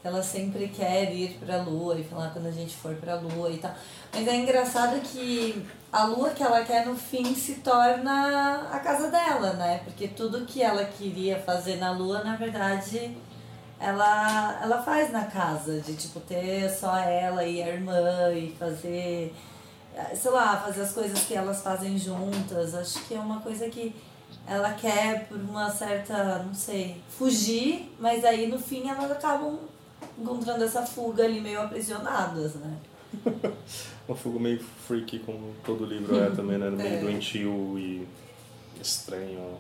Ela 0.07 0.23
sempre 0.23 0.69
quer 0.69 1.12
ir 1.12 1.38
pra 1.45 1.62
lua 1.62 1.99
e 1.99 2.05
falar 2.05 2.31
quando 2.31 2.47
a 2.47 2.51
gente 2.51 2.77
for 2.77 2.95
pra 2.95 3.16
lua 3.16 3.51
e 3.51 3.59
tal. 3.59 3.75
Mas 4.14 4.27
é 4.29 4.37
engraçado 4.37 5.01
que 5.01 5.66
a 5.92 6.05
lua 6.05 6.31
que 6.31 6.42
ela 6.42 6.64
quer 6.64 6.87
no 6.87 6.97
fim 6.97 7.35
se 7.35 7.57
torna 7.57 8.69
a 8.73 8.79
casa 8.79 9.11
dela, 9.11 9.55
né? 9.55 9.81
Porque 9.85 10.09
tudo 10.09 10.47
que 10.47 10.62
ela 10.62 10.85
queria 10.85 11.38
fazer 11.40 11.77
na 11.77 11.90
lua, 11.90 12.23
na 12.23 12.37
verdade, 12.37 13.16
ela, 13.81 14.61
ela 14.62 14.83
faz 14.83 15.11
na 15.12 15.25
casa, 15.25 15.81
de 15.81 15.95
tipo 15.95 16.21
ter 16.21 16.71
só 16.71 16.97
ela 16.97 17.45
e 17.45 17.62
a 17.62 17.69
irmã 17.69 18.33
e 18.33 18.55
fazer 18.59 19.35
sei 20.14 20.31
lá, 20.31 20.57
fazer 20.59 20.83
as 20.83 20.92
coisas 20.92 21.21
que 21.21 21.35
elas 21.35 21.62
fazem 21.62 21.99
juntas. 21.99 22.75
Acho 22.75 23.03
que 23.05 23.14
é 23.14 23.19
uma 23.19 23.40
coisa 23.40 23.69
que 23.69 23.95
ela 24.47 24.73
quer 24.75 25.27
por 25.27 25.38
uma 25.38 25.71
certa, 25.71 26.38
não 26.40 26.55
sei, 26.55 27.03
fugir, 27.09 27.95
mas 27.99 28.25
aí 28.25 28.47
no 28.47 28.59
fim 28.59 28.88
elas 28.88 29.11
acabam 29.11 29.59
encontrando 30.19 30.65
essa 30.65 30.85
fuga 30.85 31.25
ali 31.25 31.41
meio 31.41 31.61
aprisionadas, 31.61 32.55
né? 32.57 32.77
Uma 34.09 34.17
fuga 34.17 34.39
meio 34.39 34.61
freaky, 34.87 35.19
como 35.21 35.55
todo 35.65 35.85
livro 35.85 36.17
é 36.17 36.31
também, 36.31 36.59
né? 36.59 36.71
Meio 36.71 36.95
É. 36.97 37.01
doentio 37.01 37.79
e 37.79 38.07
estranho. 38.81 39.57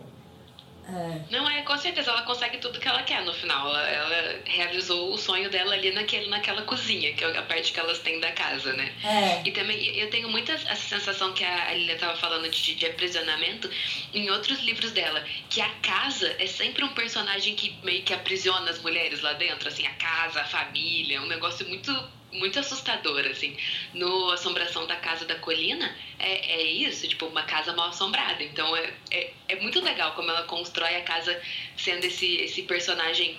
É. 0.88 1.20
Não, 1.30 1.48
é, 1.48 1.62
com 1.62 1.76
certeza, 1.76 2.10
ela 2.10 2.22
consegue 2.22 2.58
tudo 2.58 2.78
que 2.78 2.86
ela 2.86 3.02
quer 3.02 3.22
no 3.24 3.32
final. 3.34 3.68
Ela, 3.68 3.88
ela 3.88 4.40
realizou 4.44 5.12
o 5.12 5.18
sonho 5.18 5.50
dela 5.50 5.74
ali 5.74 5.90
naquele, 5.92 6.28
naquela 6.28 6.62
cozinha, 6.62 7.12
que 7.14 7.24
é 7.24 7.36
a 7.36 7.42
parte 7.42 7.72
que 7.72 7.80
elas 7.80 7.98
têm 7.98 8.20
da 8.20 8.30
casa, 8.32 8.72
né? 8.72 8.92
É. 9.04 9.42
E 9.48 9.50
também 9.50 9.96
eu 9.98 10.08
tenho 10.10 10.28
muita 10.28 10.52
essa 10.52 10.76
sensação 10.76 11.32
que 11.32 11.44
a 11.44 11.74
Lilia 11.74 11.94
estava 11.94 12.16
falando 12.16 12.48
de, 12.48 12.74
de 12.74 12.86
aprisionamento 12.86 13.68
em 14.14 14.30
outros 14.30 14.60
livros 14.60 14.92
dela, 14.92 15.24
que 15.50 15.60
a 15.60 15.68
casa 15.82 16.34
é 16.38 16.46
sempre 16.46 16.84
um 16.84 16.94
personagem 16.94 17.54
que 17.56 17.76
meio 17.82 18.02
que 18.04 18.14
aprisiona 18.14 18.70
as 18.70 18.80
mulheres 18.80 19.20
lá 19.22 19.32
dentro, 19.32 19.68
assim, 19.68 19.86
a 19.86 19.94
casa, 19.94 20.40
a 20.40 20.44
família, 20.44 21.20
um 21.20 21.26
negócio 21.26 21.66
muito 21.68 21.92
muito 22.32 22.58
assustador, 22.58 23.26
assim. 23.26 23.56
No 23.94 24.30
Assombração 24.30 24.86
da 24.86 24.96
Casa 24.96 25.24
da 25.24 25.36
Colina, 25.36 25.94
é, 26.18 26.60
é 26.60 26.62
isso, 26.62 27.08
tipo, 27.08 27.26
uma 27.26 27.42
casa 27.44 27.72
mal 27.72 27.88
assombrada. 27.88 28.42
Então 28.42 28.76
é, 28.76 28.92
é, 29.10 29.32
é 29.48 29.56
muito 29.56 29.80
legal 29.80 30.12
como 30.12 30.30
ela 30.30 30.42
constrói 30.44 30.96
a 30.96 31.02
casa 31.02 31.40
sendo 31.76 32.04
esse, 32.04 32.36
esse 32.36 32.62
personagem 32.62 33.38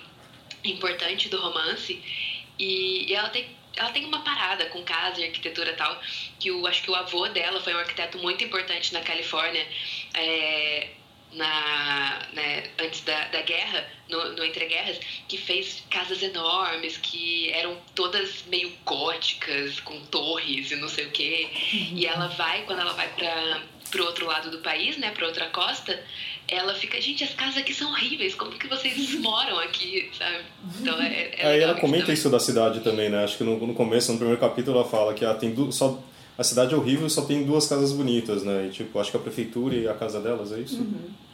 importante 0.64 1.28
do 1.28 1.40
romance. 1.40 2.02
E, 2.58 3.10
e 3.10 3.14
ela 3.14 3.28
tem 3.28 3.56
ela 3.76 3.92
tem 3.92 4.04
uma 4.04 4.20
parada 4.22 4.66
com 4.66 4.82
casa 4.82 5.20
e 5.20 5.24
arquitetura 5.24 5.70
e 5.70 5.76
tal, 5.76 6.00
que 6.40 6.48
eu 6.48 6.66
acho 6.66 6.82
que 6.82 6.90
o 6.90 6.96
avô 6.96 7.28
dela 7.28 7.60
foi 7.60 7.72
um 7.74 7.78
arquiteto 7.78 8.18
muito 8.18 8.42
importante 8.42 8.92
na 8.92 9.00
Califórnia, 9.02 9.64
é, 10.14 10.88
na, 11.32 12.26
né, 12.32 12.64
antes 12.78 13.02
da, 13.02 13.28
da 13.28 13.42
guerra, 13.42 13.86
no, 14.08 14.32
no 14.32 14.44
Entre 14.44 14.66
Guerras, 14.66 14.98
que 15.26 15.36
fez 15.36 15.84
casas 15.90 16.22
enormes, 16.22 16.96
que 16.96 17.50
eram 17.52 17.76
todas 17.94 18.44
meio 18.46 18.72
góticas, 18.84 19.80
com 19.80 20.00
torres 20.06 20.70
e 20.70 20.76
não 20.76 20.88
sei 20.88 21.06
o 21.06 21.10
quê. 21.10 21.48
E 21.72 22.06
ela 22.06 22.28
vai, 22.28 22.62
quando 22.64 22.80
ela 22.80 22.92
vai 22.92 23.08
para 23.08 23.62
pro 23.90 24.04
outro 24.04 24.26
lado 24.26 24.50
do 24.50 24.58
país, 24.58 24.98
né, 24.98 25.10
pra 25.10 25.26
outra 25.26 25.46
costa, 25.46 25.98
ela 26.46 26.74
fica, 26.74 27.00
gente, 27.00 27.24
as 27.24 27.34
casas 27.34 27.58
aqui 27.58 27.74
são 27.74 27.90
horríveis, 27.90 28.34
como 28.34 28.52
que 28.52 28.66
vocês 28.66 29.12
moram 29.20 29.58
aqui, 29.60 30.10
sabe? 30.16 30.44
Então 30.80 31.00
é, 31.00 31.30
é 31.36 31.46
Aí 31.46 31.60
ela 31.60 31.74
comenta 31.74 32.04
também. 32.04 32.14
isso 32.14 32.30
da 32.30 32.40
cidade 32.40 32.80
também, 32.80 33.08
né? 33.08 33.24
Acho 33.24 33.36
que 33.36 33.44
no, 33.44 33.66
no 33.66 33.74
começo, 33.74 34.12
no 34.12 34.18
primeiro 34.18 34.40
capítulo, 34.40 34.78
ela 34.78 34.88
fala 34.88 35.14
que 35.14 35.24
ela 35.24 35.34
tem 35.34 35.54
só 35.72 35.98
a 36.38 36.44
cidade 36.44 36.72
é 36.72 36.76
horrível 36.76 37.10
só 37.10 37.22
tem 37.22 37.44
duas 37.44 37.66
casas 37.66 37.92
bonitas, 37.92 38.44
né? 38.44 38.66
E, 38.66 38.70
tipo, 38.70 38.98
acho 38.98 39.10
que 39.10 39.16
a 39.16 39.20
prefeitura 39.20 39.74
e 39.74 39.88
a 39.88 39.94
casa 39.94 40.20
delas, 40.20 40.52
é 40.52 40.60
isso? 40.60 40.86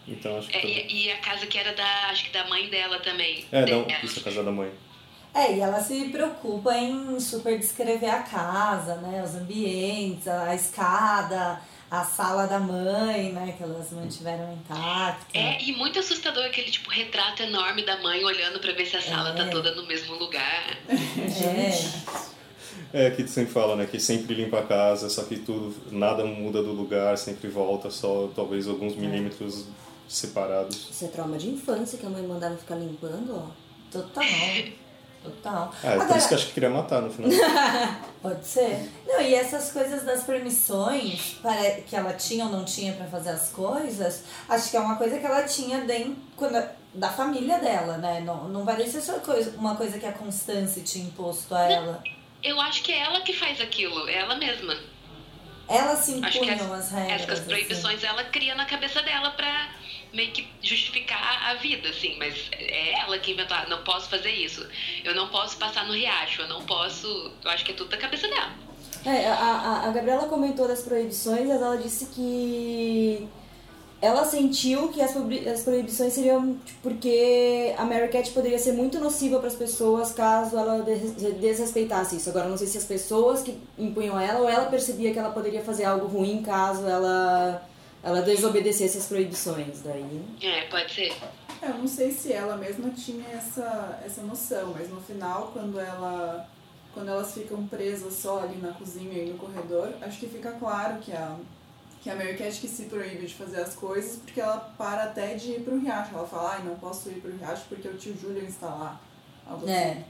Então 0.08 0.38
acho 0.38 0.48
que. 0.48 0.56
É, 0.56 0.66
e, 0.66 1.04
e 1.06 1.12
a 1.12 1.18
casa 1.18 1.46
que 1.46 1.58
era 1.58 1.72
da, 1.74 2.08
acho 2.10 2.24
que 2.24 2.30
da 2.32 2.46
mãe 2.48 2.68
dela 2.68 2.98
também. 3.00 3.44
É, 3.52 3.64
não, 3.66 3.86
isso 4.02 4.18
é 4.18 4.20
a 4.22 4.24
casa 4.24 4.42
da 4.42 4.50
mãe. 4.50 4.70
É, 5.34 5.56
e 5.56 5.60
ela 5.60 5.80
se 5.80 6.04
preocupa 6.10 6.74
em 6.76 7.18
super 7.18 7.58
descrever 7.58 8.08
a 8.08 8.22
casa, 8.22 8.96
né? 8.96 9.22
Os 9.24 9.34
ambientes, 9.34 10.28
a 10.28 10.54
escada, 10.54 11.60
a 11.90 12.04
sala 12.04 12.46
da 12.46 12.60
mãe, 12.60 13.32
né? 13.32 13.52
Que 13.56 13.64
elas 13.64 13.90
mantiveram 13.90 14.52
intacta. 14.52 15.26
É, 15.36 15.60
e 15.60 15.72
muito 15.72 15.98
assustador 15.98 16.44
aquele 16.44 16.70
tipo 16.70 16.88
retrato 16.88 17.42
enorme 17.42 17.82
da 17.84 18.00
mãe 18.00 18.24
olhando 18.24 18.60
pra 18.60 18.72
ver 18.72 18.86
se 18.86 18.96
a 18.96 19.02
sala 19.02 19.32
tá 19.32 19.44
É. 19.46 19.48
toda 19.48 19.74
no 19.74 19.84
mesmo 19.86 20.14
lugar. 20.16 20.78
É. 20.88 22.33
É, 22.96 23.10
que 23.10 23.24
tu 23.24 23.30
sempre 23.30 23.52
fala, 23.52 23.74
né? 23.74 23.86
Que 23.86 23.98
sempre 23.98 24.34
limpa 24.34 24.60
a 24.60 24.62
casa, 24.62 25.10
só 25.10 25.24
que 25.24 25.36
tudo, 25.36 25.74
nada 25.90 26.24
muda 26.24 26.62
do 26.62 26.70
lugar, 26.70 27.18
sempre 27.18 27.48
volta, 27.48 27.90
só 27.90 28.30
talvez 28.36 28.68
alguns 28.68 28.94
milímetros 28.94 29.66
separados. 30.08 30.90
Isso 30.92 31.04
é 31.04 31.08
trauma 31.08 31.36
de 31.36 31.50
infância 31.50 31.98
que 31.98 32.06
a 32.06 32.08
mãe 32.08 32.22
mandava 32.22 32.56
ficar 32.56 32.76
limpando, 32.76 33.34
ó. 33.36 33.50
Total. 33.90 34.24
Total. 35.24 35.72
Ah, 35.82 35.88
é 35.88 35.96
por 35.96 36.02
Agora, 36.02 36.18
isso 36.18 36.28
que 36.28 36.34
eu 36.34 36.38
acho 36.38 36.46
que 36.48 36.52
queria 36.52 36.70
matar 36.70 37.02
no 37.02 37.10
final. 37.10 37.30
Pode 38.22 38.46
ser. 38.46 38.88
Não, 39.08 39.20
e 39.20 39.34
essas 39.34 39.72
coisas 39.72 40.04
das 40.04 40.22
permissões 40.22 41.38
pare- 41.42 41.82
que 41.88 41.96
ela 41.96 42.12
tinha 42.12 42.44
ou 42.44 42.52
não 42.52 42.64
tinha 42.64 42.92
pra 42.92 43.06
fazer 43.06 43.30
as 43.30 43.48
coisas, 43.48 44.22
acho 44.48 44.70
que 44.70 44.76
é 44.76 44.80
uma 44.80 44.96
coisa 44.96 45.18
que 45.18 45.26
ela 45.26 45.42
tinha 45.42 45.80
dentro 45.80 46.14
quando, 46.36 46.62
da 46.94 47.08
família 47.08 47.58
dela, 47.58 47.96
né? 47.98 48.20
Não, 48.20 48.48
não 48.48 48.64
parece 48.64 49.00
ser 49.00 49.14
coisa, 49.20 49.52
uma 49.58 49.74
coisa 49.74 49.98
que 49.98 50.06
a 50.06 50.12
Constância 50.12 50.82
tinha 50.82 51.06
imposto 51.06 51.54
a 51.54 51.62
ela. 51.62 52.02
Eu 52.44 52.60
acho 52.60 52.82
que 52.82 52.92
é 52.92 52.98
ela 52.98 53.22
que 53.22 53.32
faz 53.32 53.60
aquilo, 53.60 54.06
é 54.08 54.16
ela 54.16 54.36
mesma. 54.36 54.76
Ela 55.66 55.96
se 55.96 56.22
Acho 56.22 56.40
que 56.40 56.44
impunham 56.44 56.74
as 56.74 56.90
regras. 56.90 57.22
Essas 57.22 57.38
assim. 57.38 57.48
proibições 57.48 58.04
ela 58.04 58.22
cria 58.24 58.54
na 58.54 58.66
cabeça 58.66 59.00
dela 59.02 59.30
pra 59.30 59.70
meio 60.12 60.30
que 60.30 60.46
justificar 60.62 61.50
a 61.50 61.54
vida, 61.54 61.88
assim, 61.88 62.16
mas 62.18 62.34
é 62.52 63.00
ela 63.00 63.18
que 63.18 63.32
inventou, 63.32 63.56
ah, 63.56 63.66
não 63.68 63.82
posso 63.82 64.08
fazer 64.08 64.30
isso, 64.30 64.64
eu 65.02 65.14
não 65.14 65.28
posso 65.28 65.56
passar 65.56 65.86
no 65.86 65.94
riacho, 65.94 66.42
eu 66.42 66.48
não 66.48 66.62
posso. 66.64 67.32
Eu 67.42 67.50
acho 67.50 67.64
que 67.64 67.72
é 67.72 67.74
tudo 67.74 67.88
da 67.88 67.96
cabeça 67.96 68.28
dela. 68.28 68.52
É, 69.04 69.26
a, 69.26 69.34
a, 69.34 69.88
a 69.88 69.90
Gabriela 69.90 70.28
comentou 70.28 70.68
das 70.68 70.82
proibições, 70.82 71.46
mas 71.46 71.60
ela 71.60 71.76
disse 71.76 72.06
que 72.06 73.26
ela 74.04 74.24
sentiu 74.24 74.88
que 74.88 75.00
as, 75.00 75.12
proibi- 75.12 75.48
as 75.48 75.62
proibições 75.62 76.12
seriam 76.12 76.54
tipo, 76.64 76.80
porque 76.82 77.74
a 77.78 77.84
Mary 77.84 78.08
Cat 78.08 78.30
poderia 78.32 78.58
ser 78.58 78.72
muito 78.72 78.98
nociva 79.00 79.38
para 79.38 79.48
as 79.48 79.54
pessoas 79.54 80.12
caso 80.12 80.56
ela 80.58 80.82
des- 80.82 81.12
desrespeitasse 81.40 82.16
isso. 82.16 82.28
Agora, 82.30 82.48
não 82.48 82.56
sei 82.56 82.66
se 82.66 82.78
as 82.78 82.84
pessoas 82.84 83.42
que 83.42 83.58
impunham 83.78 84.18
ela 84.20 84.40
ou 84.40 84.48
ela 84.48 84.66
percebia 84.66 85.12
que 85.12 85.18
ela 85.18 85.30
poderia 85.30 85.62
fazer 85.62 85.84
algo 85.84 86.06
ruim 86.06 86.42
caso 86.42 86.86
ela, 86.86 87.62
ela 88.02 88.20
desobedecesse 88.22 88.98
as 88.98 89.06
proibições. 89.06 89.80
Daí. 89.82 90.20
É, 90.42 90.62
pode 90.66 90.92
ser. 90.92 91.12
É, 91.62 91.68
Eu 91.70 91.78
não 91.78 91.86
sei 91.88 92.10
se 92.10 92.32
ela 92.32 92.56
mesma 92.56 92.90
tinha 92.90 93.24
essa, 93.30 94.00
essa 94.04 94.22
noção, 94.22 94.74
mas 94.78 94.88
no 94.90 95.00
final, 95.00 95.50
quando 95.52 95.78
ela 95.80 96.46
quando 96.92 97.08
elas 97.08 97.34
ficam 97.34 97.66
presas 97.66 98.14
só 98.14 98.40
ali 98.44 98.56
na 98.58 98.72
cozinha 98.72 99.20
e 99.20 99.26
no 99.30 99.36
corredor, 99.36 99.88
acho 100.00 100.16
que 100.20 100.28
fica 100.28 100.52
claro 100.52 100.98
que 101.00 101.10
a, 101.12 101.34
que 102.04 102.10
a 102.10 102.14
Mary 102.14 102.36
Cat 102.36 102.60
que 102.60 102.68
se 102.68 102.84
proíbe 102.84 103.26
de 103.26 103.34
fazer 103.34 103.60
as 103.62 103.74
coisas 103.74 104.16
porque 104.16 104.38
ela 104.40 104.58
para 104.76 105.04
até 105.04 105.34
de 105.34 105.52
ir 105.52 105.60
pro 105.64 105.78
riacho. 105.80 106.14
Ela 106.14 106.26
fala, 106.26 106.52
ai, 106.52 106.62
não 106.62 106.76
posso 106.76 107.08
ir 107.08 107.14
pro 107.14 107.34
riacho 107.34 107.64
porque 107.68 107.88
o 107.88 107.94
tio 107.96 108.14
Julian 108.20 108.44
está 108.44 108.66
lá. 108.68 109.00
Algo 109.46 109.66
É. 109.66 109.90
assim. 109.92 110.04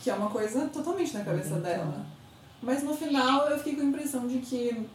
Que 0.00 0.10
é 0.10 0.14
uma 0.14 0.30
coisa 0.30 0.66
totalmente 0.72 1.12
na 1.14 1.24
cabeça 1.24 1.48
Então. 1.50 1.60
dela. 1.60 2.06
Mas 2.62 2.82
no 2.82 2.96
final 2.96 3.48
eu 3.50 3.58
fiquei 3.58 3.76
com 3.76 3.82
a 3.82 3.84
impressão 3.84 4.26
de 4.26 4.38
que 4.38 4.88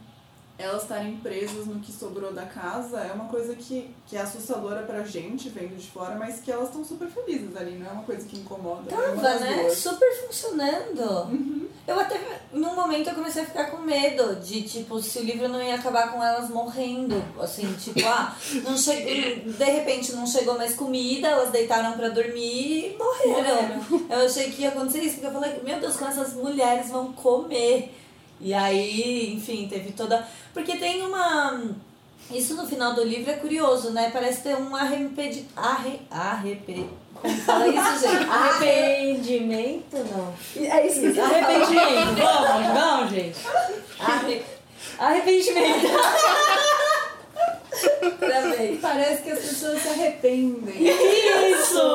elas 0.58 0.82
estarem 0.82 1.16
presas 1.18 1.66
no 1.66 1.78
que 1.80 1.90
sobrou 1.92 2.32
da 2.32 2.44
casa 2.44 2.98
é 3.00 3.12
uma 3.12 3.26
coisa 3.26 3.54
que, 3.54 3.94
que 4.06 4.16
é 4.16 4.20
assustadora 4.20 4.82
pra 4.82 5.02
gente, 5.04 5.48
vendo 5.48 5.76
de 5.76 5.90
fora, 5.90 6.16
mas 6.16 6.40
que 6.40 6.50
elas 6.52 6.68
estão 6.68 6.84
super 6.84 7.08
felizes 7.08 7.56
ali, 7.56 7.78
não 7.78 7.86
é 7.86 7.90
uma 7.92 8.02
coisa 8.02 8.26
que 8.26 8.36
incomoda. 8.38 8.82
nenhuma 8.94 9.22
Tava, 9.22 9.38
né? 9.40 9.62
duas. 9.62 9.78
Super 9.78 10.12
funcionando. 10.26 11.61
Eu 11.86 11.98
até, 11.98 12.20
num 12.52 12.76
momento, 12.76 13.08
eu 13.08 13.14
comecei 13.14 13.42
a 13.42 13.46
ficar 13.46 13.64
com 13.66 13.78
medo 13.78 14.36
de, 14.36 14.62
tipo, 14.62 15.02
se 15.02 15.18
o 15.18 15.24
livro 15.24 15.48
não 15.48 15.60
ia 15.60 15.74
acabar 15.74 16.12
com 16.12 16.22
elas 16.22 16.48
morrendo. 16.48 17.22
Assim, 17.40 17.72
tipo, 17.74 18.06
ah, 18.06 18.36
não 18.62 18.78
chegou, 18.78 19.52
de 19.52 19.64
repente 19.64 20.12
não 20.12 20.24
chegou 20.24 20.56
mais 20.56 20.76
comida, 20.76 21.28
elas 21.28 21.50
deitaram 21.50 21.92
pra 21.96 22.08
dormir 22.08 22.94
e 22.94 22.96
morreram. 22.96 24.06
Eu 24.08 24.26
achei 24.26 24.50
que 24.50 24.62
ia 24.62 24.68
acontecer 24.68 25.00
isso, 25.00 25.14
porque 25.14 25.26
eu 25.26 25.32
falei, 25.32 25.60
meu 25.64 25.80
Deus, 25.80 25.96
como 25.96 26.10
essas 26.10 26.34
mulheres 26.34 26.88
vão 26.88 27.12
comer? 27.12 27.92
E 28.40 28.54
aí, 28.54 29.34
enfim, 29.34 29.66
teve 29.68 29.92
toda. 29.92 30.26
Porque 30.54 30.76
tem 30.76 31.02
uma. 31.02 31.62
Isso 32.30 32.54
no 32.54 32.66
final 32.66 32.94
do 32.94 33.04
livro 33.04 33.30
é 33.30 33.36
curioso, 33.36 33.90
né? 33.90 34.10
Parece 34.12 34.42
ter 34.42 34.56
um 34.56 34.74
arrependimento. 34.74 35.52
Arre... 35.56 36.00
Arrepe... 36.10 36.88
Como 37.22 37.36
fala 37.42 37.68
isso, 37.68 37.98
gente? 38.00 38.28
Arre... 38.28 38.48
Arrependimento, 38.50 39.96
não. 40.10 40.34
É 40.56 40.86
isso, 40.86 41.06
isso. 41.06 41.20
arrependimento. 41.20 42.16
Vamos, 42.16 42.66
vamos, 42.74 43.10
gente. 43.10 43.38
Arre... 44.00 44.42
Arrependimento. 44.98 45.86
Travei. 48.18 48.78
Parece 48.78 49.22
que 49.22 49.30
as 49.30 49.38
pessoas 49.38 49.80
se 49.80 49.88
arrependem. 49.88 50.88
Isso! 51.52 51.94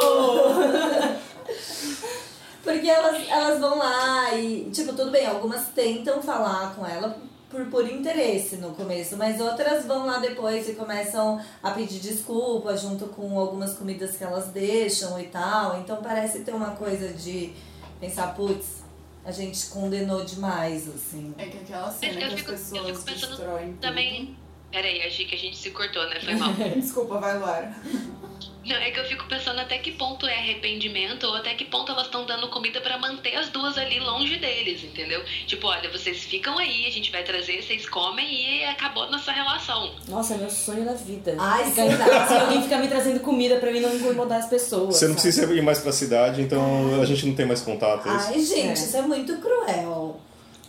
Porque 2.64 2.90
elas, 2.90 3.30
elas 3.30 3.60
vão 3.60 3.78
lá 3.78 4.34
e, 4.34 4.70
tipo, 4.72 4.94
tudo 4.94 5.12
bem, 5.12 5.26
algumas 5.28 5.68
tentam 5.70 6.22
falar 6.22 6.74
com 6.76 6.86
ela 6.86 7.18
por, 7.50 7.66
por 7.68 7.90
interesse 7.90 8.58
no 8.58 8.72
começo, 8.76 9.16
mas 9.18 9.40
outras 9.40 9.86
vão 9.86 10.06
lá 10.06 10.20
depois 10.20 10.68
e 10.70 10.74
começam 10.74 11.42
a 11.64 11.72
pedir 11.72 12.00
desculpa 12.00 12.76
junto 12.76 13.06
com 13.08 13.40
algumas 13.40 13.74
comidas 13.74 14.18
que 14.18 14.24
elas 14.24 14.48
deixam 14.48 15.20
e 15.20 15.28
tal. 15.28 15.80
Então 15.80 15.98
parece 16.02 16.40
ter 16.40 16.54
uma 16.54 16.72
coisa 16.72 17.10
de 17.14 17.54
pensar, 18.00 18.34
putz, 18.36 18.84
a 19.24 19.32
gente 19.32 19.68
condenou 19.68 20.24
demais, 20.26 20.88
assim. 20.90 21.34
É 21.38 21.46
que 21.46 21.58
aquela 21.58 21.90
cena 21.92 22.14
Eu 22.14 22.18
que 22.20 22.24
as 22.26 22.34
fico- 22.34 22.52
eu 22.52 22.58
pessoas 22.58 22.88
fico 22.88 23.02
pensando 23.04 23.30
destroem 23.38 23.68
tudo. 23.74 23.80
Também. 23.82 24.38
Peraí, 24.72 25.02
achei 25.08 25.26
que 25.26 25.34
a 25.36 25.38
gente 25.38 25.56
se 25.58 25.72
cortou, 25.72 26.04
né? 26.10 26.20
Foi 26.22 26.36
mal. 26.36 26.52
Desculpa, 26.76 27.20
vai, 27.20 27.40
Lara. 27.40 27.74
Não, 28.68 28.76
é 28.76 28.92
que 28.92 29.00
eu 29.00 29.06
fico 29.06 29.26
pensando 29.28 29.60
até 29.60 29.78
que 29.78 29.92
ponto 29.94 30.28
é 30.28 30.36
arrependimento 30.38 31.24
ou 31.26 31.36
até 31.36 31.54
que 31.54 31.66
ponto 31.66 31.92
elas 31.92 32.06
estão 32.06 32.26
dando 32.26 32.48
comida 32.50 32.82
pra 32.82 32.98
manter 32.98 33.36
as 33.36 33.50
duas 33.50 33.78
ali 33.78 34.00
longe 34.00 34.36
deles, 34.38 34.84
entendeu? 34.84 35.24
Tipo, 35.46 35.68
olha, 35.68 35.90
vocês 35.90 36.24
ficam 36.24 36.58
aí, 36.58 36.86
a 36.86 36.92
gente 36.92 37.12
vai 37.12 37.24
trazer, 37.24 37.62
vocês 37.64 37.88
comem 37.88 38.28
e 38.60 38.66
acabou 38.66 39.10
nossa 39.10 39.32
relação. 39.32 39.96
Nossa, 40.08 40.34
é 40.34 40.38
meu 40.38 40.50
sonho 40.50 40.84
da 40.86 40.94
vida. 40.94 41.36
Ai, 41.40 41.66
será? 41.72 41.98
casa, 41.98 42.40
alguém 42.42 42.62
ficar 42.62 42.78
me 42.80 42.88
trazendo 42.88 43.20
comida 43.22 43.58
pra 43.58 43.72
mim 43.72 43.80
não 43.80 43.96
incomodar 43.96 44.40
as 44.40 44.50
pessoas. 44.50 44.96
Você 44.98 45.08
não 45.08 45.14
sabe? 45.18 45.22
precisa 45.32 45.54
ir 45.54 45.62
mais 45.62 45.80
pra 45.80 45.92
cidade, 45.92 46.42
então 46.42 47.02
a 47.02 47.06
gente 47.06 47.26
não 47.26 47.36
tem 47.36 47.46
mais 47.46 47.62
contato. 47.62 48.08
é? 48.08 48.12
Ai, 48.12 48.40
gente, 48.42 48.68
É. 48.70 48.74
isso 48.74 48.98
é 48.98 49.02
muito 49.02 49.38
cruel. 49.38 50.20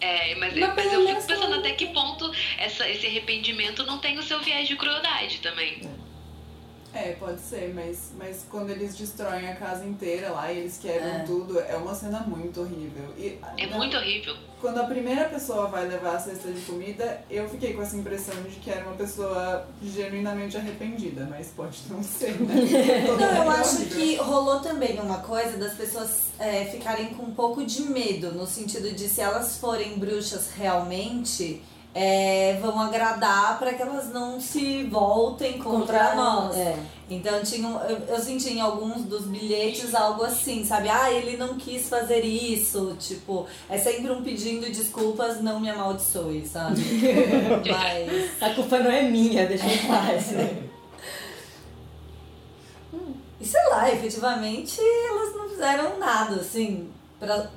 É, 0.01 0.35
mas, 0.37 0.55
Mas 0.57 0.75
mas 0.77 0.93
eu 0.93 1.03
menos 1.05 1.25
fico 1.25 1.35
pensando 1.41 1.57
até 1.57 1.73
que 1.73 1.87
ponto 1.89 2.31
essa, 2.59 2.89
esse 2.89 3.05
arrependimento 3.07 3.85
não 3.85 3.99
tem 3.99 4.17
o 4.17 4.23
seu 4.23 4.39
viés 4.41 4.69
de 4.69 4.77
crueldade 4.77 5.41
também. 5.41 5.81
É, 5.85 6.08
pode 7.19 7.41
ser, 7.41 7.73
mas, 7.75 8.11
mas 8.19 8.45
quando 8.51 8.71
eles 8.71 8.95
destroem 8.97 9.49
a 9.49 9.55
casa 9.57 9.85
inteira 9.85 10.31
lá 10.31 10.51
e 10.53 10.59
eles 10.59 10.79
quebram 10.79 11.09
É. 11.11 11.19
tudo, 11.21 11.61
é 11.61 11.77
uma 11.77 11.95
cena 11.95 12.21
muito 12.21 12.61
horrível. 12.61 13.05
E, 13.17 13.39
É 13.57 13.67
na- 13.67 13.77
muito 13.77 13.97
horrível. 13.97 14.35
Quando 14.61 14.79
a 14.81 14.85
primeira 14.85 15.27
pessoa 15.29 15.69
vai 15.69 15.87
levar 15.87 16.17
a 16.17 16.19
cesta 16.19 16.51
de 16.51 16.61
comida, 16.63 17.23
eu 17.31 17.49
fiquei 17.49 17.75
com 17.75 17.83
essa 17.83 17.97
impressão 17.97 18.35
de 18.43 18.57
que 18.57 18.71
era 18.71 18.85
uma 18.85 18.97
pessoa 18.97 19.67
genuinamente 19.83 20.57
arrependida, 20.57 21.27
mas 21.31 21.49
pode 21.49 21.79
não 21.89 22.03
ser, 22.03 22.41
né? 22.41 22.55
Não, 23.07 23.45
eu 23.45 23.53
é 23.53 23.57
acho 23.61 23.77
horrível. 23.77 23.97
que 23.99 24.17
rolou 24.17 24.59
também 24.61 24.99
uma 24.99 25.19
coisa 25.19 25.57
das 25.57 25.75
pessoas 25.75 26.29
é, 26.41 26.65
ficarem 26.65 27.15
com 27.15 27.25
um 27.25 27.35
pouco 27.35 27.65
de 27.65 27.83
medo, 27.83 28.33
no 28.33 28.47
sentido 28.47 28.91
de 28.93 29.09
se 29.09 29.21
elas 29.21 29.59
forem 29.59 29.97
bruxas 29.99 30.51
realmente, 30.57 31.63
é, 31.95 32.59
vão 32.61 32.79
agradar 32.81 33.59
para 33.59 33.73
que 33.75 33.83
elas 33.83 34.09
não 34.13 34.41
se 34.41 34.85
voltem 34.85 35.59
contra, 35.59 36.15
nós. 36.15 36.57
É. 36.57 36.77
Então 37.11 37.43
tinha, 37.43 37.67
eu, 37.89 37.99
eu 38.09 38.21
senti 38.21 38.53
em 38.53 38.61
alguns 38.61 39.03
dos 39.03 39.25
bilhetes 39.25 39.95
algo 39.95 40.23
assim, 40.23 40.65
sabe? 40.65 40.89
Ah, 40.91 41.11
ele 41.11 41.37
não 41.37 41.57
quis 41.57 41.89
fazer 41.89 42.21
isso. 42.21 42.95
Tipo, 43.01 43.47
é 43.69 43.79
sempre 43.79 44.11
um 44.11 44.23
pedindo 44.23 44.71
desculpas, 44.71 45.41
não 45.41 45.59
me 45.59 45.71
amaldiçoe, 45.71 46.47
sabe? 46.47 46.81
Mas. 47.67 48.43
A 48.43 48.55
culpa 48.55 48.79
não 48.79 48.91
é 48.91 49.03
minha, 49.03 49.47
deixa 49.47 49.67
em 49.67 49.87
paz. 49.87 50.31
né? 50.33 50.65
E 53.41 53.47
sei 53.47 53.65
lá, 53.71 53.91
efetivamente 53.93 54.81
elas 54.81 55.35
não 55.35 55.49
fizeram 55.49 55.99
nada, 55.99 56.37
assim, 56.37 56.91
pra. 57.19 57.51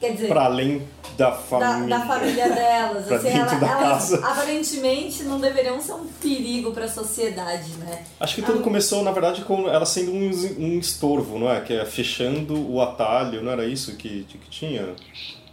Quer 0.00 0.12
dizer, 0.12 0.28
Pra 0.28 0.44
além 0.44 0.86
da 1.16 1.30
da, 1.30 1.36
família. 1.36 1.98
da 1.98 2.06
família 2.06 2.48
delas. 2.50 3.06
Pra 3.06 3.16
assim, 3.16 3.32
dentro 3.32 3.56
ela- 3.56 3.58
da 3.58 3.66
elas 3.68 4.10
casa. 4.10 4.26
aparentemente 4.28 5.24
não 5.24 5.40
deveriam 5.40 5.80
ser 5.80 5.94
um 5.94 6.06
perigo 6.06 6.70
pra 6.72 6.86
sociedade, 6.86 7.70
né? 7.72 8.04
Acho 8.20 8.36
que 8.36 8.42
tudo 8.42 8.60
começou, 8.60 9.02
na 9.02 9.10
verdade, 9.10 9.42
com 9.42 9.68
ela 9.68 9.84
sendo 9.84 10.12
um, 10.12 10.30
um 10.58 10.78
estorvo, 10.78 11.38
não 11.38 11.50
é? 11.50 11.60
Que 11.60 11.72
é 11.74 11.84
fechando 11.84 12.70
o 12.70 12.80
atalho, 12.80 13.42
não 13.42 13.50
era 13.50 13.66
isso 13.66 13.96
que, 13.96 14.24
que 14.24 14.38
tinha? 14.48 14.94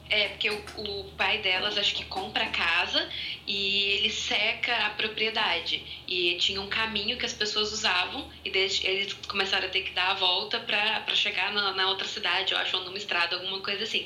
É, 0.08 0.28
porque 0.30 0.52
o, 0.52 0.62
o 0.78 1.04
pai 1.18 1.40
delas 1.40 1.76
acho 1.80 1.96
que 1.96 2.06
compra 2.06 2.44
a 2.44 2.50
casa 2.50 3.04
e 3.48 3.82
ele 3.98 4.10
seca 4.12 4.72
a 4.86 4.90
propriedade. 4.92 5.84
E 6.08 6.36
tinha 6.36 6.62
um 6.62 6.68
caminho 6.68 7.18
que 7.18 7.26
as 7.26 7.34
pessoas 7.34 7.74
usavam 7.74 8.24
e 8.46 8.52
daí 8.52 8.70
eles 8.84 9.14
começaram 9.28 9.66
a 9.66 9.70
ter 9.70 9.82
que 9.82 9.92
dar 9.94 10.12
a 10.12 10.14
volta 10.14 10.60
pra, 10.60 11.00
pra 11.00 11.16
chegar 11.16 11.52
na, 11.52 11.74
na 11.74 11.90
outra 11.90 12.08
cidade, 12.08 12.54
eu 12.54 12.60
acho, 12.60 12.78
ou 12.78 12.84
numa 12.86 12.98
estrada, 13.00 13.36
alguma 13.36 13.60
coisa 13.62 13.84
assim. 13.84 14.06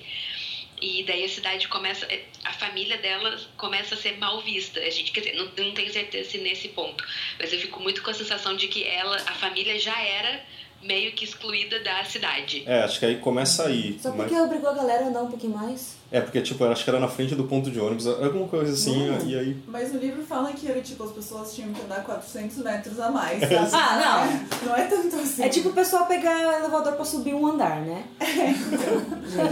E 0.82 1.04
daí 1.04 1.26
a 1.26 1.30
cidade 1.30 1.68
começa, 1.68 2.08
a 2.46 2.54
família 2.54 2.98
dela 2.98 3.38
começa 3.58 3.96
a 3.96 3.98
ser 3.98 4.18
mal 4.18 4.40
vista. 4.42 4.80
A 4.80 4.90
gente, 4.90 5.12
quer 5.12 5.22
dizer, 5.22 5.36
não, 5.36 5.46
não 5.66 5.74
tenho 5.74 5.92
certeza 5.92 6.30
se 6.30 6.38
nesse 6.38 6.70
ponto, 6.70 7.04
mas 7.40 7.52
eu 7.52 7.60
fico 7.60 7.80
muito 7.82 8.02
com 8.02 8.10
a 8.10 8.14
sensação 8.14 8.56
de 8.56 8.68
que 8.68 8.84
ela, 8.86 9.16
a 9.18 9.34
família 9.34 9.78
já 9.80 10.00
era 10.02 10.42
meio 10.82 11.12
que 11.12 11.26
excluída 11.26 11.80
da 11.82 12.04
cidade. 12.06 12.64
É, 12.66 12.84
acho 12.84 13.00
que 13.00 13.06
aí 13.06 13.18
começa 13.18 13.68
aí. 13.68 14.00
Só 14.00 14.10
mas- 14.10 14.30
porque 14.30 14.42
obrigou 14.42 14.70
a 14.70 14.74
galera 14.74 15.04
a 15.04 15.08
andar 15.10 15.24
um 15.24 15.30
pouquinho 15.30 15.54
mais. 15.58 15.99
É, 16.12 16.20
porque, 16.22 16.42
tipo, 16.42 16.64
eu 16.64 16.72
acho 16.72 16.84
que 16.84 16.90
era 16.90 17.00
na 17.00 17.08
frente 17.08 17.36
do 17.36 17.44
ponto 17.44 17.70
de 17.70 17.80
ônibus, 17.80 18.08
alguma 18.08 18.48
coisa 18.48 18.74
assim, 18.74 19.12
Hum. 19.12 19.18
e 19.28 19.38
aí... 19.38 19.58
Mas 19.68 19.94
o 19.94 19.98
livro 19.98 20.24
fala 20.26 20.52
que 20.54 20.68
era 20.68 20.82
tipo, 20.82 21.04
as 21.04 21.12
pessoas 21.12 21.54
tinham 21.54 21.72
que 21.72 21.82
andar 21.84 22.04
400 22.04 22.58
metros 22.58 23.00
a 23.00 23.12
mais. 23.12 23.40
sabe? 23.42 23.70
Ah, 23.74 24.26
não. 24.64 24.70
Não 24.70 24.76
é 24.76 24.86
tanto 24.86 25.16
assim. 25.18 25.44
É 25.44 25.50
tipo 25.50 25.70
o 25.70 25.74
pessoal 25.74 26.08
pegar 26.08 26.36
o 26.48 26.52
elevador 26.60 26.94
pra 26.94 27.06
subir 27.06 27.36
um 27.36 27.46
andar, 27.46 27.82
né? 27.82 28.04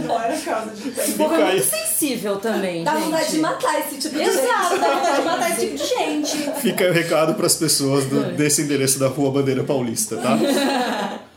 Não 0.06 0.20
era 0.20 0.36
causa 0.38 0.70
de 0.74 0.90
tempo. 0.90 1.12
povo 1.18 1.34
é 1.34 1.38
Cai. 1.38 1.52
muito 1.52 1.64
sensível 1.66 2.36
também, 2.38 2.82
Dá 2.82 2.94
gente. 2.94 3.04
vontade 3.04 3.30
de 3.30 3.38
matar 3.38 3.80
esse 3.80 3.96
tipo 3.98 4.14
de 4.16 4.22
Exato, 4.22 4.70
gente. 4.70 4.80
dá 4.80 4.94
vontade 4.96 5.16
de 5.16 5.24
matar 5.24 5.50
esse 5.52 5.60
tipo 5.60 5.76
de 5.76 5.86
gente. 5.86 6.36
Fica 6.60 6.84
aí 6.84 6.90
o 6.90 6.92
recado 6.94 7.34
pras 7.34 7.54
pessoas 7.54 8.04
do- 8.06 8.32
desse 8.36 8.62
endereço 8.62 8.98
da 8.98 9.06
Rua 9.06 9.30
Bandeira 9.30 9.62
Paulista, 9.62 10.16
tá? 10.16 10.36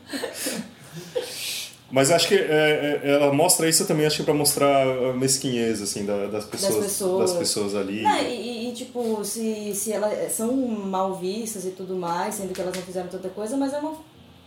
Mas 1.91 2.09
acho 2.11 2.27
que 2.27 2.35
é, 2.35 3.01
é, 3.03 3.11
ela 3.11 3.33
mostra 3.33 3.67
isso 3.67 3.85
também, 3.85 4.05
acho 4.05 4.17
que 4.17 4.23
pra 4.23 4.33
mostrar 4.33 4.83
a 4.87 5.13
mesquinhez, 5.13 5.81
assim, 5.81 6.05
da- 6.05 6.27
das, 6.27 6.45
pessoas, 6.45 6.75
pessoas. 6.85 7.29
das 7.31 7.39
pessoas 7.39 7.75
ali. 7.75 8.03
E, 8.05 8.69
e- 8.69 8.73
tipo, 8.73 9.23
se, 9.25 9.73
se 9.75 9.91
elas 9.91 10.31
são 10.31 10.55
mal 10.55 11.15
vistas 11.15 11.65
e 11.65 11.71
tudo 11.71 11.95
mais, 11.95 12.35
sendo 12.35 12.53
que 12.53 12.61
elas 12.61 12.73
não 12.75 12.81
fizeram 12.83 13.09
tanta 13.09 13.27
coisa, 13.29 13.57
mas 13.57 13.73
é 13.73 13.77
uma 13.79 13.95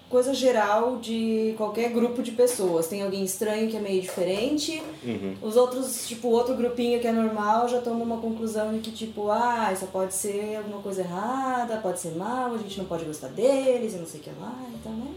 coisa 0.09 0.32
geral 0.32 0.97
de 0.99 1.55
qualquer 1.57 1.90
grupo 1.90 2.22
de 2.22 2.30
pessoas. 2.32 2.86
Tem 2.86 3.03
alguém 3.03 3.24
estranho 3.24 3.68
que 3.68 3.76
é 3.76 3.80
meio 3.80 4.01
diferente, 4.01 4.80
Uhum. 5.05 5.34
os 5.42 5.57
outros, 5.57 6.07
tipo, 6.07 6.28
outro 6.28 6.55
grupinho 6.55 7.01
que 7.01 7.07
é 7.07 7.12
normal 7.12 7.68
já 7.68 7.80
tomam 7.80 8.03
uma 8.05 8.18
conclusão 8.18 8.72
de 8.72 8.78
que, 8.78 8.90
tipo, 8.92 9.30
ah, 9.30 9.70
isso 9.72 9.86
pode 9.86 10.14
ser 10.14 10.57
alguma 10.57 10.80
coisa 10.80 11.03
errada, 11.03 11.76
pode 11.78 12.01
ser 12.01 12.14
mal, 12.16 12.55
a 12.55 12.59
gente 12.59 12.78
não 12.78 12.84
pode 12.86 13.05
gostar 13.05 13.28
deles 13.28 13.92
e 13.95 13.97
não 13.97 14.07
sei 14.07 14.20
o 14.20 14.22
que 14.22 14.30
lá, 14.40 14.55
então, 14.74 14.92
né? 14.92 15.09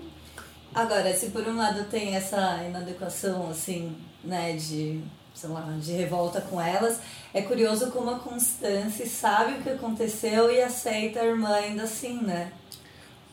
Agora, 0.76 1.14
se 1.16 1.28
por 1.28 1.48
um 1.48 1.58
lado 1.58 1.86
tem 1.86 2.16
essa 2.16 2.64
inadequação, 2.68 3.50
assim, 3.50 3.96
né, 4.24 4.54
de, 4.54 5.02
sei 5.34 5.50
lá, 5.50 5.62
de 5.80 5.92
revolta 5.94 6.40
com 6.42 6.62
elas, 6.62 7.00
é 7.34 7.42
curioso 7.42 7.90
como 7.92 8.12
a 8.12 8.20
Constance 8.20 9.08
sabe 9.08 9.54
o 9.54 9.64
que 9.64 9.70
aconteceu 9.70 10.52
e 10.52 10.62
aceita 10.62 11.20
a 11.22 11.26
irmã 11.26 11.54
ainda 11.54 11.84
assim, 11.84 12.22
né? 12.22 12.52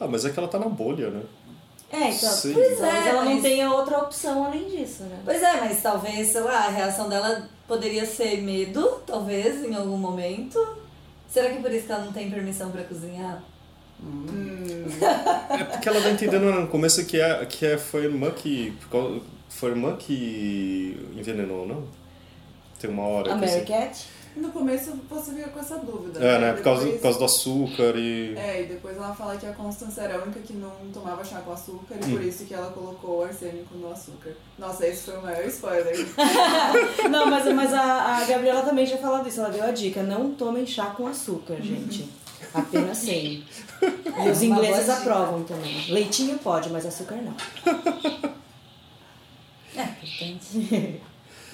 Ah, 0.00 0.06
mas 0.08 0.24
é 0.24 0.30
que 0.30 0.38
ela 0.38 0.48
tá 0.48 0.58
na 0.58 0.68
bolha, 0.68 1.10
né? 1.10 1.22
É, 1.92 2.10
então, 2.10 2.32
Sim. 2.32 2.54
pois 2.54 2.80
é, 2.80 2.88
é, 2.88 3.08
ela 3.08 3.24
não 3.24 3.34
mas- 3.34 3.42
tenha 3.42 3.70
outra 3.72 3.98
opção 3.98 4.44
além 4.44 4.68
disso, 4.68 5.04
né? 5.04 5.20
Pois 5.24 5.42
é, 5.42 5.60
mas 5.60 5.80
talvez, 5.82 6.28
sei 6.28 6.40
lá, 6.40 6.66
a 6.66 6.70
reação 6.70 7.08
dela 7.08 7.48
poderia 7.68 8.04
ser 8.04 8.42
medo, 8.42 9.02
talvez, 9.06 9.62
em 9.64 9.74
algum 9.74 9.96
momento. 9.96 10.58
Será 11.28 11.50
que 11.50 11.60
por 11.62 11.70
isso 11.72 11.86
que 11.86 11.92
ela 11.92 12.04
não 12.04 12.12
tem 12.12 12.30
permissão 12.30 12.70
pra 12.70 12.82
cozinhar? 12.84 13.42
É 15.50 15.64
porque 15.64 15.88
ela 15.88 16.00
tá 16.00 16.10
entendendo 16.10 16.44
no 16.52 16.66
começo 16.68 17.04
que, 17.04 17.20
é, 17.20 17.44
que 17.46 17.64
é, 17.66 17.78
foi 17.78 18.02
a 18.02 18.04
irmã 18.04 18.30
que. 18.30 18.72
por 18.82 18.88
causa- 18.90 19.20
Foi 19.48 19.70
a 19.70 19.72
irmã 19.74 19.96
que 19.96 20.98
envenenou, 21.16 21.66
não? 21.66 21.84
Tem 22.80 22.90
uma 22.90 23.04
hora 23.06 23.32
A 23.32 23.36
Mary 23.36 23.46
assim. 23.50 23.64
Cat? 23.64 24.06
No 24.36 24.50
começo 24.50 24.92
você 25.08 25.32
fica 25.32 25.48
com 25.50 25.60
essa 25.60 25.76
dúvida. 25.78 26.18
É, 26.18 26.40
né? 26.40 26.52
Por 26.54 26.62
causa, 26.64 26.80
Depois- 26.80 26.96
por 26.96 27.02
causa 27.04 27.18
do 27.20 27.24
açúcar 27.24 27.94
e. 27.96 28.34
É, 28.36 28.62
e 28.62 28.66
depois 28.66 28.96
ela 28.96 29.14
fala 29.14 29.36
que 29.36 29.46
a 29.46 29.52
Constance 29.52 30.00
era 30.00 30.16
a 30.18 30.22
única 30.22 30.40
que 30.40 30.54
não 30.54 30.72
tomava 30.92 31.24
chá 31.24 31.38
com 31.40 31.52
açúcar 31.52 31.94
e 32.02 32.04
Hum. 32.04 32.10
por 32.16 32.20
isso 32.24 32.44
que 32.44 32.52
ela 32.52 32.72
colocou 32.72 33.20
o 33.20 33.22
arsênico 33.22 33.76
no 33.76 33.92
açúcar. 33.92 34.32
Nossa, 34.58 34.86
esse 34.88 35.02
foi 35.04 35.16
o 35.18 35.22
maior 35.22 35.44
spoiler. 35.46 35.94
Não, 37.08 37.26
mas, 37.30 37.44
mas 37.54 37.72
a, 37.72 38.16
a 38.18 38.24
Gabriela 38.24 38.62
também 38.62 38.84
já 38.84 38.96
falou 38.96 39.22
disso. 39.22 39.38
Ela 39.40 39.50
deu 39.50 39.62
a 39.64 39.70
dica: 39.70 40.02
não 40.02 40.32
tomem 40.32 40.66
chá 40.66 40.86
com 40.86 41.06
açúcar, 41.06 41.56
gente. 41.62 42.08
Apenas 42.52 42.98
sem. 42.98 43.44
E 44.24 44.30
os 44.30 44.42
ingleses 44.42 44.88
aprovam 44.88 45.42
também. 45.44 45.90
Leitinho 45.90 46.38
pode, 46.38 46.70
mas 46.70 46.84
açúcar 46.86 47.16
não. 47.16 47.34
É, 49.76 49.82
importante. 49.82 51.00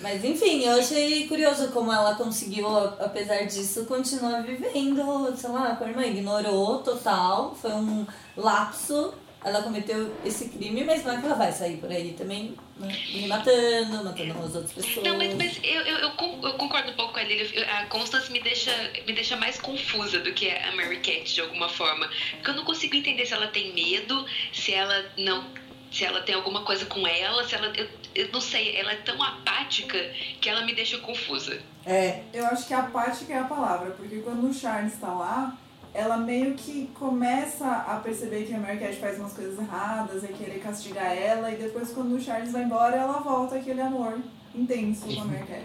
Mas 0.00 0.24
enfim, 0.24 0.62
eu 0.62 0.78
achei 0.78 1.28
curioso 1.28 1.68
como 1.68 1.92
ela 1.92 2.14
conseguiu, 2.14 2.66
apesar 2.76 3.44
disso, 3.44 3.84
continuar 3.84 4.42
vivendo, 4.42 5.36
sei 5.36 5.50
lá, 5.50 5.76
com 5.76 5.84
a 5.84 5.88
irmã. 5.88 6.06
Ignorou 6.06 6.78
total, 6.78 7.54
foi 7.54 7.72
um 7.72 8.06
lapso. 8.36 9.12
Ela 9.42 9.62
cometeu 9.62 10.14
esse 10.24 10.50
crime, 10.50 10.84
mas 10.84 11.02
não 11.02 11.12
é 11.14 11.18
que 11.18 11.24
ela 11.24 11.34
vai 11.34 11.50
sair 11.50 11.78
por 11.78 11.90
aí 11.90 12.12
também, 12.12 12.54
né? 12.76 12.88
Me 13.14 13.26
matando, 13.26 14.04
matando 14.04 14.38
as 14.44 14.54
outras 14.54 14.72
pessoas. 14.72 15.06
Não, 15.06 15.16
mas, 15.16 15.34
mas 15.34 15.58
eu, 15.62 15.80
eu, 15.80 15.96
eu 15.98 16.10
con- 16.10 16.40
eu 16.42 16.52
concordo 16.54 16.90
um 16.90 16.94
pouco 16.94 17.14
com 17.14 17.18
a 17.20 17.22
Lily. 17.22 17.50
Eu- 17.56 17.66
A 17.70 17.86
Constance 17.86 18.30
me 18.30 18.40
deixa, 18.40 18.70
me 19.06 19.14
deixa 19.14 19.36
mais 19.36 19.58
confusa 19.58 20.20
do 20.20 20.32
que 20.34 20.50
a 20.50 20.72
Mary 20.76 20.98
Cat, 20.98 21.34
de 21.34 21.40
alguma 21.40 21.70
forma. 21.70 22.06
Porque 22.32 22.50
eu 22.50 22.54
não 22.54 22.64
consigo 22.66 22.94
entender 22.96 23.24
se 23.24 23.32
ela 23.32 23.46
tem 23.46 23.72
medo, 23.72 24.26
se 24.52 24.74
ela 24.74 25.06
não. 25.16 25.44
Se 25.90 26.04
ela 26.04 26.20
tem 26.20 26.34
alguma 26.36 26.62
coisa 26.62 26.84
com 26.86 27.06
ela, 27.06 27.42
se 27.48 27.54
ela. 27.54 27.72
Eu, 27.74 27.88
eu 28.14 28.28
não 28.32 28.40
sei, 28.42 28.76
ela 28.76 28.92
é 28.92 28.96
tão 28.96 29.20
apática 29.22 29.98
que 30.40 30.48
ela 30.48 30.64
me 30.66 30.74
deixa 30.74 30.98
confusa. 30.98 31.60
É, 31.86 32.20
Eu 32.34 32.46
acho 32.46 32.66
que 32.68 32.74
apática 32.74 33.32
é 33.32 33.38
a 33.38 33.44
palavra, 33.44 33.92
porque 33.92 34.16
quando 34.18 34.48
o 34.48 34.52
Charles 34.54 34.98
tá 35.00 35.08
lá, 35.08 35.56
ela 35.92 36.16
meio 36.16 36.54
que 36.54 36.88
começa 36.94 37.66
a 37.66 37.96
perceber 37.96 38.44
que 38.44 38.54
a 38.54 38.58
Mary 38.58 38.78
Cat 38.78 38.96
faz 38.96 39.18
umas 39.18 39.32
coisas 39.32 39.58
erradas 39.58 40.22
e 40.24 40.28
querer 40.28 40.60
castigar 40.60 41.16
ela, 41.16 41.50
e 41.50 41.56
depois 41.56 41.90
quando 41.92 42.14
o 42.14 42.20
Charles 42.20 42.52
vai 42.52 42.62
embora, 42.62 42.96
ela 42.96 43.18
volta 43.20 43.56
aquele 43.56 43.80
amor 43.80 44.18
intenso 44.54 45.06
com 45.06 45.20
a 45.20 45.24
Mary 45.24 45.46
Cat. 45.46 45.64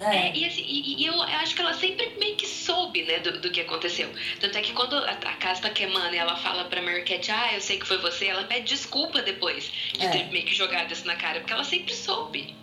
É, 0.00 0.28
é. 0.28 0.36
e, 0.36 0.44
assim, 0.46 0.62
e, 0.66 1.02
e 1.02 1.06
eu 1.06 1.22
acho 1.22 1.54
que 1.54 1.60
ela 1.62 1.72
sempre 1.74 2.14
meio 2.18 2.36
que 2.36 2.46
soube, 2.46 3.02
né, 3.04 3.18
do, 3.20 3.40
do 3.40 3.50
que 3.50 3.60
aconteceu. 3.62 4.08
Tanto 4.40 4.58
é 4.58 4.60
que 4.60 4.72
quando 4.74 4.94
a, 4.94 5.10
a 5.10 5.36
casa 5.36 5.62
tá 5.62 5.70
queimando 5.70 6.14
e 6.14 6.18
ela 6.18 6.36
fala 6.36 6.64
pra 6.64 6.82
Mary 6.82 7.02
Cat, 7.04 7.30
ah, 7.30 7.54
eu 7.54 7.60
sei 7.60 7.78
que 7.78 7.86
foi 7.86 7.98
você, 7.98 8.26
ela 8.26 8.44
pede 8.44 8.66
desculpa 8.74 9.22
depois 9.22 9.64
de 9.92 10.04
É. 10.04 10.08
ter 10.10 10.24
meio 10.30 10.44
que 10.44 10.54
jogado 10.54 10.92
isso 10.92 11.06
na 11.06 11.16
cara, 11.16 11.40
porque 11.40 11.52
ela 11.52 11.64
sempre 11.64 11.94
soube. 11.94 12.54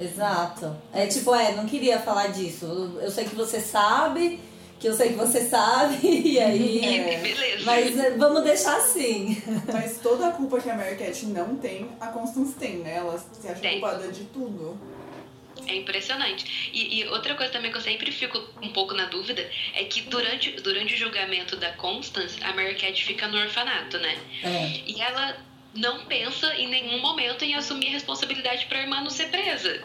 Exato. 0.00 0.76
É 0.92 1.06
tipo, 1.06 1.34
é, 1.34 1.52
não 1.52 1.66
queria 1.66 1.98
falar 2.00 2.26
disso. 2.28 2.98
Eu 3.00 3.10
sei 3.10 3.24
que 3.24 3.34
você 3.34 3.60
sabe, 3.60 4.40
que 4.84 4.88
eu 4.90 4.94
sei 4.94 5.08
que 5.08 5.14
você 5.14 5.40
sabe, 5.40 5.96
e 6.06 6.38
aí. 6.38 6.78
E, 6.78 6.84
É. 6.84 7.18
e 7.18 7.22
beleza. 7.22 7.64
Mas 7.64 7.98
é, 7.98 8.10
vamos 8.10 8.44
deixar 8.44 8.76
assim. 8.76 9.42
Mas 9.72 9.98
toda 9.98 10.28
a 10.28 10.30
culpa 10.32 10.60
que 10.60 10.68
a 10.68 10.74
Mary 10.74 10.96
Cat 10.96 11.24
não 11.24 11.56
tem, 11.56 11.88
a 11.98 12.08
Constance 12.08 12.54
tem, 12.56 12.76
né? 12.80 12.96
Ela 12.96 13.18
se 13.18 13.48
acha 13.48 13.60
Tem. 13.62 13.80
culpada 13.80 14.08
de 14.12 14.24
tudo. 14.24 14.78
É 15.66 15.74
impressionante. 15.74 16.70
E, 16.74 17.00
e 17.00 17.08
outra 17.08 17.34
coisa 17.34 17.50
também 17.50 17.70
que 17.72 17.78
eu 17.78 17.80
sempre 17.80 18.12
fico 18.12 18.38
um 18.60 18.70
pouco 18.74 18.92
na 18.92 19.06
dúvida 19.06 19.48
é 19.74 19.84
que 19.84 20.02
durante, 20.02 20.50
durante 20.60 20.92
o 20.92 20.98
julgamento 20.98 21.56
da 21.56 21.72
Constance, 21.72 22.36
a 22.44 22.52
Mary 22.52 22.74
Cat 22.74 23.02
fica 23.02 23.26
no 23.26 23.38
orfanato, 23.38 23.96
né? 23.96 24.18
É. 24.42 24.80
E 24.86 25.00
ela 25.00 25.38
não 25.74 26.04
pensa 26.04 26.54
em 26.56 26.68
nenhum 26.68 27.00
momento 27.00 27.42
em 27.42 27.54
assumir 27.54 27.86
a 27.86 27.92
responsabilidade 27.92 28.66
pra 28.66 28.82
irmã 28.82 29.00
não 29.00 29.08
ser 29.08 29.30
presa. 29.30 29.82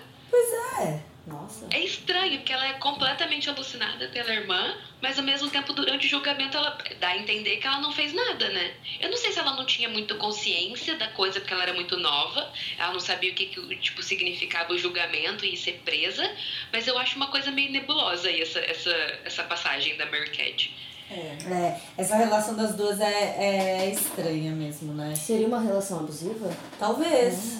É. 0.81 0.99
Nossa. 1.29 1.67
É 1.71 1.79
estranho, 1.79 2.39
porque 2.39 2.51
ela 2.51 2.67
é 2.67 2.73
completamente 2.73 3.49
alucinada 3.49 4.07
pela 4.09 4.33
irmã, 4.33 4.75
mas 5.01 5.17
ao 5.17 5.23
mesmo 5.23 5.49
tempo, 5.49 5.71
durante 5.73 6.07
o 6.07 6.09
julgamento, 6.09 6.57
ela 6.57 6.77
dá 6.99 7.09
a 7.09 7.17
entender 7.17 7.57
que 7.57 7.67
ela 7.67 7.79
não 7.79 7.91
fez 7.91 8.13
nada, 8.13 8.49
né? 8.49 8.73
Eu 8.99 9.09
não 9.09 9.17
sei 9.17 9.31
se 9.31 9.39
ela 9.39 9.53
não 9.55 9.65
tinha 9.65 9.87
muito 9.87 10.15
consciência 10.15 10.97
da 10.97 11.07
coisa, 11.09 11.39
porque 11.39 11.53
ela 11.53 11.63
era 11.63 11.73
muito 11.73 11.95
nova, 11.97 12.51
ela 12.77 12.91
não 12.91 12.99
sabia 12.99 13.31
o 13.31 13.35
que, 13.35 13.45
que 13.45 13.75
tipo, 13.77 14.01
significava 14.01 14.73
o 14.73 14.77
julgamento 14.77 15.45
e 15.45 15.55
ser 15.55 15.81
presa, 15.85 16.29
mas 16.73 16.87
eu 16.87 16.97
acho 16.97 17.15
uma 17.15 17.27
coisa 17.27 17.51
meio 17.51 17.71
nebulosa 17.71 18.27
aí, 18.27 18.41
essa, 18.41 18.59
essa, 18.59 18.91
essa 19.23 19.43
passagem 19.43 19.95
da 19.97 20.05
Mary 20.07 20.31
Cat. 20.31 20.73
É. 21.11 21.37
É, 21.51 21.81
essa 21.97 22.15
relação 22.15 22.55
das 22.55 22.75
duas 22.75 22.99
é, 22.99 23.83
é 23.83 23.89
estranha 23.91 24.51
mesmo, 24.51 24.93
né? 24.93 25.15
Seria 25.15 25.47
uma 25.47 25.59
relação 25.59 25.99
abusiva? 25.99 26.51
Talvez. 26.77 27.59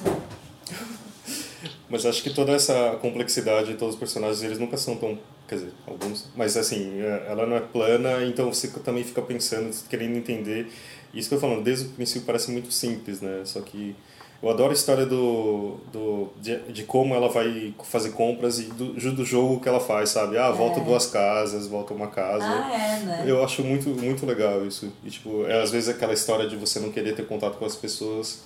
Mas 1.90 2.06
acho 2.06 2.22
que 2.22 2.30
toda 2.30 2.52
essa 2.52 2.98
complexidade 3.02 3.72
de 3.72 3.78
todos 3.78 3.96
os 3.96 4.00
personagens, 4.00 4.44
eles 4.44 4.60
nunca 4.60 4.78
são 4.78 4.96
tão. 4.96 5.18
Quer 5.48 5.56
dizer, 5.56 5.72
alguns. 5.88 6.28
Mas 6.36 6.56
assim, 6.56 7.02
é, 7.02 7.26
ela 7.30 7.48
não 7.48 7.56
é 7.56 7.60
plana, 7.60 8.24
então 8.26 8.54
você 8.54 8.68
também 8.68 9.04
fica 9.04 9.22
pensando, 9.22 9.76
querendo 9.90 10.16
entender. 10.16 10.68
Isso 11.14 11.28
que 11.28 11.36
eu 11.36 11.40
tô 11.40 11.48
falando, 11.48 11.64
desde 11.64 11.88
o 11.88 11.90
princípio 11.90 12.26
parece 12.26 12.52
muito 12.52 12.72
simples, 12.72 13.20
né? 13.22 13.42
Só 13.44 13.60
que 13.62 13.96
eu 14.42 14.50
adoro 14.50 14.70
a 14.70 14.74
história 14.74 15.06
do, 15.06 15.78
do 15.92 16.30
de, 16.40 16.58
de 16.72 16.84
como 16.84 17.14
ela 17.14 17.28
vai 17.28 17.74
fazer 17.84 18.12
compras 18.12 18.60
e 18.60 18.64
do, 18.64 18.94
do 18.94 19.26
jogo 19.26 19.60
que 19.60 19.68
ela 19.68 19.82
faz, 19.82 20.12
sabe? 20.12 20.38
Ah, 20.38 20.50
volta 20.50 20.80
duas 20.80 21.08
casas, 21.08 21.68
volta 21.68 21.94
uma 21.94 22.08
casa. 22.08 22.46
Ah, 22.46 22.72
é, 22.74 23.00
né? 23.04 23.24
Eu 23.28 23.44
acho 23.44 23.64
muito, 23.64 23.90
muito 23.90 24.26
legal 24.26 24.66
isso. 24.66 24.94
E, 25.04 25.10
tipo, 25.10 25.46
é, 25.46 25.62
às 25.62 25.72
vezes 25.72 25.90
aquela 25.90 26.14
história 26.14 26.48
de 26.48 26.56
você 26.56 26.80
não 26.80 26.90
querer 26.90 27.16
ter 27.16 27.28
contato 27.28 27.58
com 27.58 27.66
as 27.66 27.76
pessoas. 27.76 28.44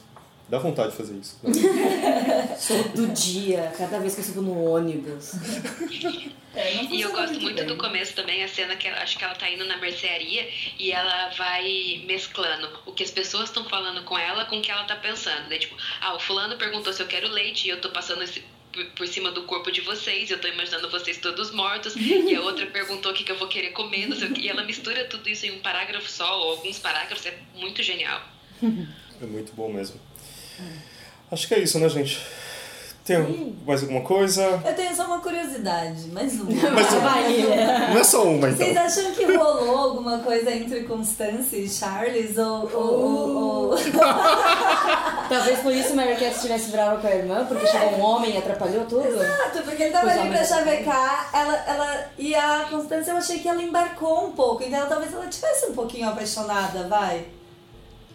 Dá 0.50 0.60
vontade 0.60 0.92
de 0.92 0.98
fazer 0.98 1.16
isso. 1.16 1.40
né? 1.44 1.52
Todo 2.68 3.08
dia, 3.14 3.74
cada 3.78 4.00
vez 4.00 4.14
que 4.16 4.22
eu 4.22 4.26
subo 4.26 4.42
no 4.42 4.64
ônibus. 4.76 5.34
É, 6.56 6.76
não 6.76 6.94
E 6.94 7.02
eu 7.02 7.12
gosto 7.12 7.40
muito 7.42 7.56
bem. 7.56 7.66
do 7.66 7.78
começo 7.78 8.14
também, 8.14 8.44
a 8.44 8.48
cena 8.48 8.76
que 8.76 8.88
ela- 8.88 9.02
acho 9.02 9.18
que 9.18 9.24
ela 9.24 9.34
tá 9.34 9.50
indo 9.50 9.66
na 9.66 9.78
mercearia 9.78 10.48
e 10.78 10.92
ela 10.92 11.30
vai 11.30 12.04
mesclando 12.06 12.70
o 12.86 12.92
que 12.92 13.04
as 13.04 13.10
pessoas 13.10 13.46
estão 13.46 13.66
falando 13.66 14.04
com 14.04 14.18
ela 14.18 14.46
com 14.46 14.60
o 14.60 14.62
que 14.62 14.70
ela 14.70 14.84
tá 14.84 14.96
pensando. 14.96 15.50
Daí, 15.50 15.60
tipo, 15.60 15.76
ah, 16.02 16.14
o 16.16 16.20
fulano 16.20 16.56
perguntou 16.58 16.94
se 16.94 17.02
eu 17.02 17.08
quero 17.08 17.28
leite 17.30 17.66
e 17.68 17.70
eu 17.72 17.82
tô 17.82 17.90
passando 17.90 18.22
esse 18.24 18.44
por, 18.72 18.86
por 18.92 19.08
cima 19.08 19.32
do 19.32 19.44
corpo 19.44 19.72
de 19.72 19.82
vocês, 19.82 20.30
eu 20.32 20.42
tô 20.42 20.48
imaginando 20.48 20.90
vocês 20.90 21.18
todos 21.20 21.52
mortos, 21.52 21.96
e 21.96 22.36
a 22.36 22.42
outra 22.42 22.66
perguntou 22.66 23.12
o 23.12 23.16
que, 23.16 23.24
que 23.24 23.32
eu 23.32 23.38
vou 23.38 23.48
querer 23.48 23.70
comer, 23.70 24.08
não 24.08 24.18
sei 24.18 24.30
o 24.30 24.34
que, 24.34 24.42
e 24.42 24.50
ela 24.50 24.64
mistura 24.64 25.06
tudo 25.06 25.30
isso 25.30 25.46
em 25.46 25.52
um 25.52 25.60
parágrafo 25.60 26.10
só, 26.10 26.40
ou 26.40 26.52
alguns 26.54 26.80
parágrafos, 26.80 27.24
é 27.28 27.38
muito 27.56 27.84
genial. 27.84 28.20
É 28.64 29.26
muito 29.28 29.54
bom 29.54 29.72
mesmo. 29.72 30.00
Acho 31.32 31.48
que 31.48 31.54
é 31.56 31.60
isso, 31.60 31.80
né, 31.80 31.90
gente? 31.90 32.22
Tem 33.06 33.54
mais 33.66 33.82
alguma 33.82 34.00
coisa? 34.00 34.62
Eu 34.66 34.74
tenho 34.76 34.96
só 34.96 35.04
uma 35.06 35.20
curiosidade, 35.20 36.08
mais 36.08 36.40
uma. 36.40 36.46
Mas 36.72 36.88
Vai, 36.94 37.34
Ilha. 37.34 37.90
não 37.90 37.98
é 37.98 38.04
só 38.04 38.24
uma, 38.24 38.48
então. 38.50 38.66
Vocês 38.66 38.78
acham 38.78 39.12
que 39.12 39.26
rolou 39.26 39.78
alguma 39.78 40.20
coisa 40.20 40.50
entre 40.50 40.84
Constance 40.84 41.54
e 41.54 41.68
Charles? 41.70 42.38
Ou. 42.38 42.72
ou, 42.74 43.04
ou, 43.04 43.70
ou... 43.72 43.76
Talvez 45.28 45.60
por 45.60 45.74
isso 45.74 45.94
Mary 45.96 46.16
Cat 46.16 46.36
estivesse 46.36 46.70
brava 46.72 47.02
com 47.02 47.08
a 47.08 47.12
irmã, 47.16 47.46
porque 47.46 47.68
chegou 47.68 47.90
um 47.98 48.02
homem 48.02 48.36
e 48.36 48.38
atrapalhou 48.38 48.86
tudo. 48.86 49.06
Exato, 49.06 49.64
porque 49.64 49.84
ele 49.84 49.92
tava 49.92 50.10
é, 50.10 50.20
ali 50.20 50.30
pra 50.30 50.40
mas- 50.40 50.48
chavecar, 50.48 51.30
ela, 51.34 51.56
ela, 51.68 52.06
e 52.18 52.34
a 52.36 52.68
Constância 52.70 53.12
eu 53.12 53.18
achei 53.18 53.40
que 53.40 53.50
ela 53.50 53.62
embarcou 53.62 54.28
um 54.28 54.32
pouco, 54.32 54.64
então 54.64 54.88
talvez 54.88 55.14
ela 55.14 55.28
tivesse 55.28 55.66
um 55.66 55.74
pouquinho 55.74 56.08
apaixonada, 56.08 56.88
vai. 56.88 57.26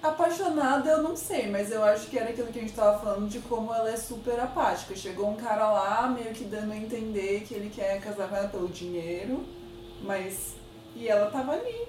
Apaixonada 0.01 0.91
eu 0.91 1.03
não 1.03 1.17
sei, 1.17 1.49
mas 1.49 1.73
eu 1.73 1.83
acho 1.83 2.07
que 2.07 2.19
era 2.19 2.31
aquilo 2.31 2.49
que 2.49 2.59
a 2.59 2.63
gente 2.63 2.75
tava 2.75 2.99
falando 3.01 3.29
de 3.29 3.41
como 3.41 3.75
ela 3.75 3.91
é 3.91 3.97
super 3.97 4.39
apática. 4.39 4.95
Chegou 4.95 5.29
um 5.29 5.35
cara 5.35 5.71
lá 5.71 6.09
meio 6.09 6.33
que 6.33 6.45
dando 6.45 6.73
a 6.73 6.77
entender 6.77 7.41
que 7.41 7.55
ele 7.55 7.69
quer 7.69 8.01
casar 8.01 8.29
com 8.29 8.37
ela 8.37 8.49
pelo 8.49 8.69
dinheiro, 8.69 9.45
mas. 10.03 10.55
E 10.95 11.09
ela 11.09 11.31
tava 11.31 11.53
ali. 11.53 11.89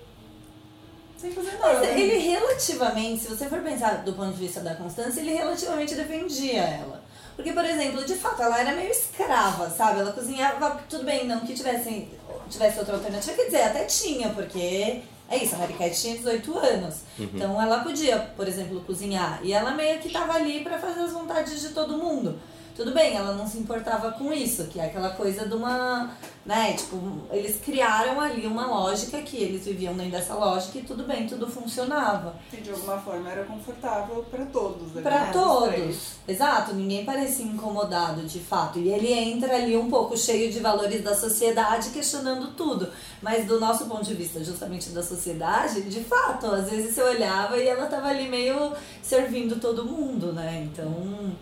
Sem 1.17 1.31
fazer 1.31 1.51
nada. 1.59 1.79
Mas 1.79 1.89
ele 1.89 2.17
relativamente, 2.17 3.21
se 3.21 3.27
você 3.27 3.47
for 3.47 3.61
pensar 3.61 4.03
do 4.03 4.13
ponto 4.13 4.33
de 4.33 4.39
vista 4.39 4.61
da 4.61 4.73
Constância, 4.73 5.19
ele 5.19 5.33
relativamente 5.33 5.93
defendia 5.93 6.61
ela. 6.61 7.03
Porque, 7.35 7.53
por 7.53 7.63
exemplo, 7.63 8.03
de 8.03 8.15
fato, 8.15 8.41
ela 8.41 8.59
era 8.59 8.75
meio 8.75 8.89
escrava, 8.89 9.69
sabe? 9.69 9.99
Ela 9.99 10.11
cozinhava, 10.11 10.81
tudo 10.89 11.05
bem, 11.05 11.27
não 11.27 11.41
que 11.41 11.53
tivesse, 11.53 12.07
tivesse 12.49 12.79
outra 12.79 12.95
alternativa, 12.95 13.33
quer 13.33 13.45
dizer, 13.45 13.61
até 13.61 13.85
tinha, 13.85 14.29
porque 14.29 15.03
é 15.29 15.43
isso, 15.43 15.55
a 15.55 15.59
Mary 15.59 15.73
Cat 15.73 15.95
tinha 15.95 16.17
18 16.17 16.57
anos. 16.57 16.95
Então 17.19 17.61
ela 17.61 17.79
podia, 17.79 18.17
por 18.35 18.47
exemplo, 18.47 18.81
cozinhar. 18.81 19.39
E 19.43 19.53
ela 19.53 19.71
meio 19.71 19.99
que 19.99 20.09
tava 20.09 20.33
ali 20.33 20.63
pra 20.63 20.79
fazer 20.79 21.01
as 21.01 21.11
vontades 21.11 21.61
de 21.61 21.69
todo 21.69 21.97
mundo. 21.97 22.39
Tudo 22.79 22.93
bem, 22.93 23.17
ela 23.17 23.33
não 23.33 23.45
se 23.45 23.57
importava 23.57 24.13
com 24.13 24.31
isso, 24.31 24.67
que 24.67 24.79
é 24.79 24.85
aquela 24.85 25.09
coisa 25.09 25.45
de 25.45 25.53
uma. 25.53 26.11
Né, 26.45 26.71
tipo, 26.71 26.95
eles 27.29 27.59
criaram 27.59 28.21
ali 28.21 28.47
uma 28.47 28.65
lógica 28.67 29.21
que 29.21 29.35
eles 29.35 29.65
viviam 29.65 29.93
dentro 29.93 30.13
dessa 30.13 30.33
lógica 30.33 30.77
e 30.77 30.83
tudo 30.83 31.03
bem, 31.03 31.27
tudo 31.27 31.45
funcionava. 31.45 32.35
E 32.53 32.55
de 32.55 32.71
alguma 32.71 32.97
forma 32.97 33.29
era 33.29 33.43
confortável 33.43 34.25
pra 34.31 34.45
todos. 34.45 34.93
né, 34.93 35.01
os 35.01 35.33
todos. 35.33 36.11
Exato, 36.25 36.73
ninguém 36.73 37.03
parecia 37.03 37.45
incomodado 37.45 38.21
de 38.21 38.39
fato. 38.39 38.79
E 38.79 38.87
ele 38.87 39.11
entra 39.11 39.57
ali 39.57 39.75
um 39.75 39.89
pouco 39.89 40.17
cheio 40.17 40.49
de 40.49 40.61
valores 40.61 41.03
da 41.03 41.13
sociedade, 41.13 41.89
questionando 41.89 42.55
tudo. 42.55 42.87
Mas 43.21 43.45
do 43.45 43.59
nosso 43.59 43.87
ponto 43.87 44.05
de 44.05 44.13
vista, 44.13 44.41
justamente 44.41 44.91
da 44.91 45.03
sociedade, 45.03 45.81
de 45.81 45.99
fato, 45.99 46.45
às 46.45 46.69
vezes 46.69 46.95
você 46.95 47.01
olhava 47.01 47.57
e 47.57 47.67
ela 47.67 47.87
tava 47.87 48.07
ali 48.07 48.29
meio 48.29 48.71
servindo 49.01 49.59
todo 49.59 49.83
mundo, 49.83 50.31
né? 50.31 50.65
Então, 50.71 51.35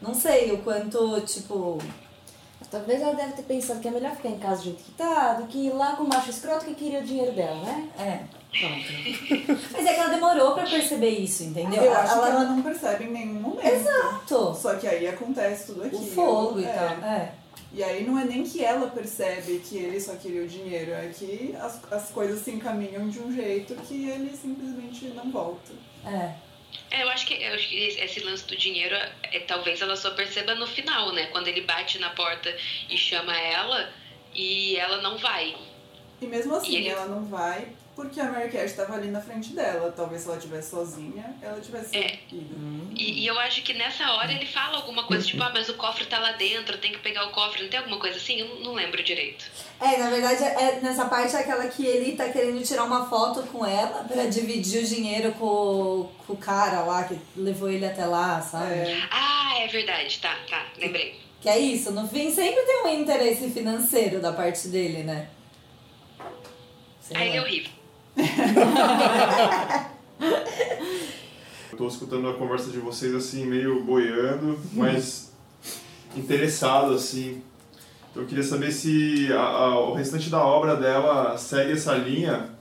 não 0.00 0.14
sei 0.14 0.52
o 0.52 0.58
quanto, 0.58 1.20
tipo. 1.22 1.78
Talvez 2.70 3.00
ela 3.00 3.14
deve 3.14 3.34
ter 3.34 3.42
pensado 3.42 3.80
que 3.80 3.86
é 3.86 3.90
melhor 3.90 4.16
ficar 4.16 4.30
em 4.30 4.38
casa 4.38 4.56
do 4.56 4.64
jeito 4.64 4.82
que 4.82 4.90
tá 4.92 5.34
do 5.34 5.46
que 5.46 5.66
ir 5.66 5.72
lá 5.72 5.94
com 5.94 6.02
o 6.02 6.08
macho 6.08 6.30
escroto 6.30 6.64
que 6.64 6.74
queria 6.74 7.00
o 7.00 7.04
dinheiro 7.04 7.32
dela, 7.32 7.62
né? 7.62 7.88
É. 7.98 8.36
Pronto. 8.58 9.60
Mas 9.72 9.86
é 9.86 9.94
que 9.94 10.00
ela 10.00 10.08
demorou 10.08 10.54
pra 10.54 10.64
perceber 10.64 11.10
isso, 11.10 11.44
entendeu? 11.44 11.82
Eu 11.82 11.94
acho 11.94 12.14
que 12.14 12.28
ela 12.28 12.44
não 12.44 12.62
percebe 12.62 13.04
em 13.04 13.12
nenhum 13.12 13.34
momento. 13.34 13.66
Exato. 13.66 14.54
Só 14.54 14.74
que 14.74 14.86
aí 14.88 15.06
acontece 15.06 15.66
tudo 15.66 15.84
aquilo. 15.84 16.02
O 16.02 16.06
fogo 16.06 16.60
e 16.60 16.64
é. 16.64 16.72
tal. 16.72 17.08
É. 17.08 17.32
E 17.72 17.82
aí 17.84 18.06
não 18.06 18.18
é 18.18 18.24
nem 18.24 18.42
que 18.42 18.64
ela 18.64 18.88
percebe 18.88 19.58
que 19.58 19.76
ele 19.76 20.00
só 20.00 20.14
queria 20.14 20.42
o 20.42 20.48
dinheiro, 20.48 20.92
é 20.92 21.08
que 21.08 21.54
as, 21.60 21.78
as 21.92 22.08
coisas 22.08 22.40
se 22.40 22.50
encaminham 22.50 23.08
de 23.08 23.20
um 23.20 23.30
jeito 23.30 23.74
que 23.82 24.08
ele 24.08 24.34
simplesmente 24.34 25.08
não 25.08 25.30
volta. 25.30 25.72
É. 26.04 26.32
É, 27.34 27.34
acho 27.34 27.38
que, 27.38 27.44
eu 27.44 27.54
acho 27.54 27.68
que 27.68 27.76
esse- 27.76 28.00
esse 28.00 28.20
lance 28.20 28.44
do 28.46 28.56
dinheiro, 28.56 28.94
é, 28.94 29.40
talvez 29.40 29.80
ela 29.80 29.96
só 29.96 30.10
perceba 30.12 30.54
no 30.54 30.66
final, 30.66 31.12
né? 31.12 31.26
Quando 31.26 31.48
ele 31.48 31.60
bate 31.62 31.98
na 31.98 32.10
porta 32.10 32.54
e 32.88 32.96
chama 32.96 33.36
ela 33.36 33.92
e 34.34 34.76
ela 34.76 34.98
não 35.02 35.16
vai. 35.18 35.56
E 36.20 36.26
mesmo 36.26 36.54
assim, 36.54 36.72
E 36.72 36.76
ele- 36.76 36.88
ela 36.88 37.06
não 37.06 37.24
vai 37.24 37.68
porque 37.96 38.20
a 38.20 38.30
Mary 38.30 38.50
Cat 38.50 38.66
estava 38.66 38.94
ali 38.94 39.08
na 39.08 39.22
frente 39.22 39.54
dela. 39.54 39.90
Talvez 39.90 40.20
se 40.20 40.28
ela 40.28 40.36
estivesse 40.36 40.68
sozinha, 40.70 41.34
ela 41.40 41.58
tivesse 41.60 41.96
É. 41.96 42.18
ido. 42.30 42.54
E, 42.94 43.22
e 43.22 43.26
eu 43.26 43.38
acho 43.40 43.62
que 43.62 43.72
nessa 43.72 44.12
hora 44.12 44.30
ele 44.30 44.44
fala 44.44 44.76
alguma 44.76 45.04
coisa, 45.04 45.26
tipo, 45.26 45.42
ah, 45.42 45.50
mas 45.52 45.66
o 45.70 45.74
cofre 45.74 46.04
tá 46.04 46.18
lá 46.18 46.32
dentro, 46.32 46.76
tem 46.76 46.92
que 46.92 46.98
pegar 46.98 47.26
o 47.26 47.30
cofre, 47.30 47.62
não 47.62 47.70
tem 47.70 47.80
alguma 47.80 47.98
coisa 47.98 48.18
assim? 48.18 48.38
Eu 48.38 48.60
não, 48.60 48.74
lembro 48.74 49.02
direito. 49.02 49.46
É, 49.80 49.96
na 49.96 50.10
verdade, 50.10 50.44
é, 50.44 50.78
nessa 50.82 51.06
parte 51.06 51.34
é 51.34 51.40
aquela 51.40 51.66
que 51.68 51.86
ele 51.86 52.12
tá 52.14 52.28
querendo 52.28 52.62
tirar 52.62 52.84
uma 52.84 53.08
foto 53.08 53.42
com 53.44 53.64
ela 53.64 54.04
pra 54.04 54.26
dividir 54.26 54.84
o 54.84 54.86
dinheiro 54.86 55.32
com, 55.32 56.10
com 56.26 56.34
o 56.34 56.36
cara 56.36 56.82
lá 56.82 57.04
que 57.04 57.18
levou 57.34 57.70
ele 57.70 57.86
até 57.86 58.04
lá, 58.04 58.42
sabe? 58.42 58.74
É. 58.74 59.08
Ah, 59.10 59.54
é 59.60 59.66
verdade, 59.68 60.18
tá, 60.20 60.36
tá, 60.48 60.66
lembrei. 60.76 61.18
Que 61.40 61.48
é 61.48 61.58
isso, 61.58 61.92
no 61.92 62.06
fim 62.06 62.30
sempre 62.30 62.60
tem 62.62 62.82
um 62.84 63.00
interesse 63.00 63.50
financeiro 63.50 64.20
da 64.20 64.32
parte 64.34 64.68
dele, 64.68 65.02
né? 65.02 65.28
Sei 67.00 67.16
Ah, 67.16 67.24
ele 67.24 67.36
é 67.36 67.40
horrível. 67.40 67.75
Eu 71.72 71.76
tô 71.78 71.86
escutando 71.88 72.28
a 72.28 72.34
conversa 72.34 72.70
de 72.70 72.78
vocês 72.78 73.14
assim, 73.14 73.44
meio 73.44 73.82
boiando, 73.84 74.58
mas 74.72 75.30
interessado 76.16 76.94
assim. 76.94 77.42
Então 78.10 78.22
eu 78.22 78.28
queria 78.28 78.42
saber 78.44 78.72
se 78.72 79.30
a- 79.32 79.38
a- 79.40 79.80
o 79.90 79.94
restante 79.94 80.30
da 80.30 80.42
obra 80.44 80.74
dela 80.76 81.36
segue 81.36 81.72
essa 81.72 81.94
linha. 81.94 82.55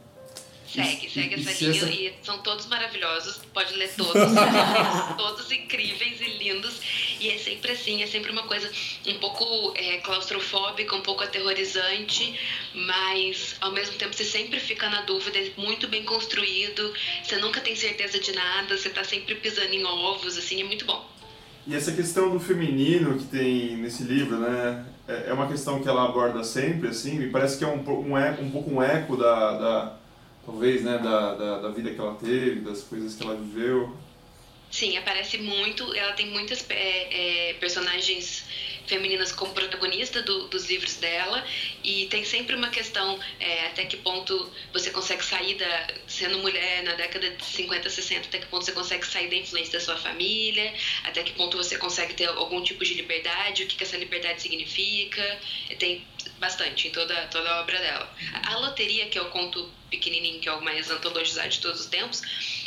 Segue, 0.76 1.06
E- 1.06 1.10
segue 1.10 1.36
e 1.36 1.40
essa 1.50 1.64
linha 1.64 1.78
essa- 1.82 1.90
e 1.92 2.14
são 2.24 2.38
todos 2.40 2.66
maravilhosos, 2.68 3.40
pode 3.54 3.74
ler 3.76 3.90
todos, 3.96 4.12
são 4.14 5.16
todos 5.18 5.52
incríveis 5.52 6.20
e 6.22 6.38
lindos. 6.38 6.80
E 7.20 7.30
é 7.30 7.38
sempre 7.38 7.72
assim, 7.72 8.04
é 8.04 8.08
sempre 8.08 8.32
uma 8.32 8.44
coisa 8.44 8.70
um 9.08 9.16
pouco 9.20 9.74
é, 9.76 9.98
claustrofóbica, 10.00 10.96
um 10.96 11.02
pouco 11.02 11.24
aterrorizante, 11.24 12.38
mas 12.74 13.56
ao 13.62 13.72
mesmo 13.72 13.96
tempo 13.96 14.14
você 14.16 14.24
sempre 14.26 14.60
fica 14.60 14.90
na 14.90 15.02
dúvida, 15.02 15.38
é 15.40 15.52
muito 15.58 15.88
bem 15.88 16.04
construído, 16.04 16.94
você 17.24 17.38
nunca 17.38 17.62
tem 17.62 17.76
certeza 17.76 18.20
de 18.20 18.32
nada, 18.34 18.78
você 18.78 18.90
tá 18.90 19.04
sempre 19.04 19.36
pisando 19.36 19.74
em 19.74 19.84
ovos, 19.86 20.38
assim, 20.38 20.62
é 20.62 20.64
muito 20.66 20.86
bom. 20.86 21.10
E 21.68 21.74
essa 21.76 21.92
questão 21.92 22.30
do 22.30 22.40
feminino 22.40 23.18
que 23.18 23.26
tem 23.26 23.78
nesse 23.78 24.04
livro, 24.04 24.38
né? 24.38 24.86
É 25.08 25.30
é 25.30 25.34
uma 25.34 25.48
questão 25.48 25.82
que 25.82 25.88
ela 25.90 26.06
aborda 26.06 26.44
sempre, 26.44 26.90
assim. 26.90 27.18
Me 27.18 27.30
parece 27.30 27.58
que 27.58 27.64
é 27.64 27.68
um, 27.68 27.84
um, 28.10 28.18
eco, 28.18 28.42
um 28.44 28.52
pouco 28.52 28.72
um 28.72 28.82
eco 28.84 29.16
da, 29.18 29.52
da 29.58 29.98
talvez, 30.46 30.84
né? 30.84 30.98
Da, 31.00 31.36
da, 31.36 31.60
da 31.62 31.70
vida 31.72 31.94
que 31.94 32.00
ela 32.00 32.18
teve, 32.18 32.62
das 32.62 32.84
coisas 32.84 33.16
que 33.16 33.24
ela 33.24 33.36
viveu. 33.38 34.06
Sim, 34.70 34.98
aparece 34.98 35.38
muito. 35.38 35.94
Ela 35.96 36.14
tem 36.14 36.28
muitas 36.32 36.66
é, 36.70 37.52
é, 37.52 37.54
personagens 37.56 38.46
femininas 38.86 39.32
como 39.32 39.54
protagonista 39.54 40.22
do- 40.22 40.48
dos 40.50 40.68
livros 40.70 40.98
dela 40.98 41.44
e 41.84 42.08
tem 42.08 42.24
sempre 42.26 42.56
uma 42.56 42.70
questão 42.70 43.18
é, 43.40 43.68
até 43.68 43.86
que 43.86 43.98
ponto 43.98 44.52
você 44.74 44.92
consegue 44.92 45.24
sair 45.24 45.56
da 45.58 45.88
sendo 46.08 46.40
mulher 46.40 46.84
na 46.84 46.94
década 46.96 47.30
de 47.32 47.44
50, 47.46 47.90
60, 47.90 48.28
até 48.28 48.38
que 48.40 48.48
ponto 48.48 48.66
você 48.66 48.74
consegue 48.74 49.06
sair 49.08 49.30
da 49.30 49.36
influência 49.38 49.80
da 49.80 49.86
sua 49.86 49.98
família, 49.98 50.74
até 51.04 51.24
que 51.24 51.34
ponto 51.34 51.58
você 51.58 51.78
consegue 51.78 52.14
ter 52.14 52.26
algum 52.28 52.62
tipo 52.62 52.84
de 52.84 52.94
liberdade, 52.96 53.64
o 53.64 53.68
que, 53.68 53.76
que 53.78 53.84
essa 53.84 53.98
liberdade 53.98 54.42
significa. 54.42 55.40
Tem 55.80 56.06
bastante 56.40 56.88
em 56.88 56.92
toda, 56.92 57.16
toda 57.28 57.50
a 57.50 57.62
obra 57.62 57.78
dela. 57.80 58.10
A, 58.44 58.58
Loteria, 58.58 59.08
que 59.08 59.18
é 59.18 59.22
o 59.22 59.30
conto 59.30 59.70
pequenininho, 59.90 60.40
que 60.40 60.50
é 60.50 60.54
o 60.54 60.64
mais 60.64 60.90
antologizado 60.90 61.50
de 61.50 61.60
todos 61.60 61.82
os 61.82 61.86
tempos, 61.88 62.22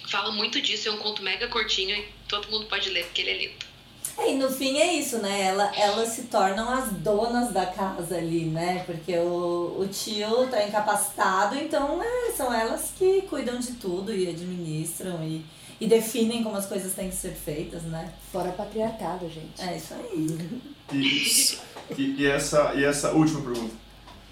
fala 0.08 0.30
muito 0.32 0.60
disso, 0.60 0.88
é 0.88 0.92
um 0.92 0.98
conto 0.98 1.22
mega 1.22 1.48
curtinho 1.48 1.96
e 1.96 2.08
todo 2.28 2.50
mundo 2.50 2.66
pode 2.66 2.88
ler 2.90 3.04
porque 3.04 3.22
ele 3.22 3.30
é 3.30 3.38
lindo. 3.38 3.68
É, 4.16 4.32
e 4.32 4.36
no 4.36 4.50
fim 4.50 4.78
é 4.78 4.94
isso, 4.94 5.18
né? 5.18 5.42
Ela, 5.42 5.72
elas 5.76 6.08
se 6.08 6.22
tornam 6.22 6.68
as 6.70 6.90
donas 6.92 7.52
da 7.52 7.66
casa 7.66 8.16
ali, 8.16 8.44
né? 8.44 8.82
Porque 8.84 9.16
o, 9.16 9.76
o 9.80 9.88
tio 9.88 10.48
tá 10.48 10.64
incapacitado, 10.64 11.56
então 11.56 12.02
é, 12.02 12.32
são 12.32 12.52
elas 12.52 12.92
que 12.98 13.22
cuidam 13.22 13.58
de 13.60 13.74
tudo 13.74 14.12
e 14.12 14.28
administram 14.28 15.22
e, 15.22 15.44
e 15.80 15.86
definem 15.86 16.42
como 16.42 16.56
as 16.56 16.66
coisas 16.66 16.94
têm 16.94 17.10
que 17.10 17.16
ser 17.16 17.34
feitas, 17.34 17.82
né? 17.82 18.12
Fora 18.32 18.50
patriarcado, 18.50 19.28
gente. 19.30 19.60
É 19.60 19.76
isso 19.76 19.94
aí. 19.94 20.58
E, 20.92 21.58
e, 21.96 22.22
e 22.22 22.26
essa, 22.26 22.74
e 22.74 22.84
essa 22.84 23.12
última 23.12 23.40
pergunta. 23.40 23.74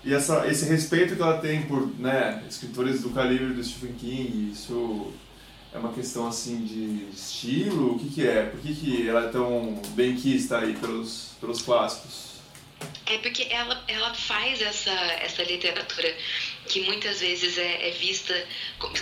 E 0.04 0.14
essa, 0.14 0.46
esse 0.46 0.64
respeito 0.66 1.16
que 1.16 1.22
ela 1.22 1.38
tem 1.38 1.62
por 1.62 1.86
né, 1.98 2.44
escritores 2.48 3.02
do 3.02 3.11
calibre 3.11 3.54
do 3.54 3.64
Stephen 3.64 3.94
King, 3.94 4.52
isso 4.52 5.12
é 5.72 5.78
uma 5.78 5.92
questão 5.92 6.26
assim 6.26 6.64
de 6.64 7.09
estilo? 7.12 7.94
O 7.94 7.98
que, 7.98 8.09
que 8.11 8.26
é? 8.26 8.44
Por 8.44 8.61
que, 8.61 8.74
que 8.74 9.09
ela 9.09 9.24
é 9.24 9.28
tão 9.28 9.82
bem 9.90 10.14
quista 10.14 10.59
aí 10.59 10.74
pelos, 10.76 11.32
pelos 11.40 11.62
clássicos? 11.62 12.36
É 13.07 13.18
porque 13.18 13.48
ela, 13.50 13.82
ela 13.88 14.14
faz 14.14 14.61
essa, 14.61 14.90
essa 14.90 15.42
literatura 15.42 16.14
que 16.68 16.82
muitas 16.82 17.20
vezes 17.20 17.59
é, 17.59 17.88
é 17.88 17.90
vista 17.92 18.34
como 18.78 18.94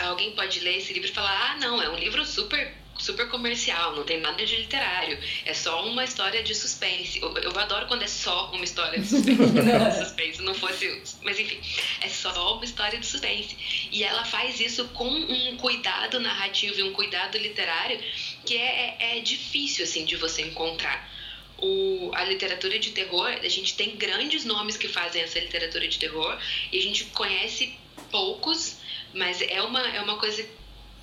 alguém 0.00 0.32
pode 0.32 0.60
ler 0.60 0.78
esse 0.78 0.92
livro 0.92 1.08
e 1.08 1.12
falar, 1.12 1.52
ah, 1.52 1.56
não, 1.60 1.82
é 1.82 1.88
um 1.88 1.96
livro 1.96 2.24
super 2.24 2.74
super 2.98 3.28
comercial, 3.28 3.94
não 3.94 4.04
tem 4.04 4.20
nada 4.20 4.44
de 4.44 4.56
literário. 4.56 5.18
É 5.44 5.54
só 5.54 5.84
uma 5.86 6.04
história 6.04 6.42
de 6.42 6.54
suspense. 6.54 7.20
Eu, 7.20 7.36
eu 7.38 7.58
adoro 7.58 7.86
quando 7.86 8.02
é 8.02 8.06
só 8.06 8.50
uma 8.52 8.64
história 8.64 9.00
de 9.00 9.06
suspense. 9.06 9.52
né? 9.62 9.90
suspense 9.90 10.42
não 10.42 10.54
fosse. 10.54 11.02
Mas 11.22 11.38
enfim, 11.38 11.60
é 12.00 12.08
só 12.08 12.54
uma 12.54 12.64
história 12.64 12.98
de 12.98 13.06
suspense. 13.06 13.56
E 13.90 14.02
ela 14.02 14.24
faz 14.24 14.60
isso 14.60 14.86
com 14.88 15.08
um 15.08 15.56
cuidado 15.56 16.20
narrativo 16.20 16.80
e 16.80 16.82
um 16.82 16.92
cuidado 16.92 17.38
literário 17.38 17.98
que 18.44 18.56
é, 18.56 19.16
é 19.16 19.20
difícil 19.20 19.84
assim 19.84 20.04
de 20.04 20.16
você 20.16 20.42
encontrar. 20.42 21.14
O, 21.58 22.10
a 22.14 22.24
literatura 22.24 22.78
de 22.78 22.90
terror, 22.90 23.28
a 23.28 23.48
gente 23.48 23.74
tem 23.76 23.96
grandes 23.96 24.44
nomes 24.44 24.76
que 24.76 24.88
fazem 24.88 25.22
essa 25.22 25.38
literatura 25.38 25.88
de 25.88 25.98
terror 25.98 26.38
e 26.70 26.78
a 26.78 26.82
gente 26.82 27.04
conhece 27.06 27.74
poucos, 28.10 28.76
mas 29.14 29.40
é 29.40 29.62
uma, 29.62 29.80
é 29.80 30.00
uma 30.00 30.18
coisa. 30.18 30.46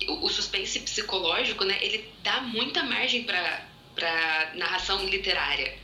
O, 0.08 0.28
suspense 0.28 0.80
psicológico, 0.80 1.64
né? 1.64 1.78
Ele 1.80 2.12
dá 2.22 2.40
muita 2.40 2.82
margem 2.82 3.24
para 3.24 4.52
narração 4.54 5.04
literária. 5.06 5.76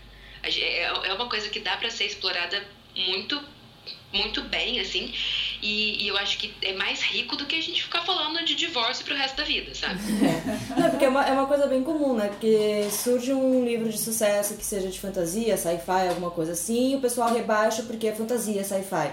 É, 0.42 0.82
é 0.82 1.12
uma 1.12 1.28
coisa 1.28 1.48
que 1.48 1.60
dá 1.60 1.76
para 1.76 1.90
ser 1.90 2.06
explorada 2.06 2.66
muito 2.96 3.40
muito 4.12 4.42
bem, 4.42 4.80
assim, 4.80 5.14
e, 5.62 6.04
e, 6.04 6.08
eu 6.08 6.16
acho 6.16 6.38
que 6.38 6.52
é 6.62 6.72
mais 6.72 7.00
rico 7.00 7.36
do 7.36 7.46
que 7.46 7.56
a 7.56 7.62
gente 7.62 7.82
ficar 7.82 8.02
falando 8.02 8.44
de 8.44 8.54
divórcio 8.54 9.04
pro 9.04 9.14
resto 9.14 9.36
da 9.36 9.44
vida, 9.44 9.74
sabe? 9.74 10.00
É, 10.20 10.80
Não, 10.80 10.90
porque 10.90 11.04
é 11.04 11.08
uma, 11.08 11.26
é 11.26 11.32
uma 11.32 11.46
coisa 11.46 11.66
bem 11.66 11.82
comum, 11.82 12.14
né? 12.14 12.28
Porque 12.28 12.86
surge 12.90 13.32
um 13.32 13.64
livro 13.64 13.88
de 13.88 13.98
sucesso 13.98 14.54
que 14.54 14.64
seja 14.64 14.88
de 14.88 14.98
fantasia, 14.98 15.56
sci-fi, 15.56 16.08
alguma 16.08 16.30
coisa 16.30 16.52
assim, 16.52 16.92
e 16.92 16.96
o 16.96 17.00
pessoal 17.00 17.32
rebaixa 17.32 17.82
porque 17.82 18.06
é 18.08 18.12
fantasia, 18.12 18.62
sci-fi. 18.64 19.12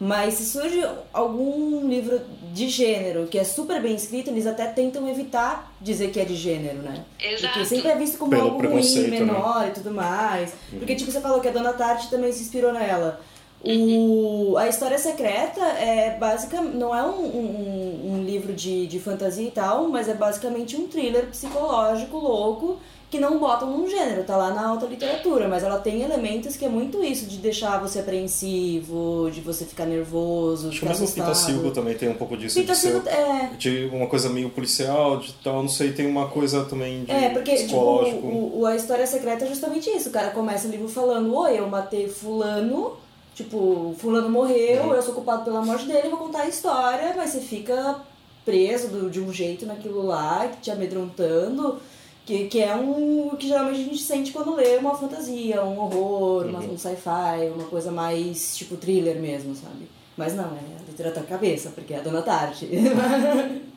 Mas 0.00 0.34
se 0.34 0.44
surge 0.44 0.80
algum 1.12 1.88
livro 1.88 2.20
de 2.52 2.68
gênero 2.68 3.26
que 3.26 3.36
é 3.36 3.42
super 3.42 3.82
bem 3.82 3.96
escrito, 3.96 4.30
eles 4.30 4.46
até 4.46 4.66
tentam 4.66 5.08
evitar 5.08 5.74
dizer 5.80 6.10
que 6.12 6.20
é 6.20 6.24
de 6.24 6.36
gênero, 6.36 6.78
né? 6.78 7.04
Exato. 7.18 7.54
Porque 7.54 7.68
sempre 7.68 7.90
é 7.90 7.96
visto 7.96 8.16
como 8.16 8.30
Pelo 8.30 8.42
algo 8.42 8.68
ruim, 8.68 9.00
né? 9.00 9.20
menor 9.20 9.66
e 9.68 9.72
tudo 9.72 9.90
mais. 9.90 10.52
Porque, 10.70 10.94
tipo, 10.94 11.10
você 11.10 11.20
falou 11.20 11.40
que 11.40 11.48
a 11.48 11.50
Dona 11.50 11.72
Tarte 11.72 12.08
também 12.08 12.32
se 12.32 12.42
inspirou 12.42 12.72
nela. 12.72 13.20
O, 13.64 14.56
a 14.56 14.68
história 14.68 14.98
secreta 14.98 15.60
é 15.60 16.16
básica, 16.18 16.60
não 16.60 16.94
é 16.94 17.02
um, 17.02 17.24
um, 17.24 18.12
um 18.14 18.24
livro 18.24 18.52
de, 18.52 18.86
de 18.86 18.98
fantasia 19.00 19.46
e 19.46 19.50
tal, 19.50 19.88
mas 19.88 20.08
é 20.08 20.14
basicamente 20.14 20.76
um 20.76 20.86
thriller 20.86 21.26
psicológico 21.26 22.16
louco 22.18 22.76
que 23.10 23.18
não 23.18 23.38
botam 23.38 23.70
num 23.70 23.88
gênero, 23.88 24.22
tá 24.22 24.36
lá 24.36 24.50
na 24.52 24.68
alta 24.68 24.84
literatura, 24.84 25.48
mas 25.48 25.62
ela 25.62 25.78
tem 25.78 26.02
elementos 26.02 26.56
que 26.58 26.64
é 26.66 26.68
muito 26.68 27.02
isso, 27.02 27.24
de 27.24 27.38
deixar 27.38 27.80
você 27.80 28.00
apreensivo, 28.00 29.30
de 29.32 29.40
você 29.40 29.64
ficar 29.64 29.86
nervoso, 29.86 30.68
Acho 30.68 30.80
que 30.80 30.86
mesmo 30.86 31.06
o 31.06 31.10
Pita. 31.12 31.34
Silva 31.34 31.70
também 31.70 31.94
tem 31.96 32.08
um 32.10 32.14
pouco 32.14 32.36
disso. 32.36 32.60
Pita 32.60 32.74
de, 32.74 32.78
ser, 32.78 32.90
Silva, 32.92 33.08
é, 33.10 33.50
de 33.58 33.86
uma 33.92 34.06
coisa 34.06 34.28
meio 34.28 34.50
policial, 34.50 35.16
de 35.18 35.32
tal, 35.42 35.62
não 35.62 35.68
sei, 35.70 35.92
tem 35.92 36.06
uma 36.06 36.28
coisa 36.28 36.64
também 36.66 37.04
de 37.04 37.10
É, 37.10 37.30
porque 37.30 37.52
tipo, 37.54 37.64
psicológico. 37.68 38.26
o, 38.26 38.60
o- 38.60 38.66
a 38.66 38.76
história 38.76 39.06
secreta 39.06 39.46
é 39.46 39.48
justamente 39.48 39.88
isso. 39.88 40.10
O 40.10 40.12
cara 40.12 40.30
começa 40.30 40.68
o 40.68 40.70
livro 40.70 40.86
falando, 40.88 41.34
oi, 41.34 41.58
eu 41.58 41.66
matei 41.66 42.08
fulano, 42.08 42.92
tipo, 43.38 43.94
fulano 43.98 44.28
morreu, 44.28 44.92
eu 44.92 45.00
sou 45.02 45.14
culpado 45.14 45.44
pela 45.44 45.62
morte 45.64 45.86
dele, 45.86 46.08
vou 46.08 46.18
contar 46.18 46.42
a 46.42 46.48
história, 46.48 47.14
mas 47.16 47.30
você 47.30 47.40
fica 47.40 48.00
preso 48.44 48.88
do- 48.88 49.08
de 49.10 49.20
um 49.20 49.32
jeito 49.32 49.64
naquilo 49.64 50.04
lá, 50.04 50.50
te 50.60 50.70
amedrontando, 50.72 51.78
que, 52.26 52.46
que 52.48 52.60
é 52.60 52.74
um 52.74 53.30
que 53.38 53.46
geralmente 53.46 53.80
a 53.80 53.84
gente 53.84 54.02
sente 54.02 54.32
quando 54.32 54.54
lê 54.56 54.76
uma 54.76 54.94
fantasia, 54.96 55.62
um 55.64 55.78
horror, 55.78 56.46
uma- 56.46 56.58
Uhum. 56.58 56.72
um 56.74 56.78
sci-fi, 56.78 57.48
uma 57.54 57.64
coisa 57.68 57.90
mais 57.92 58.56
tipo 58.56 58.76
thriller 58.76 59.16
mesmo, 59.20 59.54
sabe? 59.54 59.88
Mas 60.16 60.34
não, 60.34 60.44
é 60.46 60.80
a 60.80 60.90
literatura 60.90 61.24
cabeça, 61.24 61.70
porque 61.74 61.94
é 61.94 61.98
a 61.98 62.02
Dona 62.02 62.22
Tarte. 62.22 62.68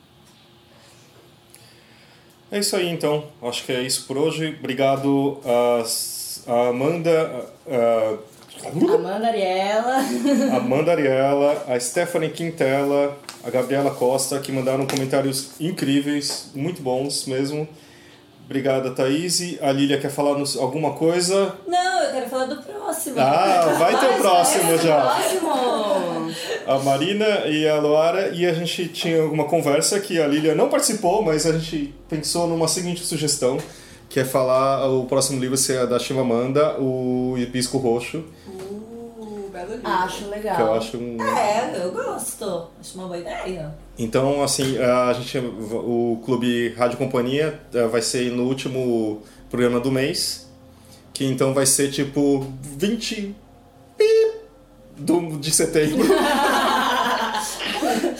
É 2.50 2.58
isso 2.58 2.76
aí, 2.76 2.88
então. 2.90 3.24
Acho 3.42 3.64
que 3.64 3.72
é 3.72 3.80
isso 3.82 4.06
por 4.06 4.18
hoje. 4.18 4.54
Obrigado 4.58 5.38
a, 5.42 5.82
a 6.52 6.68
Amanda, 6.68 7.48
a, 7.66 8.18
Amanda 8.66 9.26
Ariela. 9.28 9.96
a 10.52 10.56
Amanda 10.56 10.92
Ariela, 10.92 11.64
a 11.68 11.78
Stephanie 11.80 12.30
Quintela, 12.30 13.16
a 13.44 13.50
Gabriela 13.50 13.90
Costa, 13.90 14.38
que 14.38 14.52
mandaram 14.52 14.86
comentários 14.86 15.50
incríveis, 15.60 16.50
muito 16.54 16.80
bons 16.82 17.26
mesmo. 17.26 17.66
Obrigado, 18.44 18.94
Thaís. 18.94 19.40
A 19.62 19.72
Lília 19.72 19.98
quer 19.98 20.10
falar 20.10 20.36
nos- 20.38 20.56
alguma 20.58 20.92
coisa? 20.92 21.54
Não, 21.66 22.02
eu 22.02 22.12
quero 22.12 22.28
falar 22.28 22.44
do 22.46 22.62
próximo. 22.62 23.16
Ah, 23.18 23.74
vai 23.78 23.98
ter 23.98 24.06
o 24.10 24.14
próximo 24.18 24.76
já. 24.78 25.00
Próximo! 25.00 26.32
A 26.66 26.78
Marina 26.80 27.26
e 27.46 27.66
a 27.68 27.78
Loara, 27.80 28.28
e 28.34 28.46
a 28.46 28.52
gente 28.52 28.88
tinha 28.88 29.22
alguma 29.22 29.44
conversa 29.44 29.98
que 30.00 30.20
a 30.20 30.26
Lília 30.26 30.54
não 30.54 30.68
participou, 30.68 31.22
mas 31.22 31.46
a 31.46 31.52
gente 31.58 31.94
pensou 32.08 32.46
numa 32.46 32.68
seguinte 32.68 33.04
sugestão, 33.04 33.58
que 34.08 34.20
é 34.20 34.24
falar 34.24 34.86
o 34.88 35.06
próximo 35.06 35.40
livro 35.40 35.56
ser 35.56 35.86
da 35.86 35.98
Chimamanda, 35.98 36.78
o 36.78 37.34
Hibisco 37.38 37.78
Roxo. 37.78 38.24
Acho 39.84 40.28
legal. 40.28 40.56
que 40.56 40.62
eu 40.62 40.74
acho 40.74 40.96
um... 40.96 41.22
É, 41.22 41.84
eu 41.84 41.92
gosto. 41.92 42.68
Acho 42.80 42.94
uma 42.98 43.06
boa 43.06 43.18
ideia. 43.18 43.74
Então, 43.98 44.42
assim, 44.42 44.78
a 44.78 45.12
gente, 45.12 45.38
o 45.38 46.20
Clube 46.24 46.74
Rádio 46.74 46.98
Companhia 46.98 47.60
eh, 47.72 47.86
vai 47.86 48.00
ser 48.00 48.30
no 48.30 48.44
último 48.44 49.22
programa 49.50 49.78
do 49.80 49.90
mês, 49.90 50.48
que 51.12 51.24
então 51.24 51.52
vai 51.52 51.66
ser 51.66 51.90
tipo 51.90 52.46
20 52.62 53.34
pi 53.98 54.32
do, 54.96 55.38
de 55.38 55.50
setembro. 55.50 56.06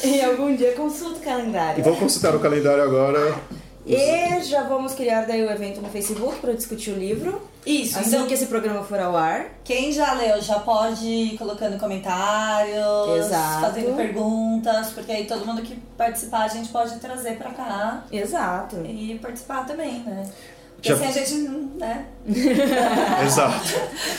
E 0.04 0.20
algum 0.20 0.54
dia 0.56 0.72
consulta 0.72 1.18
o 1.18 1.20
calendário. 1.20 1.82
Vou 1.84 1.96
consultar 1.96 2.34
o 2.34 2.40
calendário 2.40 2.82
agora. 2.82 3.36
E 3.85 4.41
já 4.45 4.62
vamos 4.62 4.95
criar 4.95 5.22
daí 5.26 5.43
o 5.45 5.51
evento 5.51 5.80
no 5.80 5.89
Facebook 5.89 6.37
para 6.41 6.53
discutir 6.53 6.91
o 6.91 6.95
livro. 6.99 7.43
Isso, 7.66 7.99
Assim 7.99 8.09
então 8.14 8.26
que 8.26 8.35
esse 8.35 8.47
programa 8.47 8.83
for 8.85 8.99
ao 8.99 9.16
ar. 9.16 9.47
quem 9.64 9.93
já 9.93 10.12
leu 10.14 10.41
já 10.41 10.59
pode 10.61 11.05
ir 11.07 11.39
colocando 11.39 11.78
comentários, 11.78 13.18
Exato. 13.26 13.61
fazendo 13.61 13.97
perguntas, 13.97 14.91
porque 14.91 15.12
aí 15.12 15.26
todo 15.26 15.45
mundo 15.47 15.62
que 15.62 15.76
participar 15.97 16.45
a 16.45 16.49
gente 16.49 16.68
pode 16.70 16.97
trazer 16.99 17.37
pra 17.37 17.51
cá 17.51 18.05
Exato. 18.11 18.76
e 18.85 19.18
participar 19.20 19.64
também, 19.66 20.01
né? 20.01 20.28
Porque 20.76 20.89
Já- 20.89 20.95
assim 20.97 21.07
a 21.07 21.12
gente, 21.12 21.35
né? 21.78 22.07
Exato. 23.24 23.64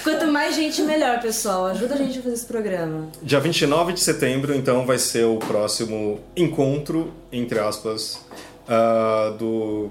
Quanto 0.04 0.28
mais 0.28 0.56
gente, 0.56 0.82
melhor, 0.84 1.20
pessoal. 1.22 1.66
Ajuda 1.68 1.96
a 1.96 1.98
gente 1.98 2.20
a 2.20 2.22
fazer 2.22 2.36
esse 2.36 2.46
programa. 2.46 3.10
Dia 3.22 3.40
29 3.42 3.92
de 3.94 4.00
setembro, 4.00 4.56
então, 4.56 4.86
vai 4.86 4.98
ser 4.98 5.26
o 5.26 5.38
próximo 5.40 6.20
encontro, 6.38 7.14
entre 7.34 7.60
aspas, 7.60 8.22
ah, 8.68 9.36
do 9.38 9.90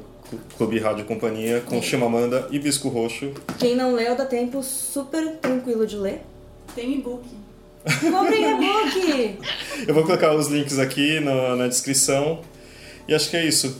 Clube 0.56 0.78
Rádio 0.78 1.04
Companhia 1.04 1.60
com 1.60 1.80
Chimamanda 1.82 2.46
e 2.50 2.58
Bisco 2.58 2.88
Roxo. 2.88 3.32
Quem 3.58 3.76
não 3.76 3.94
leu, 3.94 4.16
dá 4.16 4.24
tempo 4.24 4.62
super 4.62 5.36
tranquilo 5.36 5.86
de 5.86 5.96
ler. 5.96 6.22
Tem 6.74 6.94
e-book. 6.94 7.24
Comprem 8.10 8.50
e-book! 8.50 9.38
Eu 9.86 9.94
vou 9.94 10.04
colocar 10.04 10.34
os 10.34 10.48
links 10.48 10.78
aqui 10.78 11.20
na, 11.20 11.56
na 11.56 11.68
descrição. 11.68 12.40
E 13.08 13.14
acho 13.14 13.28
que 13.28 13.36
é 13.36 13.44
isso. 13.44 13.76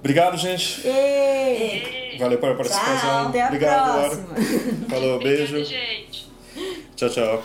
Obrigado, 0.00 0.36
gente. 0.36 0.86
Ei! 0.86 2.16
Valeu 2.18 2.38
pela 2.38 2.54
participação. 2.54 3.28
Até 3.28 3.42
a 3.42 3.46
Obrigado, 3.46 3.88
Laura. 3.88 4.16
próxima. 4.16 4.34
Falou, 4.90 5.18
beijo. 5.18 5.56
Obrigada, 5.56 5.64
gente. 5.64 6.28
Tchau, 6.96 7.08
tchau. 7.08 7.44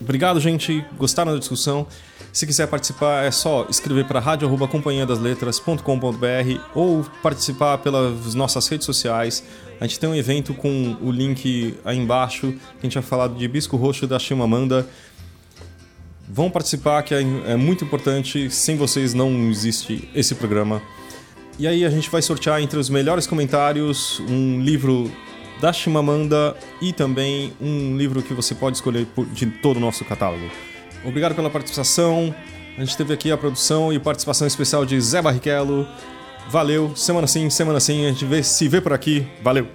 Obrigado, 0.00 0.40
gente. 0.40 0.84
Gostaram 0.96 1.32
da 1.32 1.38
discussão? 1.38 1.86
Se 2.32 2.46
quiser 2.46 2.66
participar, 2.66 3.24
é 3.24 3.30
só 3.30 3.66
escrever 3.68 4.06
para 4.06 4.18
radio.companhiadasletras.com.br 4.18 6.60
ou 6.74 7.04
participar 7.22 7.76
pelas 7.78 8.34
nossas 8.34 8.66
redes 8.68 8.86
sociais. 8.86 9.44
A 9.78 9.86
gente 9.86 10.00
tem 10.00 10.08
um 10.08 10.14
evento 10.14 10.54
com 10.54 10.96
o 11.02 11.10
link 11.10 11.74
aí 11.84 11.98
embaixo, 11.98 12.52
que 12.52 12.58
a 12.80 12.84
gente 12.84 12.94
vai 12.94 13.02
falar 13.02 13.28
de 13.28 13.46
Bisco 13.46 13.76
Roxo 13.76 14.06
da 14.06 14.18
Chimamanda. 14.18 14.88
Vão 16.26 16.50
participar, 16.50 17.02
que 17.02 17.14
é, 17.14 17.20
é 17.20 17.56
muito 17.56 17.84
importante. 17.84 18.48
Sem 18.48 18.78
vocês 18.78 19.12
não 19.12 19.50
existe 19.50 20.08
esse 20.14 20.34
programa. 20.34 20.80
E 21.58 21.66
aí 21.66 21.84
a 21.84 21.90
gente 21.90 22.08
vai 22.08 22.22
sortear 22.22 22.62
entre 22.62 22.78
os 22.78 22.88
melhores 22.88 23.26
comentários 23.26 24.20
um 24.20 24.62
livro 24.62 25.12
da 25.60 25.70
Chimamanda 25.70 26.56
e 26.80 26.94
também 26.94 27.52
um 27.60 27.94
livro 27.94 28.22
que 28.22 28.32
você 28.32 28.54
pode 28.54 28.78
escolher 28.78 29.06
de 29.34 29.44
todo 29.46 29.76
o 29.76 29.80
nosso 29.80 30.02
catálogo. 30.02 30.71
Obrigado 31.04 31.34
pela 31.34 31.50
participação. 31.50 32.34
A 32.76 32.80
gente 32.84 32.96
teve 32.96 33.12
aqui 33.12 33.30
a 33.30 33.36
produção 33.36 33.92
e 33.92 33.98
participação 33.98 34.46
especial 34.46 34.84
de 34.84 35.00
Zé 35.00 35.20
Barrichello. 35.20 35.86
Valeu, 36.48 36.94
semana 36.96 37.26
sim, 37.26 37.48
semana 37.50 37.80
sim, 37.80 38.06
a 38.06 38.08
gente 38.08 38.24
vê, 38.24 38.42
se 38.42 38.68
vê 38.68 38.80
por 38.80 38.92
aqui. 38.92 39.26
Valeu! 39.42 39.66